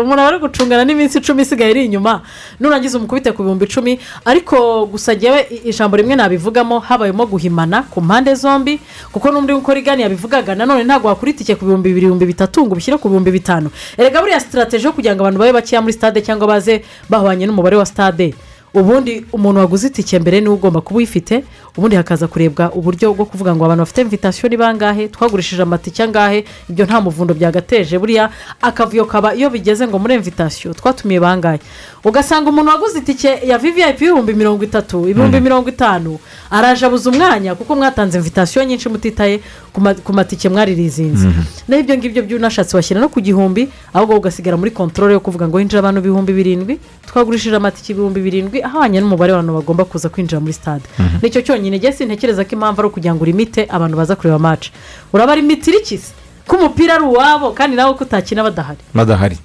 [0.02, 2.22] umuntu aba ari gucungana n'iminsi icumi isigaye iri inyuma
[2.60, 8.36] nurangiza umukubite ku bihumbi icumi ariko gusa ngewe ijambo rimwe nabivugamo habayemo guhimana ku mpande
[8.36, 8.80] zombi
[9.12, 12.72] kuko n'undi uko rigani yabivugaga nanone ntabwo wakura itike ku bihumbi bibiri ibihumbi bitatu ngo
[12.74, 13.70] ubishyire ku bihumbi bitanu.
[13.98, 17.76] Erega buriya sitarategi yo kugira ngo abantu babe bakeya muri stade cyangwa baze bahwanye n'umubare
[17.78, 18.34] wa stade.
[18.74, 21.44] Ubundi umuntu waguze itike mbere ni we ugomba kuba uyifite
[21.78, 26.46] ubundi hakaza kurebwa uburyo bwo kuvuga ngo abantu bafite invitasiyo ni bangahe twagurishije amatike angahe
[26.70, 27.98] ibyo nta muvundo byagateje.
[27.98, 28.30] Buriya
[28.62, 31.60] akavuyo kaba iyo bigeze ngo muri invitasiyo twatumiye bangahe.
[32.08, 36.20] Ugasanga umuntu waguze itike ya vvip ibihumbi mirongo itatu ibihumbi mirongo itanu.
[36.50, 39.40] Araje abuze umwanya kuko mwatanze invitasiyo nyinshi mutitaye
[39.74, 41.28] ku ma- ku matike mwaririzinze
[41.68, 45.48] naho ibyo ngibyo byo unashatse washyira no ku gihumbi ahubwo ugasigara muri kontorore yo kuvuga
[45.48, 50.40] ngo hinjira abantu ibihumbi birindwi twagurishije amatike ibihumbi birindwi ahwanye n'umubare w'abantu bagomba kuza kwinjira
[50.40, 50.86] muri stade.
[51.22, 54.70] Nicyo cyonyine njye sintekereza ko impamvu ari ukugira ngo urimite abantu baza kureba match.
[55.14, 56.12] Uraba rimitira ikisi
[56.48, 59.38] ko umupira ari uwabo kandi nawe ko utakina badahari badahari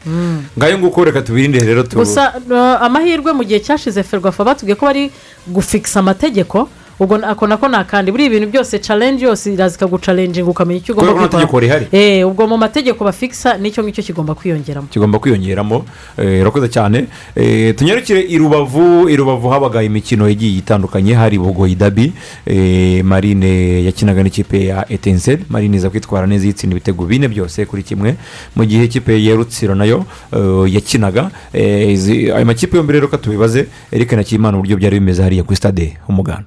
[0.58, 5.10] ngayo nguko reka tubirinde rero gusa uh, amahirwe mu gihe cyashize ferwafa batubwiye ko bari
[5.46, 6.68] gufikisa amategeko
[7.02, 11.12] ubwo ako nako ni akandi buriya ibintu byose challenge yose iraza ikagucalenjinga ukamenya icyo ugomba
[11.12, 11.86] Kubera ko nta tegeko rihari.
[11.92, 14.86] Eh, ubwo mu mategeko bafikisa ni cyo ngicyo kigomba kwiyongeramo.
[14.86, 15.84] Kigomba kwiyongeramo.
[16.18, 17.06] Eh, urakoze cyane.
[17.36, 19.08] Eh, tunyarukire i rubavu.
[19.08, 21.14] I rubavu habaga imikino igiye itandukanye.
[21.14, 22.12] Hari bugoyi dabi
[22.46, 27.82] eh, marine yakinaga n'ikipe ya etenseri marine iza kwitwara neza yitsinda ibitego bine byose kuri
[27.82, 28.14] kimwe.
[28.56, 31.30] Mu gihe ikipe ya rutsiro na yo eh, yakinaga.
[31.52, 31.98] Eh,
[32.36, 35.96] ayo makipe yombi rero ko tubibaze erike na kimana uburyo byari bimeze hariya kuri stade
[36.08, 36.44] umuganda.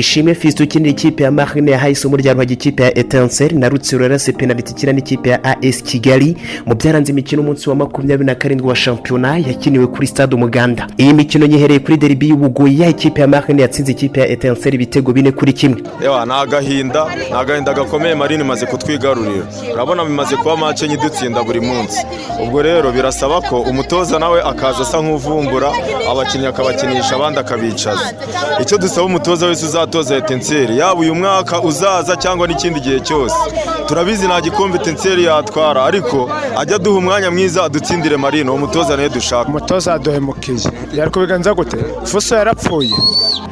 [0.00, 4.02] Ishimwe fisite ukinira ikipe ya marine yahaye isomo rya ruhagi ikipe ya etanseri na rutsiro
[4.02, 6.36] yarase penaliti ikina n'ikipe ya as kigali.
[6.66, 10.86] Mu byaranze imikino umunsi wa makumyabiri na karindwi wa shampiyona yakiniwe kuri stade umuganda.
[10.98, 15.12] Iyi mikino yihereye kuri deribi y'ubugoyi ya ikipe ya marine yatsinze ikipe ya etanseri ibitego
[15.12, 15.82] bine kuri kimwe.
[16.02, 19.46] Yewe ni agahinda ni agahinda gakomeye marine imaze kutwigarurira.
[19.74, 21.98] Urabona bimaze kuba make enye idutsinda buri munsi.
[22.42, 25.72] Ubwo rero birasaba ko umutoza nawe akaza asa nk'uvumbura
[26.10, 28.12] abakinnyi akabakinisha abandi akabicaza.
[28.62, 33.34] Icyo dusaba umutoza wese uzatoza etenseri yaba uyu mwaka uzaza cyangwa n'ikindi gihe cyose.
[33.86, 39.08] Turabizi nta gikombe etenseri yatwara ariko ajya aduha umwanya mwiza adutsindire marine uwo mutoza niyo
[39.08, 39.48] dushaka.
[39.48, 40.58] Umutoza yaduhemukiye
[40.94, 41.76] yari kubigenza gute?
[42.04, 42.90] Fuso yarapfuye.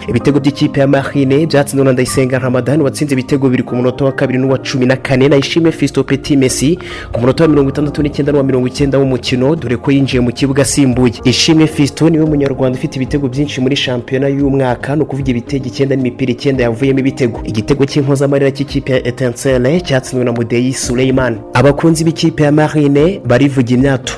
[0.08, 4.38] Ibitego by'ikipe ya marine byatsinzwe na ndayisenga ramadani watsinze ibitego bibiri ku munota wa kabiri
[4.38, 5.28] n'uwa cumi na kane.
[5.28, 6.78] Na ishimwe fisito peti mesi
[7.12, 10.62] ku munota wa mirongo itandatu n'icyenda n'uwa mirongo icyenda w'umukino dore ko yinjiye mu kibuga
[10.62, 11.12] asimbuye.
[11.24, 15.96] Ishimwe fisito ni we munyarwanda ufite ibitego byinshi muri shampiyona y'umwaka ni ukuvuga ibitego icyenda
[15.96, 16.15] n'imipira.
[16.24, 22.52] Icyenda yavuyemo ibitego igitego cy'impozamarira cy'ikipe ya etensere cyatsinzwe na mudeyi sureyimani abakunzi b'ikipe ya
[22.52, 24.12] marine barivuga imyato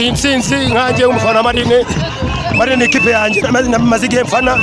[0.00, 1.84] iyi nsinzi nkange w'umufana wa marine
[2.58, 4.58] marine ni ikipe yanjye namaze- namaze igihe mfana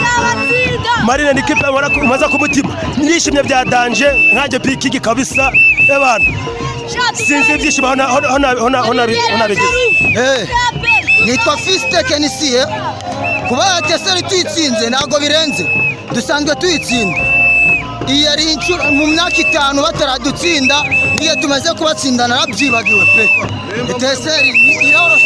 [1.05, 2.05] marine ni ikipe nkora ku-
[2.39, 5.51] mutima nishimye bya danje nkange pikigi kabisa
[5.95, 6.25] ebana
[7.13, 9.77] sinzi ibyishimo aho na- aho na- aho na- aho na- aho nabi- aho nabigeze
[10.15, 10.47] Eh,
[11.25, 12.65] nitwa fisite kenisiye.
[13.47, 15.65] Kuba teseri tuyitsinze ntabwo birenze.
[16.13, 17.19] Dusanzwe tuyitsinda
[18.07, 20.77] iyi yari inshuro mu myaka itanu bataradutsinda
[21.17, 23.25] n'iyo tumaze kubatsinda narabyibagiwe pe.
[23.99, 24.51] Teseri
[24.87, 25.22] iroroshye.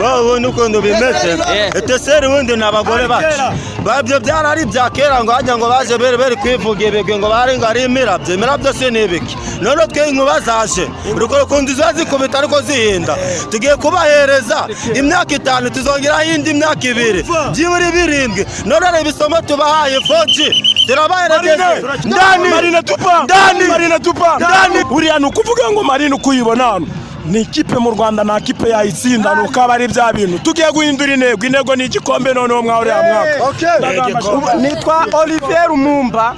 [0.00, 1.38] Babonye ukuntu bimeze
[1.74, 3.42] eteseri ubundi ni abagore bacu.
[3.84, 7.58] Babyo byari ari ibya kera ngo hajya ngo baje bari bari kwivuga ibigwi ngo bari
[7.58, 8.34] ngo ari imirabyo.
[8.34, 10.88] Imirabyo si ni ibiki none twe inkuba zaje.
[11.14, 13.16] Urukundo ziba zikubita ariko zihinda.
[13.50, 14.68] Tugiye kubahereza.
[14.94, 17.22] Imyaka itanu tuzongeraho indi myaka ibiri.
[17.52, 18.46] Byibura birindwi.
[18.64, 20.46] None reba isomo tubahaye foji
[20.86, 21.70] turabaheregeje
[22.04, 22.48] ndani.
[22.48, 23.24] Marine tupa.
[23.24, 23.64] Ndani.
[23.68, 24.36] Marine tupa.
[24.36, 24.84] Ndani.
[24.90, 26.86] Uriya ni ukuvuga ngo marine uko uyibona hano.
[27.30, 30.38] Ni ikipe mu rwanda nta kipe yayitsinda ni uko aba ari bya bintu.
[30.38, 34.56] Tugiye guhindura intego intego ni igikombe noneho mwa uriya mwaka.
[34.56, 36.34] Nitwa olivier rumumba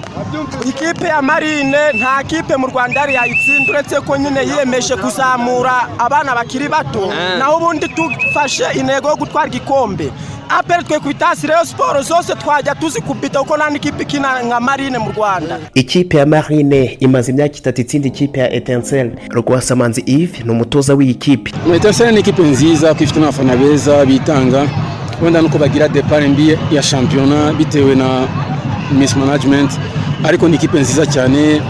[0.68, 3.72] ikipe ya marine nta kipe mu rwanda yari yayitsinda.
[3.72, 7.12] Uretse ko nyine yiyemeje kuzamura abana bakiri bato.
[7.38, 10.12] Naho ubundi dufashe intego yo gutwara igikombe.
[10.58, 14.98] Aperi twe ku itasi reyo siporo zose twajya tuzikubita kuko nta n'ikipe ikina nka marine
[14.98, 15.58] mu rwanda.
[15.74, 21.14] Ikipe ya marine imaze imyaka itatu itsinda ikipe ya etenseri rwasamanzi yves ni umutoza w'iyi
[21.14, 21.50] kipe.
[21.74, 24.66] Etenseri ni ikipe nziza ko ifite n'abafana beza bitanga.
[25.22, 28.26] Wenda nuko bagira depart mbi ya shampiyona bitewe na
[28.98, 29.70] misi management.
[30.24, 31.60] Ariko ni ikipe nziza cyane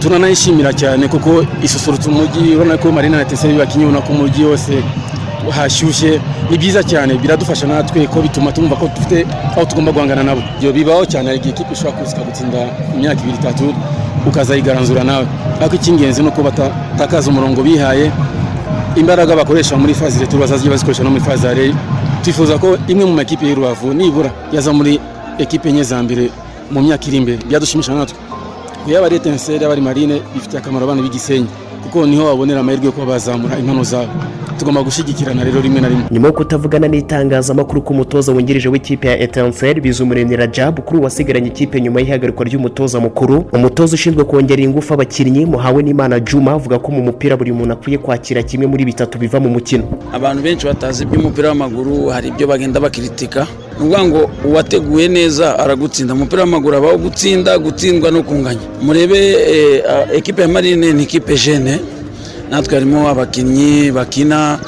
[0.00, 2.54] turanayishimira cyane kuko isusurutsa umujyi.
[2.56, 4.82] Urabona ko marine na etenseri bakinnye ubona ko umujyi wose
[5.56, 6.20] hashyushye
[6.50, 10.42] ni byiza cyane biradufasha natwe ko bituma tumva ko dufite aho tugomba guhangana nabo.
[10.58, 12.58] Ibyo bibaho cyane hari igihe ikipe ishobora kuza ikagutsinda
[12.94, 13.64] imyaka ibiri itatu
[14.26, 15.26] ukazayigaranzura nawe.
[15.60, 18.10] Ariko icy'ingenzi ni uko batakaza umurongo bihaye
[18.96, 21.74] imbaraga bakoresha muri fazi reto bazajya bazikoresha no muri fazi
[22.22, 25.00] twifuza ko imwe mu makipe y'urubavu nibura yaza muri
[25.38, 26.30] ekipe enye za mbere
[26.70, 27.38] mu myaka iri imbere.
[27.48, 28.18] Byadushimisha natwe.
[28.86, 31.46] Yaba ari etenseri yaba ari marine bifitiye akamaro abana b'igisenyi.
[31.90, 34.08] Kuko ni ho babonera amahirwe yo kuba bazamura impano zabo.
[34.58, 36.04] Tugomba gushyigikirana rero rimwe na rimwe.
[36.10, 41.80] Nyuma yo kutavugana n'itangazamakuru ku mutoza wungirije w'ikipe ya etanseri bizumuremyi rajab kuri wasigaranye ikipe
[41.80, 43.44] nyuma y'ihagarikwa ry'umutoza mukuru.
[43.52, 47.98] Umutoza ushinzwe kongerera ingufu abakinnyi muhawe n'imana juma avuga ko mu mupira buri muntu akwiye
[47.98, 49.84] kwakira kimwe muri bitatu biva mu mukino.
[50.12, 53.46] Abantu benshi batazi iby'umupira w'amaguru hari ibyo bagenda bakiritika.
[53.78, 56.14] Ni ukuvuga ngo uwateguye neza aragutsinda.
[56.14, 58.60] Umupira w'amaguru habaho gutsinda gutsindwa no kunganya.
[58.82, 59.82] Murebe eh,
[60.14, 61.78] ekipe ya marine ni ekipe jene
[62.50, 64.58] natwe harimo abakinnyi bakina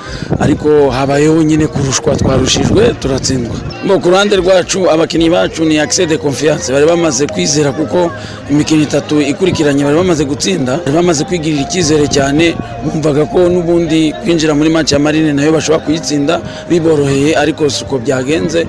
[0.40, 3.56] ariko habayeho nyine kurushwa twarushijwe turatsindwa.
[4.02, 6.72] Ku ruhande rwacu abakinnyi bacu ni akise de confiance.
[6.72, 8.10] Bari bamaze kwizera kuko
[8.50, 12.54] imikino itatu ikurikiranye bari bamaze gutsinda bari bamaze kwigirira icyizere cyane
[12.84, 17.84] bumvaga ko n'ubundi kwinjira muri match ya marine na yo bashobora kuyitsinda biboroheye ariko si
[17.84, 18.66] uko byagenze.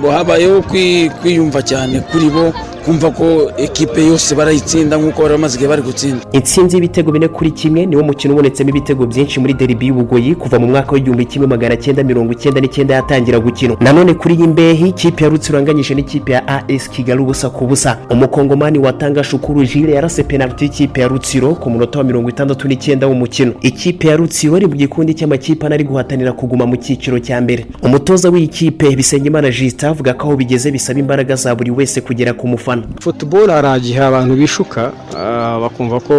[0.00, 2.52] Habayeho kwi- kwiyumva cyane kuri bo
[2.84, 6.24] kumva ko ekipe yose barayitsinda nk'uko bari bamaze igihe bari gutsinda.
[6.32, 10.66] Intsinzi y'ibitego bine kuri kimwe niwo mukino ubonetsemo ibitego byinshi muri deribi y'ubugoyi kuva mu
[10.66, 13.76] mwaka w'igihumbi kimwe magana cyenda mirongo icyenda n'icyenda yatangira gukina.
[13.80, 17.98] Nanone kuri iyi mbehe ikipe ya rutsiro yanganyije n'ikipe ya as kigali ubusa ku busa.
[18.10, 23.06] Umukongomani watanga shukuru jire yarase penaliti y'ikipe ya rutsiro ku munota wa mirongo itandatu n'icyenda
[23.06, 23.52] w'umukino.
[23.60, 27.66] Ikipe ya rutsiro iri mu gikundi cy'amakipe ane ari guhatanira kuguma mu cyiciro cya mbere.
[27.82, 32.32] Umutoza w'iyi kipe bisengimana jisita avuga ko aho bigeze bisaba imbaraga za buri wese kugera
[32.32, 32.69] ku mufana.
[33.00, 36.14] Futuboro hari igihe abantu bishuka ah, bakumva ko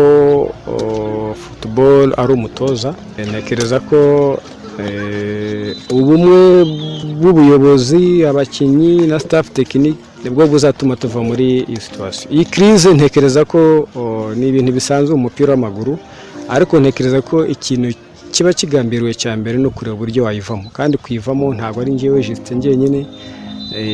[0.72, 2.90] oh, futuboro ari umutoza.
[3.30, 3.98] Ntekereza ko
[4.80, 6.40] eh, ubumwe
[7.20, 13.42] bw'ubuyobozi abakinnyi na staff tekinike ni bwo buzatuma tuva muri iyi situwasiyo iyi kirize ntekereza
[13.46, 13.60] ko
[14.00, 15.94] oh, ni ibintu bisanzwe mu mupira w'amaguru
[16.56, 17.88] ariko ntekereza ko ikintu
[18.32, 20.68] kiba kigambiriwe cya mbere ni ukureba uburyo wayivamo.
[20.78, 23.00] Kandi kuyivamo ntabwo ari ngewe jisite njyenyine.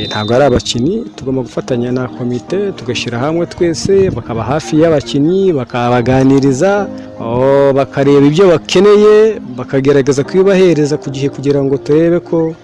[0.09, 6.87] Ntabwo ari abakinnyi tugomba gufatanya na komite tugashyira hamwe twese bakaba hafi y'abakinnyi bakabaganiriza
[7.21, 9.15] oh, bakareba ibyo bakeneye
[9.57, 12.55] bakagerageza kubibahereza ku gihe kugira ngo turebe ko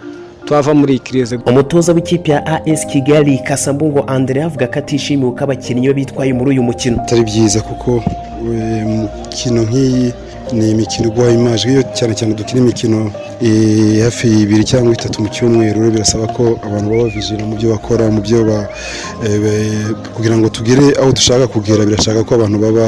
[0.46, 1.36] twava muri iyi kirize.
[1.46, 6.50] Umutoza w'ikipe ya as kigali kasambungo andre avuga ko atishimiye uko abakinnyi be bitwaye muri
[6.54, 6.98] uyu mukino.
[7.02, 8.04] Atari byiza kuko
[8.52, 10.14] eh, mukino nk'iyi
[10.58, 13.00] ni imikino iguha imaje iyo cyane cyane dukina imikino
[13.42, 18.04] eh, hafi ibiri cyangwa itatu mu cyumweru birasaba ko abantu baba bavijira mu byo bakora
[18.16, 18.40] mu byo
[19.26, 21.86] eh, kugira ngo tugere aho dushaka kugera.
[21.86, 22.86] Birashaka ko abantu baba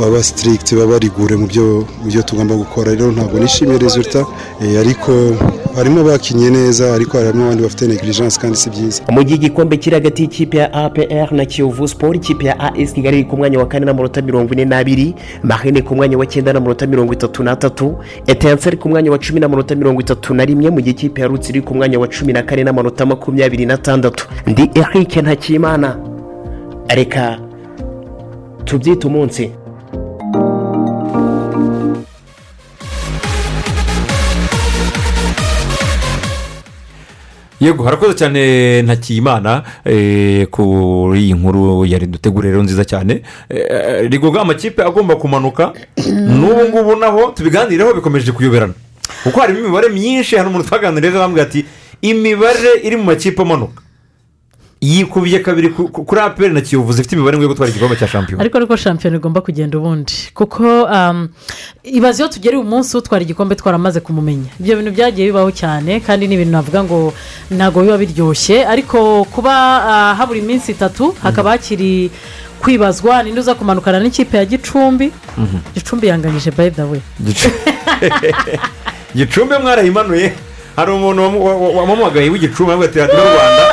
[0.00, 2.90] baba strict baba rigure mu byo tugomba gukora.
[2.98, 4.26] Rero ntabwo nishimiye resultat
[4.62, 5.12] eh, ariko
[5.76, 9.02] harimo abakinnye neza ariko harimo abandi bafite negligence kandi si byiza.
[9.10, 13.18] Mu gihe igikombe kiri hagati y'ikipe ya apr na kiyovu sport ikipe ya as kigali
[13.18, 16.86] iri ku mwanya wa kane n'amanota mirongo ine n'abiri marine ku mwanya wa cyenda n'amanota
[16.86, 17.96] mirongo itatu n'atatu
[18.26, 21.58] etanseri ku mwanya wa cumi n'amanota mirongo itatu na rimwe mu gihe ikipe ya rutsiro
[21.58, 24.28] iri ku mwanya wa cumi na kane n'amanota makumyabiri n'atandatu.
[24.46, 25.96] Ndi eric ntakimana.
[26.88, 27.38] Reka
[28.64, 29.50] tubyite umunsi.
[37.64, 43.22] Yego harakoze cyane ntakiyimana eh, kuri iyi nkuru yari dutegura rero nziza cyane.
[43.48, 45.72] Eh, rigoga amakipe agomba kumanuka.
[46.38, 48.72] N'ubu ngubu naho tubiganireho bikomeje kuyoberana.
[49.24, 51.64] Kuko harimo imibare myinshi hari umuntu twaganiriye bambwira ati
[52.02, 53.82] imibare iri mu makipe amanuka.
[54.84, 58.08] Yikubiye kabiri ku- ku- kuri aperi na kiyovu zifite imibare ngo yo gutwara igikombe cya
[58.08, 58.40] shampiyona.
[58.44, 60.12] Ariko ariko shampiyona igomba kugenda ubundi.
[60.34, 61.28] Kuko um,
[61.82, 64.50] ibaze iyo tugereye umunsi utwara igikombe twaramaze kumumenya.
[64.60, 67.14] Ibyo bintu byagiye bibaho cyane kandi ni ibintu navuga ngo
[67.50, 68.66] ntabwo biba biryoshye.
[68.66, 69.52] Ariko kuba
[69.88, 72.10] ah, habura iminsi itatu hakaba hakiri
[72.60, 75.12] kwibazwa ninde uza kumanukana n'ikipe ya gicumbi?
[75.38, 75.58] Mhm.
[75.74, 77.00] gicumbi yanganyije by the way.
[77.24, 77.52] Gicu-
[79.16, 80.32] gicumbi mwarayimanuye
[80.76, 83.64] hari umuntu wamu- wa- wa- wamuhamagaye w'igicumbi avuga ati radiyo rwanda.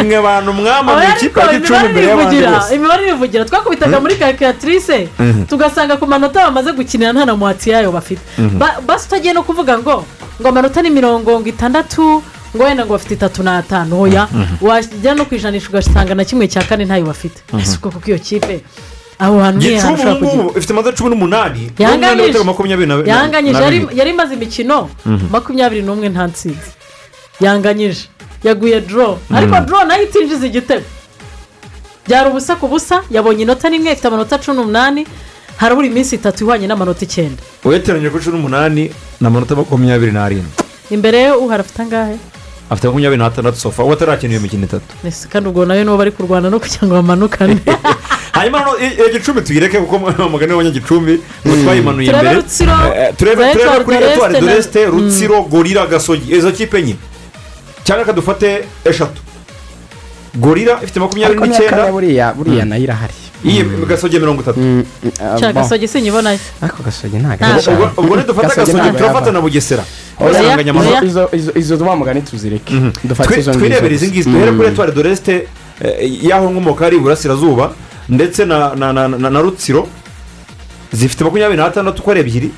[0.00, 2.74] Nimwe abantu mwamanuye Oya, ikipe ariko ya gicumbi imbere y'abandi bose.
[2.74, 5.44] Imibare irivugira twakubitaga muri calculatrice Mhm.
[5.46, 8.20] tugasanga ku manota bamaze gukinira nta na muhatsi yayo bafite.
[8.38, 8.58] Mhm.
[8.58, 10.04] Ba- basi utagiye no kuvuga ngo
[10.40, 12.22] ngo amanota ni mirongo ngo itandatu
[12.56, 14.56] ngo wenda ngo bafite itatu n'atanu hoya Mhm.
[14.66, 17.38] wajya no ku ijanisha ugasanga na kimwe cya kane ntayo bafite.
[17.60, 18.60] Ese kuko iyo kipe
[19.24, 21.60] aho hantu ni ahantu gicumbi ushobora kugira ifite amanota cumi n'umunani
[23.12, 23.62] Yanganyije.
[23.98, 24.78] yari imaze imikino?
[25.06, 25.26] Mhm.
[25.34, 26.70] makumyabiri n'umwe nta nsinzi
[27.44, 28.04] yanganyije.
[28.46, 29.66] Yaguye doro ariko Mhm.
[29.66, 30.86] doro na yo itinjiza igitego.
[32.06, 32.96] Byari ubusa ku busa.
[33.10, 35.06] Yabonye inota rimwe ifite amanota cumi n'umunani.
[35.56, 37.38] Harabura iminsi itatu ihwanye n'amanota icyenda.
[37.64, 38.82] Uyateranyije kuri cumi n'umunani
[39.20, 40.50] ni amanota makumyabiri n'arindwi.
[40.90, 42.16] Imbere ye uhari afite angahe?
[42.72, 44.88] Afite makumyabiri n'atandatu sofa uwo atarakina iyo mikino itatu
[45.28, 47.60] kandi ubwo nawe nibo bari kurwana no kugira ngo bamanukane
[48.32, 48.58] hanyuma
[48.96, 49.96] iyo gicumbi tuyireke kuko
[50.26, 53.42] umugani w'abanyagicumbi ngo twayimanuye imbere Eh, eh, turebe
[53.84, 55.42] kuri etuwari na- doresite rutsiro.
[55.42, 56.96] gorira gasogi izo kipe enye
[57.84, 59.20] cyangwa reka dufate eshatu
[60.34, 64.60] gorira ifite makumyabiri n'icyenda buriya buriya na yo irahari iyi gasogi mirongo itatu
[65.54, 67.84] gasogi sinyibonayo ariko gasogi ntabwo Ntabwo.
[67.84, 69.84] ari ubwo nidufata Gasogi turafata na bugesera.
[70.20, 72.74] Izo- izo- izo- izo tuba mugani tuzireke
[73.04, 75.34] dufate Twe- izo ngizo twirebere izi ngizi duhere kuri etuwari de resite
[76.28, 77.72] y'aho nkomoka hari iburasirazuba
[78.08, 79.88] ndetse na na na na- na rutsiro
[80.92, 82.50] zifite makumyabiri n'atandatu uko ari ebyiri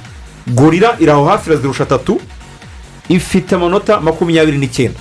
[0.47, 2.20] gorira iri aho hafi irazirusha atatu
[3.09, 4.98] ifite amanota makumyabiri n'icyenda.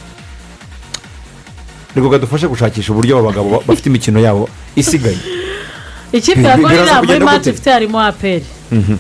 [1.95, 5.17] Nibwo gadufashe gushakisha uburyo abo bagabo ba- bafite imikino yabo isigaye.
[6.11, 8.95] Ikipe ya gorira muri mati ifite harimo aperi Mhm.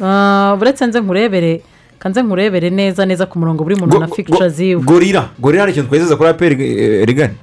[0.00, 1.60] Ah, uretse nze nkurebere
[1.98, 5.88] kanze nkurebere neza neza ku murongo buri muntu na fikica ziwe gorira gorira hari ikintu
[5.88, 7.34] twizeza kuri aperi eh, rigani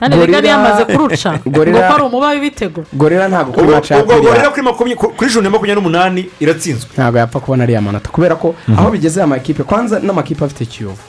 [0.00, 1.38] kandi rigari yamaze kuruca.
[1.48, 5.50] Ngo ari umuba w'ibitego gorira ntabwo kuri ya ubwo gorira kuri makumya- kuri juni ya
[5.50, 6.90] makumyabiri n'umunani iratsinzwe.
[6.94, 8.08] Ntabwo yapfa kubona ariya manota.
[8.10, 11.02] Kubera ko aho bigeze aya makipe kwanza n'amakipe afite kiyovu.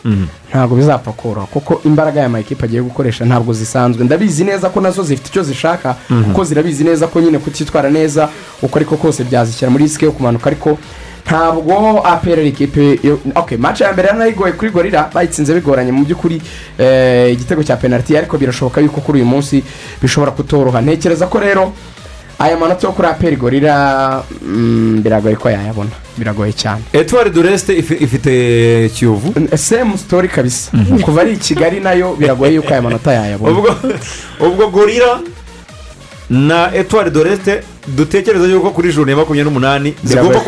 [0.50, 4.04] Ntabwo bizapfa koroha kuko imbaraga aya makipe agiye gukoresha ntabwo zisanzwe.
[4.06, 6.24] Ndabizi neza ko na zo zifite icyo zishaka Mhm.
[6.24, 8.30] kuko zirabizi neza ko nyine kutitwara neza
[8.62, 10.46] uko ariko kose byazishyira muri risike yo kumanuka.
[10.50, 10.78] Ariko
[11.26, 13.00] ntabwo apera ari ikipe
[13.36, 15.92] ok match ya mbere yari igoye kuri gorira bayitsinze bigoranye.
[15.92, 16.42] Mu by'ukuri
[16.80, 19.64] eh, igitego cya penaliti ariko birashoboka yuko kuri uyu munsi
[20.02, 20.82] bishobora kutoroha.
[20.82, 21.74] Ntekereza ko rero
[22.40, 25.90] aya manota yo kuri aperi gorira mm, biragoye ko yayabona.
[26.18, 26.82] Biragoye cyane.
[26.94, 29.34] Etuwari de resite ifite kiyovu?
[29.58, 30.72] Semu sitori kabisa.
[31.02, 33.60] Kuva ari i kigali na yo biragoye yuko aya manota yayabona.
[34.40, 35.20] Ubwo gorira
[36.34, 40.40] na etuwari de resite dutekereza yuko kuri juni ya makumyabiri n'umunani zigomba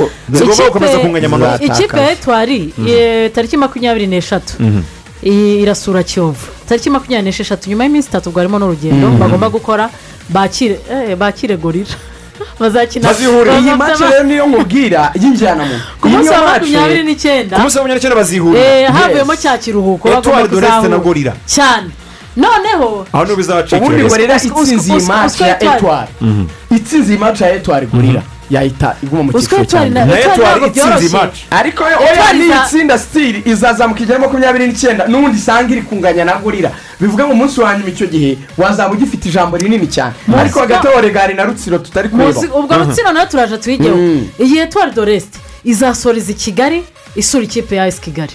[0.67, 1.63] gukomeza kunganya amanota.
[1.63, 4.53] ikipe ya etwari eh, tariki makumyabiri n'eshatu.
[4.59, 4.81] Mhm.
[5.23, 6.45] i- irasura kiyovu.
[6.69, 9.19] Tariki makumyabiri n'esheshatu nyuma y'iminsi itatu ubwo harimo n'urugendo Mhm.
[9.19, 9.89] bagomba gukora
[10.29, 11.95] bakire eh, bakire gorira
[12.59, 13.59] bazakina bazihurira.
[13.59, 17.55] Iyi mace rero niyo nkubwira y'injyanamuntu ku munsi wa makumyabiri n'icyenda.
[17.55, 18.65] Ku munsi wa makumyabiri n'icyenda bazihurira.
[18.65, 20.97] Eh, havuyemo cya kiruhuko bagomba etuwari kuzahura.
[21.05, 21.89] gorira cyane.
[22.37, 26.09] Noneho aho bizacikira ubundi gorira Usiko- itsinze iyi usiko ya etwari
[26.71, 31.17] itsinze iyi mace ya etwari gorira yahita iguma mu cyiciro cya Etoile na- ntabwo itsinze
[31.17, 31.37] match.
[31.51, 36.71] ariko oya iza- niyitsinda sitiri izazamuka igera makumyabiri n'icyenda n'ubundi isanga iri kunganya na gorira
[37.01, 40.13] bivuga ngo umunsi wa nyuma icyo gihe wazaba ugifite ijambo rinini cyane.
[40.37, 42.39] Ariko ko- hagati aho regari na rutsiro tutari kureba.
[42.59, 43.97] Ubwo rutsiro na yo turaje tuyigeho.
[44.39, 46.83] Iyi etuwari doresite izasoreza i kigali
[47.15, 48.33] isura ikipe ya esi kigali.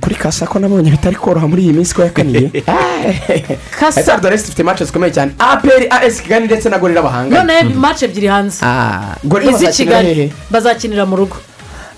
[0.00, 2.50] Kuri kasa ko nabonye bitari koroha muri iyi minsi ko yakaniye.
[3.78, 5.32] Kasa- doresite ifite mace zikomeye cyane.
[5.38, 8.58] Aperi as kigali ndetse na gorira bahanganye none mace ebyiri hanze.
[8.62, 9.16] Ah,
[9.54, 11.36] izi kigali bazakinira mu rugo.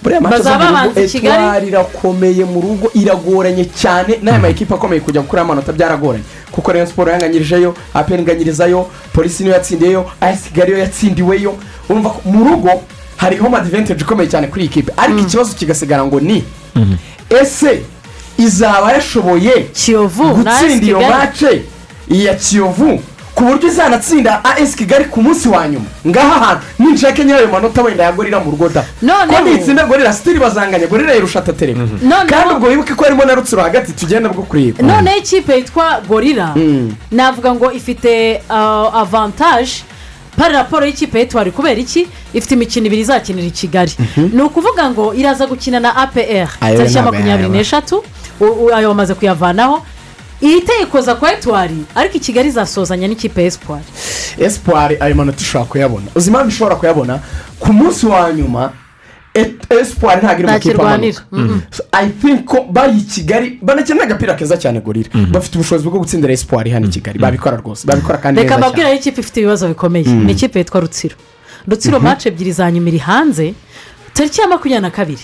[0.03, 1.45] Bazaba babanza i kigali.
[1.45, 4.19] Etwari irakomeye mu rugo iragoranye cyane.
[4.23, 6.25] N'aya makipe akomeye kujya gukura amanota byaragoranye.
[6.53, 11.55] Kuko rayon siporo yanganyirijeyo aperi inganyirizayo polisi niyo yatsindiyeyo as kigali yo yatsindiweyo.
[11.89, 12.83] Urumva ko mu rugo
[13.17, 14.93] hari home advantage ikomeye cyane kuri iyi kipe.
[14.97, 16.45] Ariko ikibazo kigasigara ngo ni
[17.31, 17.83] ese
[18.39, 19.67] izaba yashoboye
[20.35, 21.63] gutsinda iyo mace
[22.09, 23.03] ya kiyovu
[23.35, 25.87] ku buryo izanatsinda as kigali ku munsi wa nyuma.
[26.07, 28.85] Ngaha hantu ninshake nyirayo manota wenda yagorira mu rugo da.
[29.27, 33.35] Ko nitsinda gorira sitiri bazanganya gorira yirusha atatereka Noneho- kandi ubwo wibuke ko harimo na
[33.35, 34.83] rutsiro hagati tugenda bwo kureba.
[34.83, 36.93] Noneho ikipe yitwa gorira Mm.
[37.11, 39.01] navuga ngo ifite uh,
[40.43, 42.09] pari raporo y'ikipe y'etwari kubera iki?
[42.35, 43.93] Ifite imikino ibiri izakinira i kigali.
[44.33, 48.03] Ni ukuvuga ngo iraza gukina na apr tariki ya makumyabiri n'eshatu.
[48.75, 49.83] Ayo bamaze kuyavanaho.
[50.41, 53.85] Ihita yikoza kwa etwari ariko i kigali izasozanya n'ikipe ya esipari
[54.39, 56.07] esipari ayo manota ushobora kuyabona.
[56.15, 57.21] Uzi impamvu ishobora kuyabona.
[57.59, 58.73] Ku munsi wa nyuma
[59.35, 64.81] esipari ntabwo iri mu So, i think ko bari i kigali banakina agapira keza cyane
[64.81, 67.19] gorira bafite ubushobozi bwo gutsindira esipari hano i kigali.
[67.19, 68.67] Babikora rwose babikora kandi reka neza cyane.
[68.67, 70.05] mbabwire aho ikipe ifite ibibazo bikomeye.
[70.07, 71.17] Ni ikipe yitwa rutsiro.
[71.69, 73.55] Rutsiro mace ebyiri za nyuma iri hanze.
[74.15, 75.23] Tariki ya makumyabiri na kabiri.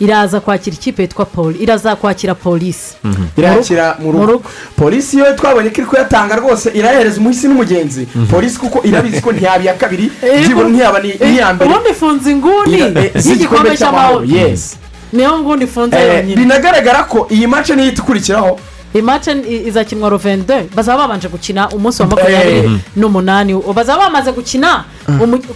[0.00, 2.94] Iraza kwakira ikipe yitwa poli iraza kwakira polisi
[3.38, 4.42] irakira mu rugo.
[4.76, 8.06] Polisi yo twabonye ko iri kuyatanga rwose irahereza umuhisi n'umugenzi.
[8.30, 10.10] Polisi kuko irabizi ko ntiyaba iya kabiri
[10.42, 11.70] byibura ntiyaba ni- n'iya mbere.
[11.70, 12.78] ubundi ifunze inguni.
[12.80, 14.76] Eh, y'igikombe cy'amahoro yes.
[15.12, 16.36] Niyo nguni ifunze Eh, yonyine.
[16.36, 18.58] binagaragara ko iyi mace niyo ikurikiraho
[18.94, 22.70] iyi mace i- izakinwa rovende bazaba babanje gukina umunsi wa makumyabiri Eh.
[22.96, 23.54] n'umunani.
[23.74, 24.84] Bazaba bamaze gukina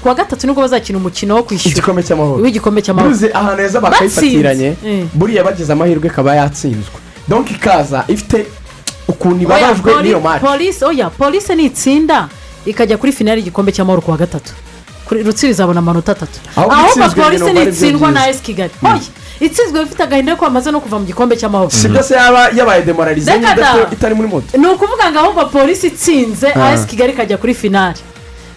[0.02, 1.73] ku wa gatatu ni bwo bazakina umukino wo kwishyura.
[1.73, 2.43] Igikombe cy'amahoro.
[2.43, 3.10] W'igikombe cy'amahoro.
[3.15, 4.77] Buze ahantu heza bakayifatiranye.
[4.86, 5.05] Eh.
[5.15, 6.98] buriya bagize amahirwe ikaba yatsinzwe.
[7.28, 8.47] Donk ikaza ifite
[9.09, 12.28] ukuntu ibabajwe n'iyo mace polisi oya polisi nitsinda.
[12.66, 14.52] Ikajya kuri finali y'igikombe cy'amahoro ku wa gatatu.
[15.06, 16.39] Kuri rutsiro izabona amanota atatu.
[16.56, 18.20] Ahubwo polisi nitsindwa byiza.
[18.20, 18.70] na esi kigali.
[18.85, 19.01] Oya.
[19.40, 23.32] Itsinzwe bifite agahinda ko bamaze no kuva mu gikombe cy'amahoro si byose yaba yabaye demoralize
[23.93, 26.73] itari muri moto ni ukuvuga ngo ahubwo polisi itsinze Ah.
[26.74, 28.01] esi kigali ikajya kuri finali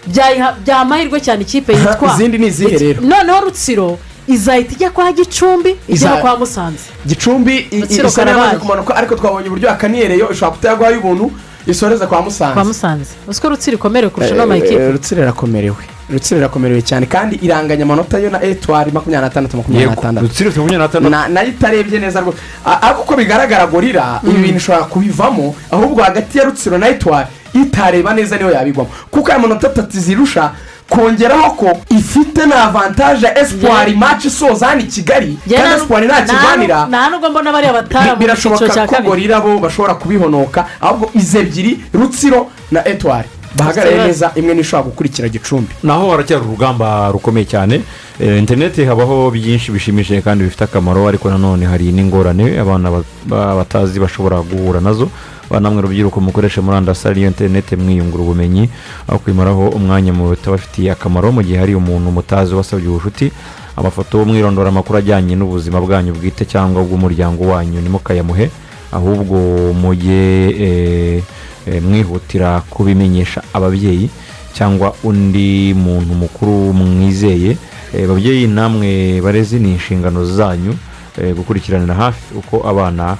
[0.08, 3.00] byayiha- byaha amahirwe cyane ikipe yitwa Izindi ni izihe rero?
[3.02, 3.98] noneho rutsiro
[4.28, 8.56] izahita ijya kwa gicumbi ijya kwa musanze gicumbi isa karabaye.
[8.58, 11.30] kumanuka ariko twabonye uburyo akaniyereyo ishobora kutayaguhaye ubuntu
[11.66, 15.22] isoreze kwa musanze kwa musanze uzi ko rutsiro ikomerewe kurusha Eh, n'ama eh, ekipe rutsiro
[15.22, 15.76] irakomerewe.
[16.12, 20.60] Rutsiro irakomerewe cyane kandi iranganya amanota yo na etwari makumyabiri n'atandatu makumyabiri n'atandatu rutsiro ifite
[20.60, 22.38] makumyabiri n'atandatu Na- na yo itarebye neza rwose.
[22.64, 28.14] Ariko uko bigaragara gorira ibi bintu ishobora kubivamo ahubwo hagati ya rutsiro na etwari itareba
[28.14, 28.90] neza niyo yabigwamo.
[29.10, 30.50] Kuko aya manota atatu zirusha
[30.92, 35.38] kongeraho ko ifite na avantaje ya espoir match isoza hano i kigali.
[35.50, 41.10] Kandi espoir ntakirwanira nta nubwo mbona bariya batara birashoboka ko gorira bo bashobora kubihonoka ahubwo
[41.14, 45.72] izi ebyiri rutsiro na etwari bahagarare neza imwe n'ishobora gukurikira gicumbi.
[45.82, 47.80] Naho haracyari urugamba rukomeye cyane.
[48.20, 53.54] Eh, interineti habaho byinshi bishimishije kandi bifite akamaro ariko nanone hari n'ingorane abana ba- ba-
[53.56, 55.08] batazi bashobora guhura na zo.
[55.60, 58.68] Namwe rubyiruko mukoresha murandasi ariyo interineti mwiyungura ubumenyi
[59.08, 63.32] aho kwimaraho umwanya mu bitabafitiye akamaro mu gihe hari umuntu mutazi wasabye ubucuti
[63.76, 67.80] amafoto mwirondora amakuru ajyanye n'ubuzima bwanyu bwite cyangwa bw'umuryango wanyu.
[67.80, 68.50] Ntimukayamuhe
[68.92, 69.36] ahubwo
[69.72, 70.22] mujye
[70.64, 71.22] eh,
[71.66, 74.10] eh, mwihutira kubimenyesha ababyeyi
[74.52, 77.56] cyangwa undi muntu mukuru mwizeye.
[77.96, 80.74] Eh, babyeyi namwe barezi ni inshingano zanyu
[81.36, 83.16] gukurikiranira hafi uko abana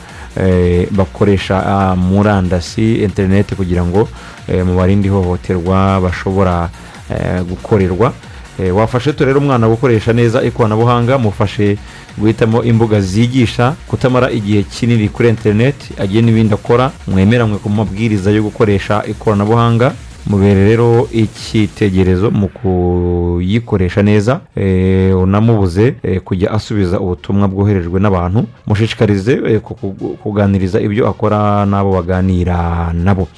[0.90, 4.09] bakoresha ah, murandasi interineti kugira ngo
[4.48, 6.68] eh, mubarinde ihohoterwa bashobora
[7.10, 8.12] eh, gukorerwa.
[8.59, 11.78] Eh, wafashe rero umwana gukoresha neza ikoranabuhanga mufashe
[12.18, 18.42] guhitamo imbuga zigisha kutamara igihe kinini kuri interineti agiye n'ibindi akora mwemeranywe ku mabwiriza yo
[18.42, 19.92] gukoresha ikoranabuhanga.
[20.27, 29.32] Mubere rero icyitegererezo mu kuyikoresha neza eh, unamubuze eh, kujya asubiza ubutumwa bwoherejwe n'abantu mushishikarize
[29.47, 33.28] eh, ku- ku- kuganiriza ibyo akora n'abo baganira nabo.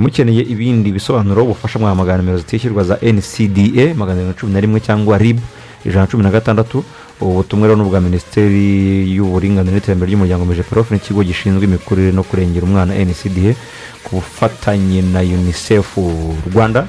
[0.00, 4.80] Mukeneye ibindi bisobanuro bufasha mwahamagara nimero zitishyurwa za ncda magana arindwi na cumi na rimwe
[4.80, 5.38] cyangwa rib
[5.84, 6.84] ijana na cumi na gatandatu
[7.20, 12.66] ubu butumwa rero ni ubwa minisiteri y'uburinganire n'iterambere ry'umuryango mijeprof n'ikigo gishinzwe imikurire no kurengera
[12.66, 13.54] umwana ncda
[14.04, 15.98] ku bufatanye na unicef
[16.54, 16.86] rwanda.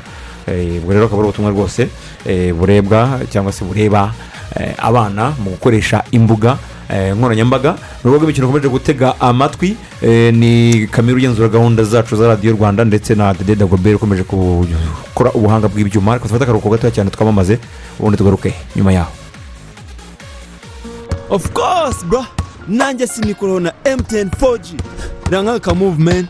[0.47, 1.89] Eh, ubwo rero akaba ari ubutumwa rwose
[2.25, 4.13] eh, burebwa cyangwa se bureba
[4.55, 6.57] eh, abana mu gukoresha imbuga
[6.89, 7.71] nkoranyambaga.
[8.03, 9.77] Ni urubuga imikino ukomeje gutega amatwi
[10.33, 15.67] ni kamera ugenzura gahunda zacu za radiyo rwanda ndetse na dede dagobert ukomeje gukora ubuhanga
[15.69, 16.11] bw'ibyuma.
[16.11, 17.59] Ariko dufate akaruhuko gatoya cyane twamamaze
[17.99, 19.11] ubundi tugaruke nyuma yaho.
[21.29, 22.25] Of course bro.
[22.67, 24.79] Nanjye sinikuraho na mtn 4g
[25.31, 26.29] ranga aka movement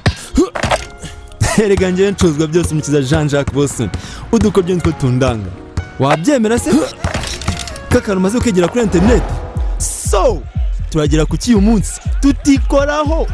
[1.64, 3.90] erega njyewe ncuruzwa byose umukiza jean jacques boston
[4.32, 5.50] udukoryo nitwo tundanga.
[6.00, 6.72] Wabyemera se?
[7.90, 9.34] K'akantu umaze kwigira kuri interineti
[9.78, 10.42] so
[10.90, 12.02] turagera ku cy'uyu munsi.
[12.22, 13.28] Tutikoraho.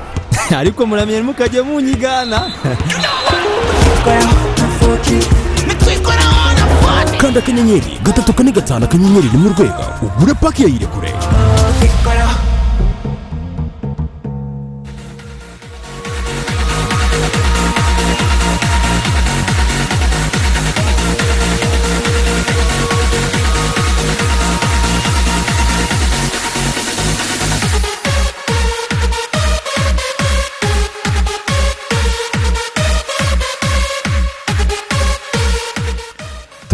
[0.60, 2.50] Ariko muramenye ntimukajye munyigana.
[7.24, 11.08] Kanda akanyenyeri gatatu kane gatanu akanyenyeri rimwe urwego ugure paki ya irekure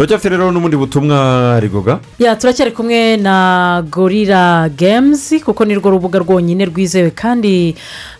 [0.01, 6.19] turacyafite rero n'ubundi butumwa rigoga ya turacyari kumwe na gorira gemuzi kuko ni rwo rubuga
[6.19, 7.75] rwonyine rwizewe kandi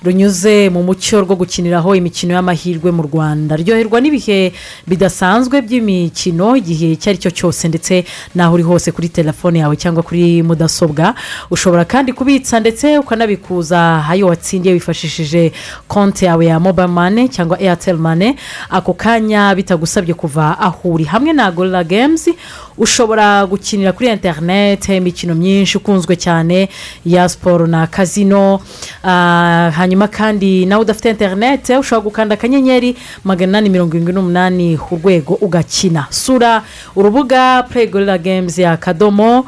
[0.05, 4.53] runyuze mu mucyo rwo gukiniraho imikino y'amahirwe mu rwanda ryoherwa n'ibihe
[4.87, 8.05] bidasanzwe by'imikino igihe icyo ari cyo cyose ndetse
[8.37, 11.15] n'aho uri hose kuri telefone yawe cyangwa kuri mudasobwa
[11.49, 15.49] ushobora kandi kubitsa ndetse ukanabikuza ayo watsindiye wifashishije
[15.89, 18.35] konti yawe ya mobayiro mane cyangwa eyateri mane
[18.69, 22.35] ako kanya bitagusabye kuva aho uri hamwe na gorira gemuzi
[22.81, 26.69] ushobora gukinira kuri interineti imikino myinshi ikunzwe cyane
[27.05, 28.59] ya siporo na kazino
[29.03, 35.33] Ah, hanyuma kandi nawe udafite interineti ushobora gukanda akanyenyeri magana inani mirongo irindwi n'umunani urwego
[35.41, 36.07] ugakina.
[36.09, 36.63] Sura
[36.95, 39.45] urubuga play gorira gemuzi akadomo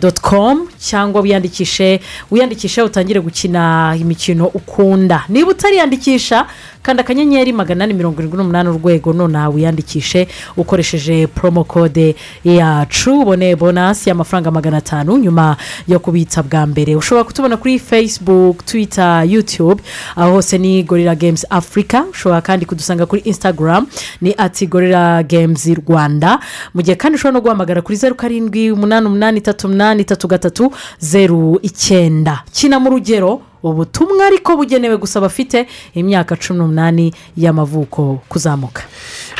[0.00, 5.24] doti komu cyangwa wiyandikishe wiyandikishe utangire gukina imikino ukunda.
[5.28, 6.46] Niba utariyandikisha
[6.82, 12.16] kanda akanyenyeri magana inani mirongo irindwi n'umunani urwego nonaha wiyandikishe ukoresheje promo kode
[12.56, 15.56] yacu ubone bonasi y'amafaranga magana atanu nyuma
[15.88, 19.82] yo kubitsa bwa mbere ushobora kutubona kuri facebook twitter youtube
[20.16, 22.02] aho hose ni gorira games africa.
[22.10, 23.86] Ushobora kandi kudusanga kuri instagram
[24.20, 26.38] ni ati gorira games rwanda.
[26.74, 30.72] Mu gihe kandi ushobora no guhamagara kuri zeru karindwi umunani umunani itatu umunani itatu gatatu
[30.98, 32.42] zeru icyenda.
[32.52, 38.82] Kina mu rugero ubutumwa ariko bugenewe gusa abafite imyaka cumi n'umunani y'amavuko kuzamuka.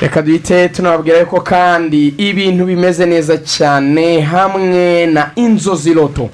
[0.01, 6.29] Reka duhite tunababwira yuko kandi ibintu bimeze neza cyane hamwe na inzozi loto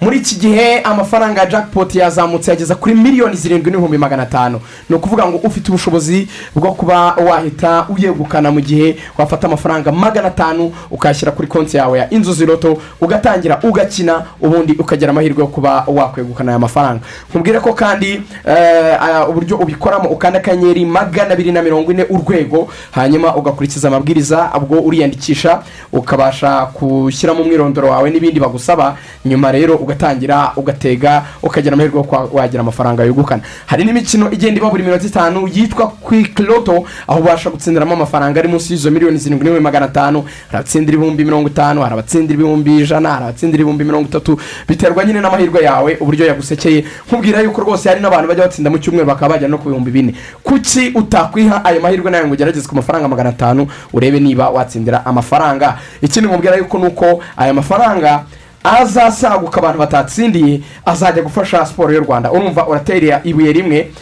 [0.00, 4.60] muri iki gihe amafaranga ya jackpot yazamutse yageza kuri miliyoni zirindwi n'ibihumbi magana atanu.
[4.88, 10.72] Ni ukuvuga ngo ufite ubushobozi bwo kuba wahita uyegukana mu gihe wafata amafaranga magana atanu
[10.90, 16.52] ukayashyira kuri konti yawe ya inzozi loto ugatangira ugakina ubundi ukagira amahirwe yo kuba wakwegukana
[16.52, 17.00] aya mafaranga.
[17.30, 22.68] Nkubwire ko kandi eh, aya- uburyo ubikoramo ukanda akanyenyeri magana abiri na mirongo ine urwego
[22.90, 25.62] hanyuma ugakurikiza amabwiriza ubwo uriyandikisha
[25.92, 33.04] ukabasha gushyiramo umwirondoro wawe n'ibindi bagusaba nyuma rero ugatangira ugatega ukagira amahirwe yo wagira amafaranga
[33.04, 35.92] yegukana hari n'imikino igenda iba buri minota itanu yitwa
[36.38, 40.96] loto aho ubasha gutsindiramo amafaranga ari munsi y'izo miliyoni zirindwi n'ibihumbi magana atanu hari abatsindira
[40.96, 44.38] ibihumbi mirongo itanu hari abatsindira ibihumbi ijana hari abatsindira ibihumbi mirongo itatu
[44.68, 46.84] biterwa nyine n'amahirwe yawe uburyo yagusekeye.
[47.20, 50.14] Nkubwira yuko rwose hari n'abantu bajya batsinda mu cyumweru bakaba bajya no ku bihumbi bine.
[50.42, 55.76] Kuki utakwiha ayo mahirwe nawe ngo ugerageze ku mafaranga magana atanu urebe niba watsindira amafaranga?
[56.02, 58.24] Ikindi nkubwira yuko ni uko aya mafaranga
[58.64, 62.32] azasaguka abantu batatsindiye azajya gufasha siporo y'u rwanda.
[62.32, 63.92] Urumva uratera ibuye rimwe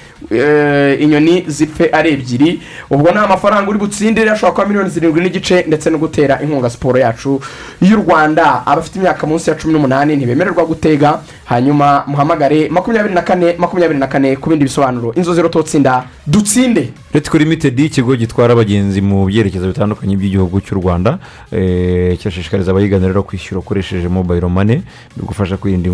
[1.01, 2.61] inyoni zipfe ari ebyiri.
[2.91, 6.99] Ubwo ni amafaranga uri butsindire ashobora kuba miliyoni zirindwi n'igice ndetse no gutera inkunga siporo
[6.99, 7.41] yacu
[7.83, 8.67] y'u rwanda.
[8.67, 11.21] Abafite imyaka munsi ya cumi n'umunani ntibemererwa gutega.
[11.45, 15.13] Hanyuma muhamagare makumyabiri na kane makumyabiri na kane ku bindi bisobanuro.
[15.15, 16.91] Inzozi roto tsinda dutsinde.
[17.13, 21.19] Retco Limited ikigo gitwara abagenzi mu byerekezo bitandukanye by'igihugu cy'u Rwanda.
[21.53, 24.83] Eh, kirashishikariza abayigana rero kwishyura ukoresheje mobile money
[25.17, 25.89] bigufasha kwirinda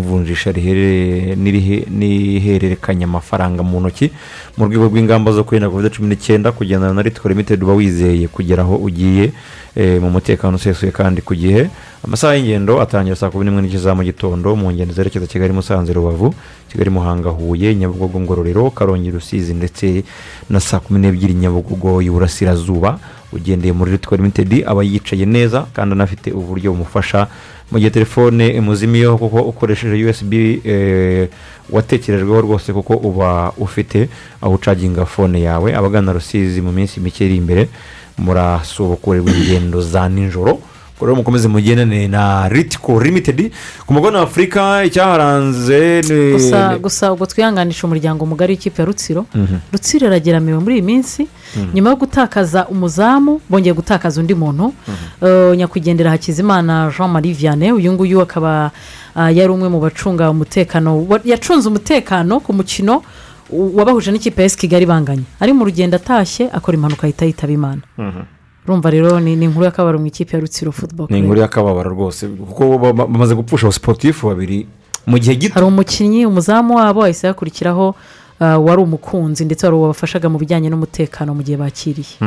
[1.35, 4.11] n'irihe- n'ihererekanya amafaranga mu ntoki.
[4.57, 8.63] Mu rwego rw'ingamba zo kwirinda covid cumi n'icyenda kugendana na Retco Limited uba wizeye kugera
[8.63, 9.31] aho ugiye
[9.75, 11.69] eh, mu mutekano usesuye kandi ku gihe.
[12.05, 15.93] Amasaha y'ingendo atangira saa kumi n'imwe n'igice za mu gitondo mu ngendo zerekeza kigali musanze
[15.93, 16.33] rubavu
[16.69, 20.03] kigali muhanga huye nyabugogo ngororero karongi rusizi ndetse
[20.49, 22.99] na saa kumi n'ebyiri nyabugogo y'iburasirazuba
[23.33, 27.27] ugendeye muri ritwa limitedi aba yicaye neza kandi anafite uburyo bumufasha
[27.71, 30.33] mu gihe telefone muzimiyeho kuko ukoresheje usb
[30.65, 31.27] eh,
[31.69, 34.09] watekerejweho rwose kuko uba ufite
[34.41, 35.75] aho ucaginga fone yawe.
[35.75, 37.69] Abagana rusizi mu minsi mike iri imbere
[38.17, 40.59] murasubukurirwa ingendo za nijoro.
[40.95, 43.51] Ubwo rero mukomeze mugendane na ritiko limitedi
[43.85, 49.25] ku mugabane wa afurika icyaharanze ni gusa gusa ubwo twihanganisha umuryango mugari w'ikipe ya rutsiro.
[49.35, 49.55] Mhm.
[49.71, 51.27] rutsiro irageramiwe muri iyi minsi.
[51.55, 51.75] Mhm.
[51.75, 54.73] nyuma yo gutakaza umuzamu bongeye gutakaza undi muntu.
[55.21, 58.71] Eh, nyakwigendera hakizimana jean marie vianney uyu nguyu akaba
[59.15, 63.03] ah, yari umwe mu bacunga umutekano yacunze umutekano ku mukino
[63.51, 67.81] wabahuje n'ikipe ya kigali banganye ari mu rugendo atashye akora impanuka ahita yitaba imana.
[67.97, 68.21] Mhm.
[68.67, 72.77] Urumva rero ni inkuru y'akabaro mu ikipe ya rutsiro football ni inkuru y'akababaro rwose kuko
[72.77, 74.67] ba- ba- bamaze gupfusha abasiporutifu babiri
[75.05, 75.53] mu gihe gito.
[75.53, 77.95] Hari umukinnyi umuzamu wabo ahise hakurikiraho
[78.39, 82.17] ah, wari umukunzi ndetse wari uwabafashaga mu bijyanye n'umutekano mu gihe bakiriye.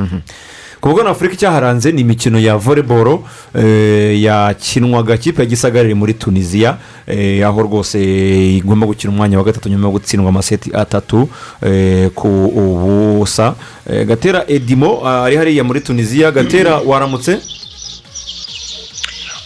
[0.80, 3.24] Ku mugabane wa afurika icyaharanze ni imikino ya voleboro
[3.54, 7.98] eh, yakinwaga kipe iri muri tunisiya eh, aho rwose
[8.56, 11.28] igomba gukina umwanya wa gatatu nyuma yo gutsindwa amaseti atatu
[11.62, 13.54] eh, ku ubusa
[14.06, 17.38] gatera edimo ah, ari hariya muri tunisiya gatera waramutse?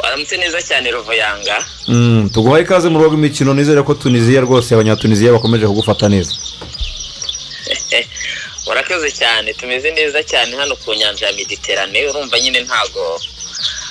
[0.04, 5.32] Waramutse neza cyane ruvoyanga Mm, tuguhaye ikaze mu rugo rw'imikino nizere ko tunisiya rwose abanyatunisiya
[5.32, 6.30] bakomeje kugufata neza.
[8.72, 13.20] warakoze cyane tumeze neza cyane hano ku nyanja ya mediterane urumva nyine ntago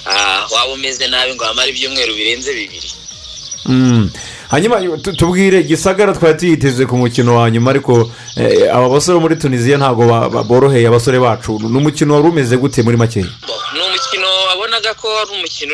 [0.06, 2.90] ah, waba umeze nabi ngo wamare ibyumweru birenze bibiri.
[3.66, 4.10] Mm.
[4.50, 9.22] hanyuma tu- tubwire gisagara twari tuyiteze ku mukino wa nyuma ariko eh, aba basore bo
[9.22, 10.04] muri tunisiya ntabwo
[10.50, 11.60] boroheye abasore bacu.
[11.62, 13.26] Ni umukino wari umeze gute muri makeya?
[13.74, 15.74] Ni umukino wabonaga ko ari umukino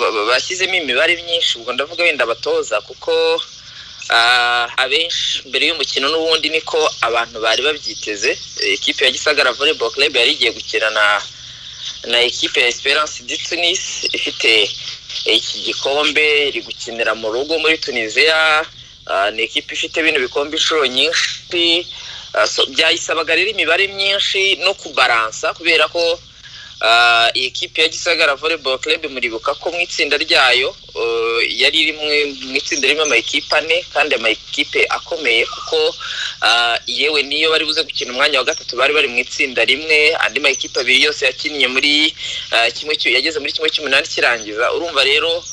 [0.00, 3.12] ba- bashyizemo imibare myinshi ubwo ndavuga wenda abatoza kuko
[4.76, 8.38] abenshi mbere y'umukino n'ubundi niko abantu bari babyiteze.
[8.76, 11.22] Ikipe ya gisagara volleyball club yari igiye gukina na
[12.06, 14.68] na ekipe ya esperance du tunis ifite
[15.24, 18.64] iki gikombe iri gukinira mu rugo muri tunisiya
[19.06, 21.86] Ah, ni ekipe ifite bino bikombe inshuro nyinshi.
[22.34, 26.00] Ah, byayisabaga rero imibare myinshi no kubaransa kubera ko
[26.80, 30.76] ah, iyi ekipe ya gisagara volleyball club muribuka ko mu itsinda ryayo
[31.62, 35.94] yari iri mu- itsinda ririmo amakipe ane kandi amakipe akomeye kuko
[36.40, 40.40] ah, yewe niyo bari buze gukina umwanya wa gatatu bari bari mu itsinda rimwe andi
[40.40, 42.14] makipe abiri yose yakinnye muri
[42.54, 44.72] ah, kimwe yageze muri kimwe cy'umunani kirangiza.
[44.72, 45.44] Urumva rero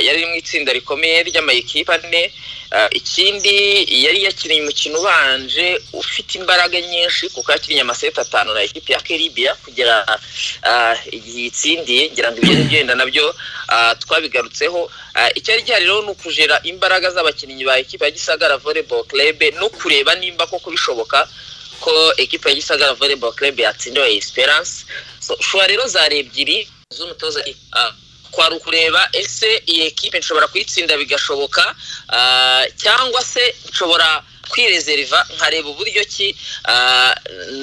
[0.00, 2.32] yari mu itsinda rikomeye ry'amakipe ane
[2.90, 3.54] ikindi
[4.04, 9.54] yari yakinnye umukino ubanje ufite imbaraga nyinshi kuko yakinnye amaseti atanu na ekipi ya keribiya
[9.54, 10.06] kugera
[11.12, 13.34] igihe yitsindiye ngira ngo ibyo ngenda na byo
[13.98, 14.83] twabigarutseho
[15.34, 20.14] icyari gihari rero ni ukujera imbaraga z'abakinnyi ba ekipi ya gisagara volleyball club no kureba
[20.14, 21.28] nimba koko bishoboka
[21.80, 24.84] ko ekipa ya gisagara volleyball club yatsindiwe esperance.
[25.40, 27.40] Shura rero zari ebyiri z'umutoza
[27.72, 27.92] ah,
[28.30, 31.74] kwari ukureba ese iyi ekipe nshobora kuyitsinda bigashoboka?
[32.08, 37.14] Ah, cyangwa se nshobora kwirezeriva nkareba uburyo ki ah,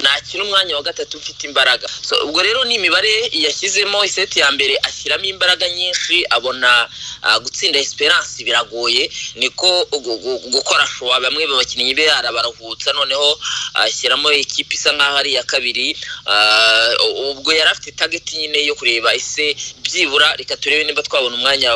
[0.02, 1.86] nakina umwanya wa gatatu mfite imbaraga.
[2.24, 6.88] Ubwo rero ni imibare yashyizemo iseti ya mbere ashyiramo imbaraga nyinshi abona
[7.22, 13.38] ah, gutsinda esperance biragoye niko gu- gu- gukora showa bamwe mu bakinnyi be arabaruhutsa noneho
[13.74, 15.96] ashyiramo ikipe isa nk'aho ari iya kabiri
[16.26, 16.90] Ah,
[17.30, 21.74] ubwo yari afite tageti nyine yo kureba ese byibura reka turebe niba twabona umwanya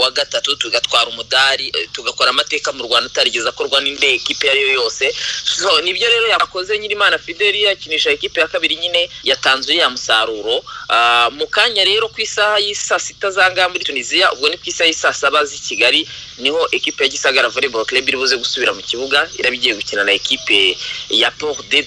[0.00, 4.72] wa gatatu tugatwara umudari tugakora amateka mu rwanda atarigeze akorwa n'indi ekipe iyo ari yo
[4.80, 5.10] yose.
[5.44, 10.62] So ni byo rero yakoze nyirimana fideli yakinisha ekipe ya kabiri nyine yatanze uriya musaruro.
[10.88, 14.66] Ah, mu kanya rero ku isaha y'isaa sita za ngaha muri tunisiya ubwo ni ku
[14.70, 16.06] isaha y'isaa saba z'i kigali
[16.38, 20.04] ni ho ekipe ya gisagara volleyball club iri buze gusubira mu kibuga iraba igiye gukina
[20.04, 20.76] na ekipe
[21.10, 21.82] ya port de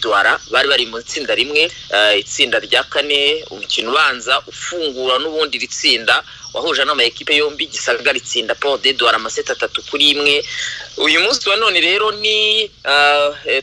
[0.52, 6.24] bari bari mu itsinda rimwe eh, itsinda rya kane umukino ubanza ufungura n'ubundi iri tsinda
[6.54, 10.44] wahuje n'ama ekipe yombi gisagara itsinda port de douara amaseti atatu kuri imwe.
[10.98, 12.49] Uyu munsi wa none rero ni ah,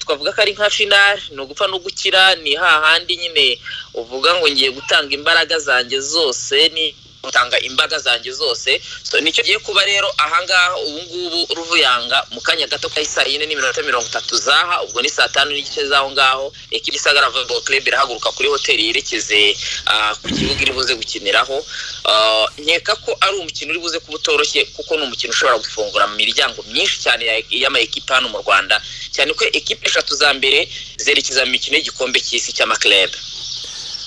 [0.03, 3.59] twavuga ko ari nka finale ni ugupfa no gukira ni hahandi nyine
[3.95, 6.95] uvuga ngo ngiye gutanga imbaraga zanjye zose ni
[7.27, 8.81] gutanga imbaga zanjye zose.
[9.03, 13.25] So ni cyo giye kuba rero ahangaha ubu ngubu ruvuyanga mu kanya gato ka saa
[13.27, 17.63] yine n'iminota mirongo itatu zaha ubwo ni saa tanu n'igice z'aho ngaho ekipi isagara volleyball
[17.63, 21.67] club irahaguruka kuri hoteli yerekeze ah, ku kibuga iri buze gukiniraho.
[22.05, 26.15] Ah, nkeka ko ari umukino uri buze kuba utoroshye kuko ni umukino ushobora gufungura mu
[26.17, 28.79] miryango myinshi cyane ya- y'ama ekipe hano mu rwanda.
[29.11, 33.13] Cyane ko ekipe eshatu za mbere zerekeza mu mikino y'igikombe cy'isi cy'amaklebe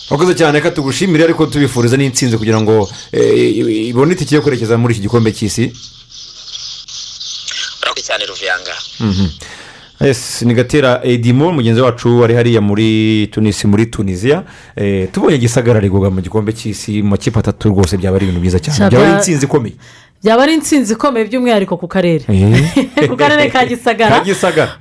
[0.09, 3.57] wakoze cyane reka tugushimire ariko tubifuriza n'insinzi kugira ngo eh,
[3.89, 5.71] ibone itike yo kwerekeza muri iki gikombe cy'isi.
[7.81, 9.27] Urakoze cyane ruvuyanga Mhm.
[10.47, 14.43] Ni gatera edimo mugenzi wacu wari hariya muri tunisi muri tunisiya
[14.75, 18.59] Eh, tubonye gisagara rigoga mu gikombe cy'isi mu makipe atatu rwose byaba ari ibintu byiza
[18.59, 18.89] cyane.
[18.89, 19.75] Byaba ari insinzi ikomeye.
[20.23, 22.23] Byaba ari insinzi ikomeye by'umwihariko ku karere.
[22.27, 23.07] Eh.
[23.09, 24.15] ku karere ka gisagara.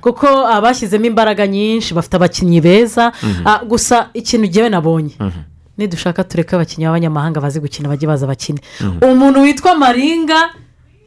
[0.01, 3.11] Kuko abashyizemo imbaraga nyinshi bafite abakinnyi beza.
[3.23, 3.43] Mhm.
[3.47, 5.15] Ah, gusa ikintu ngewe nabonye.
[5.19, 5.41] Mhm.
[5.79, 8.59] nidushaka tureke abakinnyi b'abanyamahanga bazi gukina bajye baza bakine.
[8.81, 8.99] Mhm.
[9.11, 10.39] umuntu witwa maringa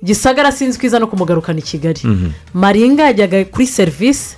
[0.05, 2.01] gisagara sinzi ko iza no kumugarukana i kigali.
[2.55, 4.35] Maringa yajyaga kuri serivisi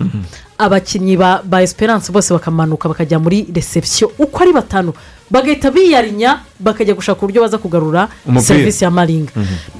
[0.59, 4.11] abakinnyi ba ba esperance bose bakamanuka bakajya muri reception.
[4.19, 4.93] Uko ari batanu
[5.31, 8.09] bagahita biyarinya bakajya gushaka uburyo baza kugarura
[8.41, 9.32] serivisi ya maringa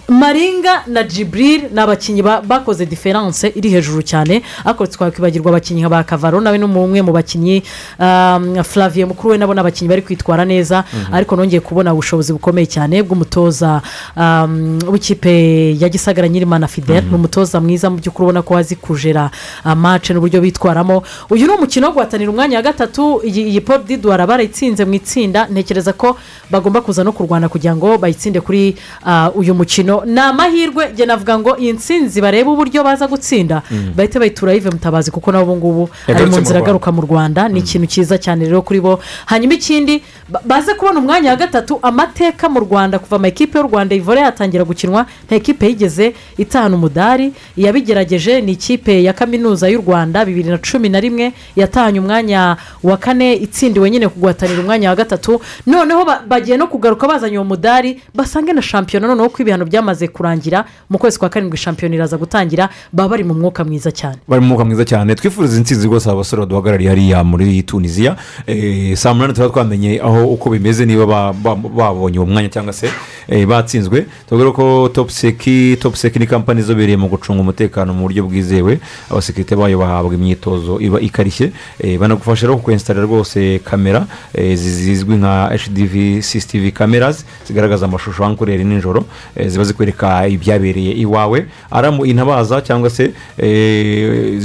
[0.09, 4.43] maringa na jibril ni abakinnyi ba- bakoze diferanse iri hejuru cyane.
[4.65, 7.63] Ariko twakwibagirwa abakinnyi nka ba kavaro nawe ni umwe mu bakinnyi
[7.99, 10.85] um, flavie mukuru we nabo ni abakinnyi bari kwitwara neza.
[10.93, 11.15] Mhm.
[11.15, 13.83] ariko nongeye kubona ubushobozi bukomeye cyane bw'umutoza
[14.17, 17.05] um, w'ikipe ya gisagara nyirimana fidel.
[17.05, 19.31] Ni umutoza mwiza mu by'ukuri ubona ko azi kujera
[19.65, 21.03] amace n'uburyo bitwaramo.
[21.31, 23.21] Uyu ni umukino wo guhatanira umwanya wa gatatu.
[23.25, 25.47] Iyi paul didwara barayitsinze mu itsinda.
[25.51, 26.17] Ntekereza ko
[26.51, 28.77] bagomba kuza no kurwana kugira ngo bayitsinde kuri
[29.07, 30.03] ah, uyu mukino.
[30.07, 33.93] Ni amahirwe njye navuga ngo iyi nsinzi barebe uburyo baza gutsinda Mm.
[33.97, 37.49] bahite bayitura yive mutabazi kuko nabo ubu ngubu ari mu nzira agaruka mu rwanda.
[37.49, 39.01] Ni ikintu cyiza cyane rero kuri bo.
[39.27, 42.99] Hanyuma ikindi ba- baze kubona umwanya wa gatatu amateka mu rwanda.
[42.99, 47.33] Kuva ama ekipe y'u rwanda ivore yatangira gukinwa nta ekipe yigeze itahana umudari.
[47.57, 52.97] Iyabigerageje ni ikipe ya kaminuza y'u rwanda bibiri na cumi na rimwe yatahanye umwanya wa
[52.97, 55.41] kane itsindiwe nyine kuguhatanira umwanya wa gatatu.
[55.67, 56.23] Noneho ba-
[56.55, 59.07] bagiye no kugaruka bazanye uwo mudari basange na shampiyona.
[59.09, 63.35] Noneho ko ibihano byamaze kurangira mu kwezi kwa karindwi shampiyona iraza gutangira baba bari mu
[63.35, 64.17] mwuka mwiza cyane.
[64.29, 65.15] Bari mu mwuka mwiza cyane.
[65.15, 68.17] Twifuriza insinzi rwose aba basore baduhagarariye hariya muri tunisiya
[68.47, 72.73] Eh, saa munani tuba twamenye aho uko bimeze niba ba- ba- babonye uwo mwanya cyangwa
[72.73, 72.91] se
[73.29, 74.07] eh, batsinzwe.
[74.29, 78.79] Tubwire ko topuseki topuseki ni kampani izobereye mu gucunga umutekano mu buryo bwizewe.
[79.11, 81.53] Abasekirite bayo bahabwa imyitozo iba ikarishye.
[81.81, 88.65] Eh, banagufasha rero kukwesitarira rwose kamera zi- zizwi nka hdv cctv cameras zigaragaza amashusho ankureri
[88.65, 89.05] nijoro
[89.37, 91.47] eh, ziba zikwereka ibyabereye iwawe.
[91.71, 94.39] Aramu intabaza cyangwa se eh,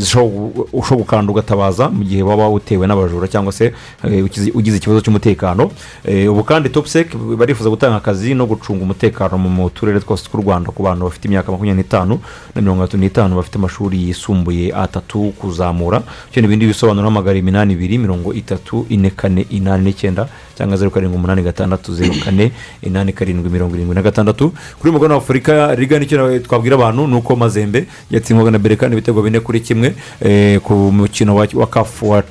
[0.73, 3.73] ushobora gukanda ugatabaza mu gihe waba utewe n'abajura cyangwa se
[4.03, 5.71] eh, ugize- ikibazo cy'umutekano.
[6.05, 10.71] Eh, ubu kandi topusek barifuza gutanga akazi no gucunga umutekano mu turere twose tw'u rwanda
[10.71, 12.19] ku bantu bafite imyaka makumyabiri n'itanu
[12.55, 16.01] na mirongo itatu n'itanu bafite amashuri yisumbuye atatu kuzamura.
[16.31, 20.27] Icyo n'ibindi bisobanuro hamagara iminani ibiri mirongo itatu ine kane inani n'icyenda
[20.59, 22.51] cyangwa zeru karindwi umunani gatandatu zeru kane
[22.83, 24.51] inani karindwi mirongo irindwi na gatandatu.
[24.79, 28.93] Kuri mugabane wa afurika riga ni cyo twabwira abantu ni uko mazembe yatsindwaga na berekani
[28.93, 32.21] ibitego bine kuri kimwe eh, ku mukino wa kafu wa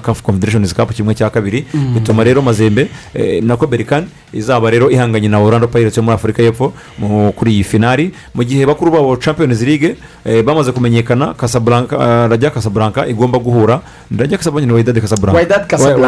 [0.00, 1.64] kafu confederations cup kimwe cya kabiri.
[1.74, 1.94] Mhm.
[1.94, 6.42] bituma rero mazembe eh, nako berekani izaba rero ihanganye na orlando pirates yo muri afurika
[6.42, 6.72] y'epfo
[7.36, 12.50] kuri iyi finari mu gihe bakuru babo champions league eh, bamaze kumenyekana casablanca eh, rajya
[12.50, 13.80] casablanca igomba guhura.
[14.18, 14.38] Rajya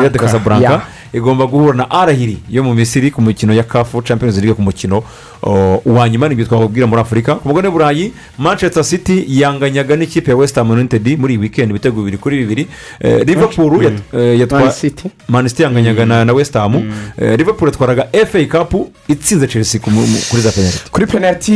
[0.04, 0.82] Wydad Casablanca yeah.
[1.12, 1.69] igomba guhura.
[1.76, 5.02] Na arahiri yo mu misiri ku mukino ya kafu champions league ku mukino
[5.42, 10.30] o, uwa nyuma ni byo twakubwira muri afurika ku mugabane burayi manchester city yanganyaga n'ikipe
[10.30, 12.66] ya west ham united muri iyi weekend ibitego bibiri kuri bibiri.
[13.00, 13.82] Eh, liverpool Mm.
[13.82, 15.10] yat- eh, yatwa Man City.
[15.28, 16.24] man city yanganyaga na
[16.54, 16.74] ham.
[17.18, 18.74] Eh, liverpool yatwaraga fa cup
[19.08, 20.78] itsinze chelsea kuri za penalty.
[20.90, 21.52] Kuri penaliti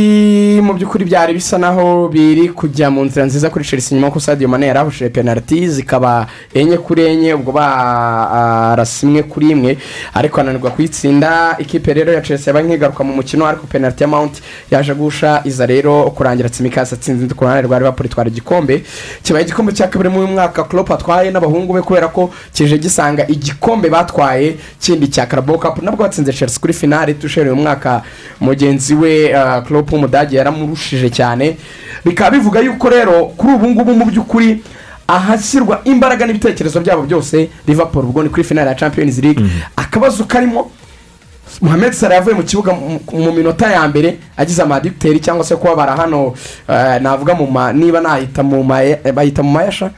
[0.63, 4.47] mu by'ukuri byari bisa naho biri kujya mu nzira nziza kuri chelsea nyuma ko sadio
[4.47, 9.77] mane yarahushije penaliti zikaba enye kuri enye ubwo barasa imwe kuri imwe.
[10.13, 14.41] Ariko ananirwa kuyitsinda ikipe rero ya chelsea yaba nk'igaruka mu mukino ariko penaliti ya mount
[14.71, 18.83] yaje gusha iza rero kurangira tsimikasi atsinze ku ruhande rwa liverpool itwara igikombe.
[19.23, 23.89] Kibaye igikombe cya kabiri mu mwaka klopp atwaye n'abahungu be kubera ko kije gisanga igikombe
[23.89, 28.01] batwaye kindi cya karabo kapu nabwo batsinze chelsea kuri finale tushere uyu mwaka
[28.39, 31.57] mugenzi we uh, klopp w'umudage yaramurushije cyane.
[32.05, 34.63] Bikaba bivuga yuko rero kuri ubu ngubu mu by'ukuri
[35.07, 39.43] ahashyirwa imbaraga n'ibitekerezo byabo byose liverpool ubwo ni kuri finale ya champions league.
[39.75, 40.71] Akabazo karimo
[41.61, 46.33] muhammed sara yavuye mu kibuga mu- minota ya mbere agize amadikiteri cyangwa se kubabara hano
[46.69, 48.81] eh, navuga mu ma niba nahita mu ma
[49.13, 49.91] bahita mu mayasha?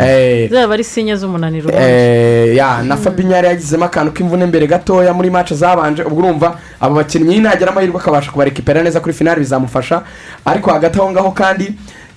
[0.00, 1.70] Eh, zaba ari sinye z'umunaniro.
[1.70, 6.58] Eh, ya na fabinho yari yagizemo akantu k'imvune mbere gatoya muri match zabanje ubwo urumva
[6.80, 10.02] abo bakinnyi nagira amahirwe akabasha kubarekipera neza kuri finale bizamufasha.
[10.44, 11.72] Ariko hagati aho ngaho kandi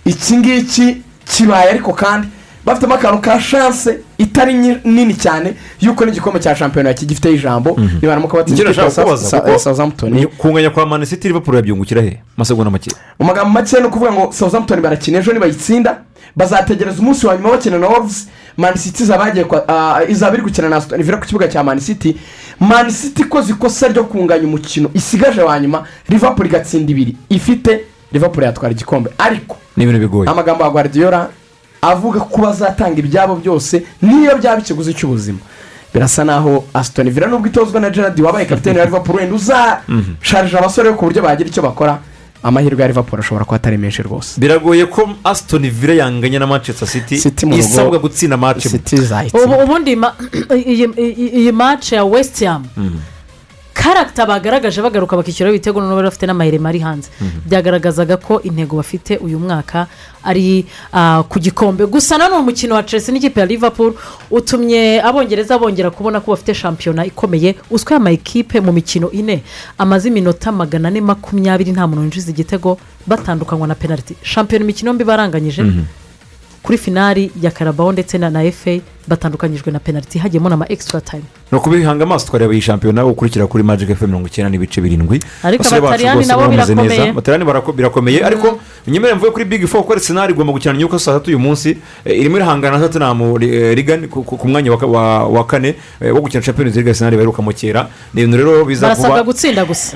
[0.06, 2.28] iki ngiki kibaye ariko kandi
[2.66, 4.54] bafitemo akantu ka shanse itari
[4.86, 7.78] nini cyane yuko n'igikombe cya shampiyona kigifiteho ijambo.
[8.02, 10.14] Nibaramuka batsinze ikipe ya nashaka kubaza Sa- kuko Southampton.
[10.14, 12.20] ni kunganya kwa man city liverpool yabyungukira he?
[12.38, 12.92] Amasegonda make.
[13.20, 15.98] Mu magambo make ni ukuvuga ngo Southampton barakina ejo nibayitsinda.
[16.36, 18.28] Bazategereza umunsi wa nyuma bakina na wolves.
[18.58, 19.26] Man city izaba
[19.68, 22.16] ah, iri gukina na villa ku kibuga cya man city.
[22.60, 27.16] Man city ikoze ikosa ryo kunganya umukino isigaje wa nyuma liverpool igatsinda ibiri.
[27.30, 27.80] Ifite
[28.14, 29.10] liverpool yatwara igikombe.
[29.18, 30.30] Ariko ni ibintu bigoye.
[30.30, 31.30] amagambo ya guardiola
[31.82, 35.40] avuga ko bazatanga ibyabo byose niyo byaba ikiguzi cy'ubuzima.
[35.94, 40.90] Birasa naho aston villa nubwo itozwa na gerard wabaye kapitene wa liverpool wenda uzasharije abasore
[40.92, 42.00] be ku buryo bagira icyo bakora
[42.44, 44.42] amahirwe ya liverpool ashobora kuba atari menshi rwose.
[44.42, 47.16] Biragoye ko aston villa yanganya na manchester city
[47.58, 48.38] isabwa gutsinda
[49.34, 50.16] ubu ubundi ma-
[51.38, 52.66] iyi mace ya west ham
[53.84, 57.10] karagita bagaragaje bagaruka bakishyuraho ibitego noneho bari bafite n'amahirema ari hanze.
[57.46, 59.88] Byagaragazaga ko intego bafite uyu mwaka
[60.24, 61.86] ari ah, ku gikombe.
[61.86, 63.94] Gusa nanone umukino wa chelsea n'ikipe ya liverpool
[64.32, 67.56] utumye abongereza bongera kubona ko bafite shampiyona ikomeye.
[67.70, 69.44] Uzwi amayikipe mu mikino ine.
[69.78, 72.78] Amaze iminota magana ane makumyabiri nta muntu winjiza igitego
[73.08, 75.64] batandukanywa na penaliti shampiyona imikino yombi baranganyije.
[76.64, 80.20] Kuri finari ya karabaho ndetse na na efe batandukanyijwe na penaliti.
[80.20, 81.24] Hagiyemo na ma extra time.
[81.52, 85.20] Ni ukubihanga amaso twareba iyi shampiyona ukurikira kuri magic fm mirongo icyenda n'ibice birindwi.
[85.44, 85.64] Ariko
[86.14, 87.12] rwose nabo birakomeye.
[87.46, 88.24] barako- birakomeye.
[88.26, 91.78] Ariko nyemere mvuye kuri big four kuko arsenal igomba gukina nyuko saa tatu uyu munsi
[92.06, 93.38] eh, irimo irahangana na tottenham
[93.76, 97.52] Ligan ku mwanya wa ka- wa wa kane eh, wo gukina champions league arsenal baherukamo
[97.52, 97.88] kera.
[98.14, 99.24] Ni ibintu rero biza kuba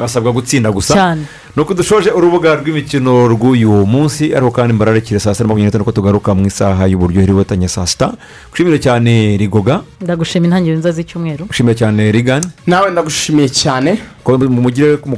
[0.01, 0.93] basabwa gutsinda gusa.
[0.93, 1.21] Cyane.
[1.57, 5.85] Ni uko dushoje urubuga rw'imikino rw'uyu munsi ariko kandi mbararekire saa sita na makumyabiri n'itanu
[5.85, 8.13] ko tugaruka mu isaha y'uburyohe riwatanye saa sita.
[8.53, 9.81] Ushimire cyane rigoga.
[10.01, 11.49] Ndagushima intangiriro nziza z'icyumweru.
[11.49, 13.97] Ushimire cyane rigani nawe ndagushimiye cyane.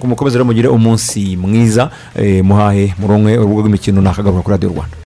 [0.07, 4.95] Mukomeze rero mugire umunsi mwiza eh, muhahe muronke urubuga rw'imikino nakagaruka kuri radiyo rwanda.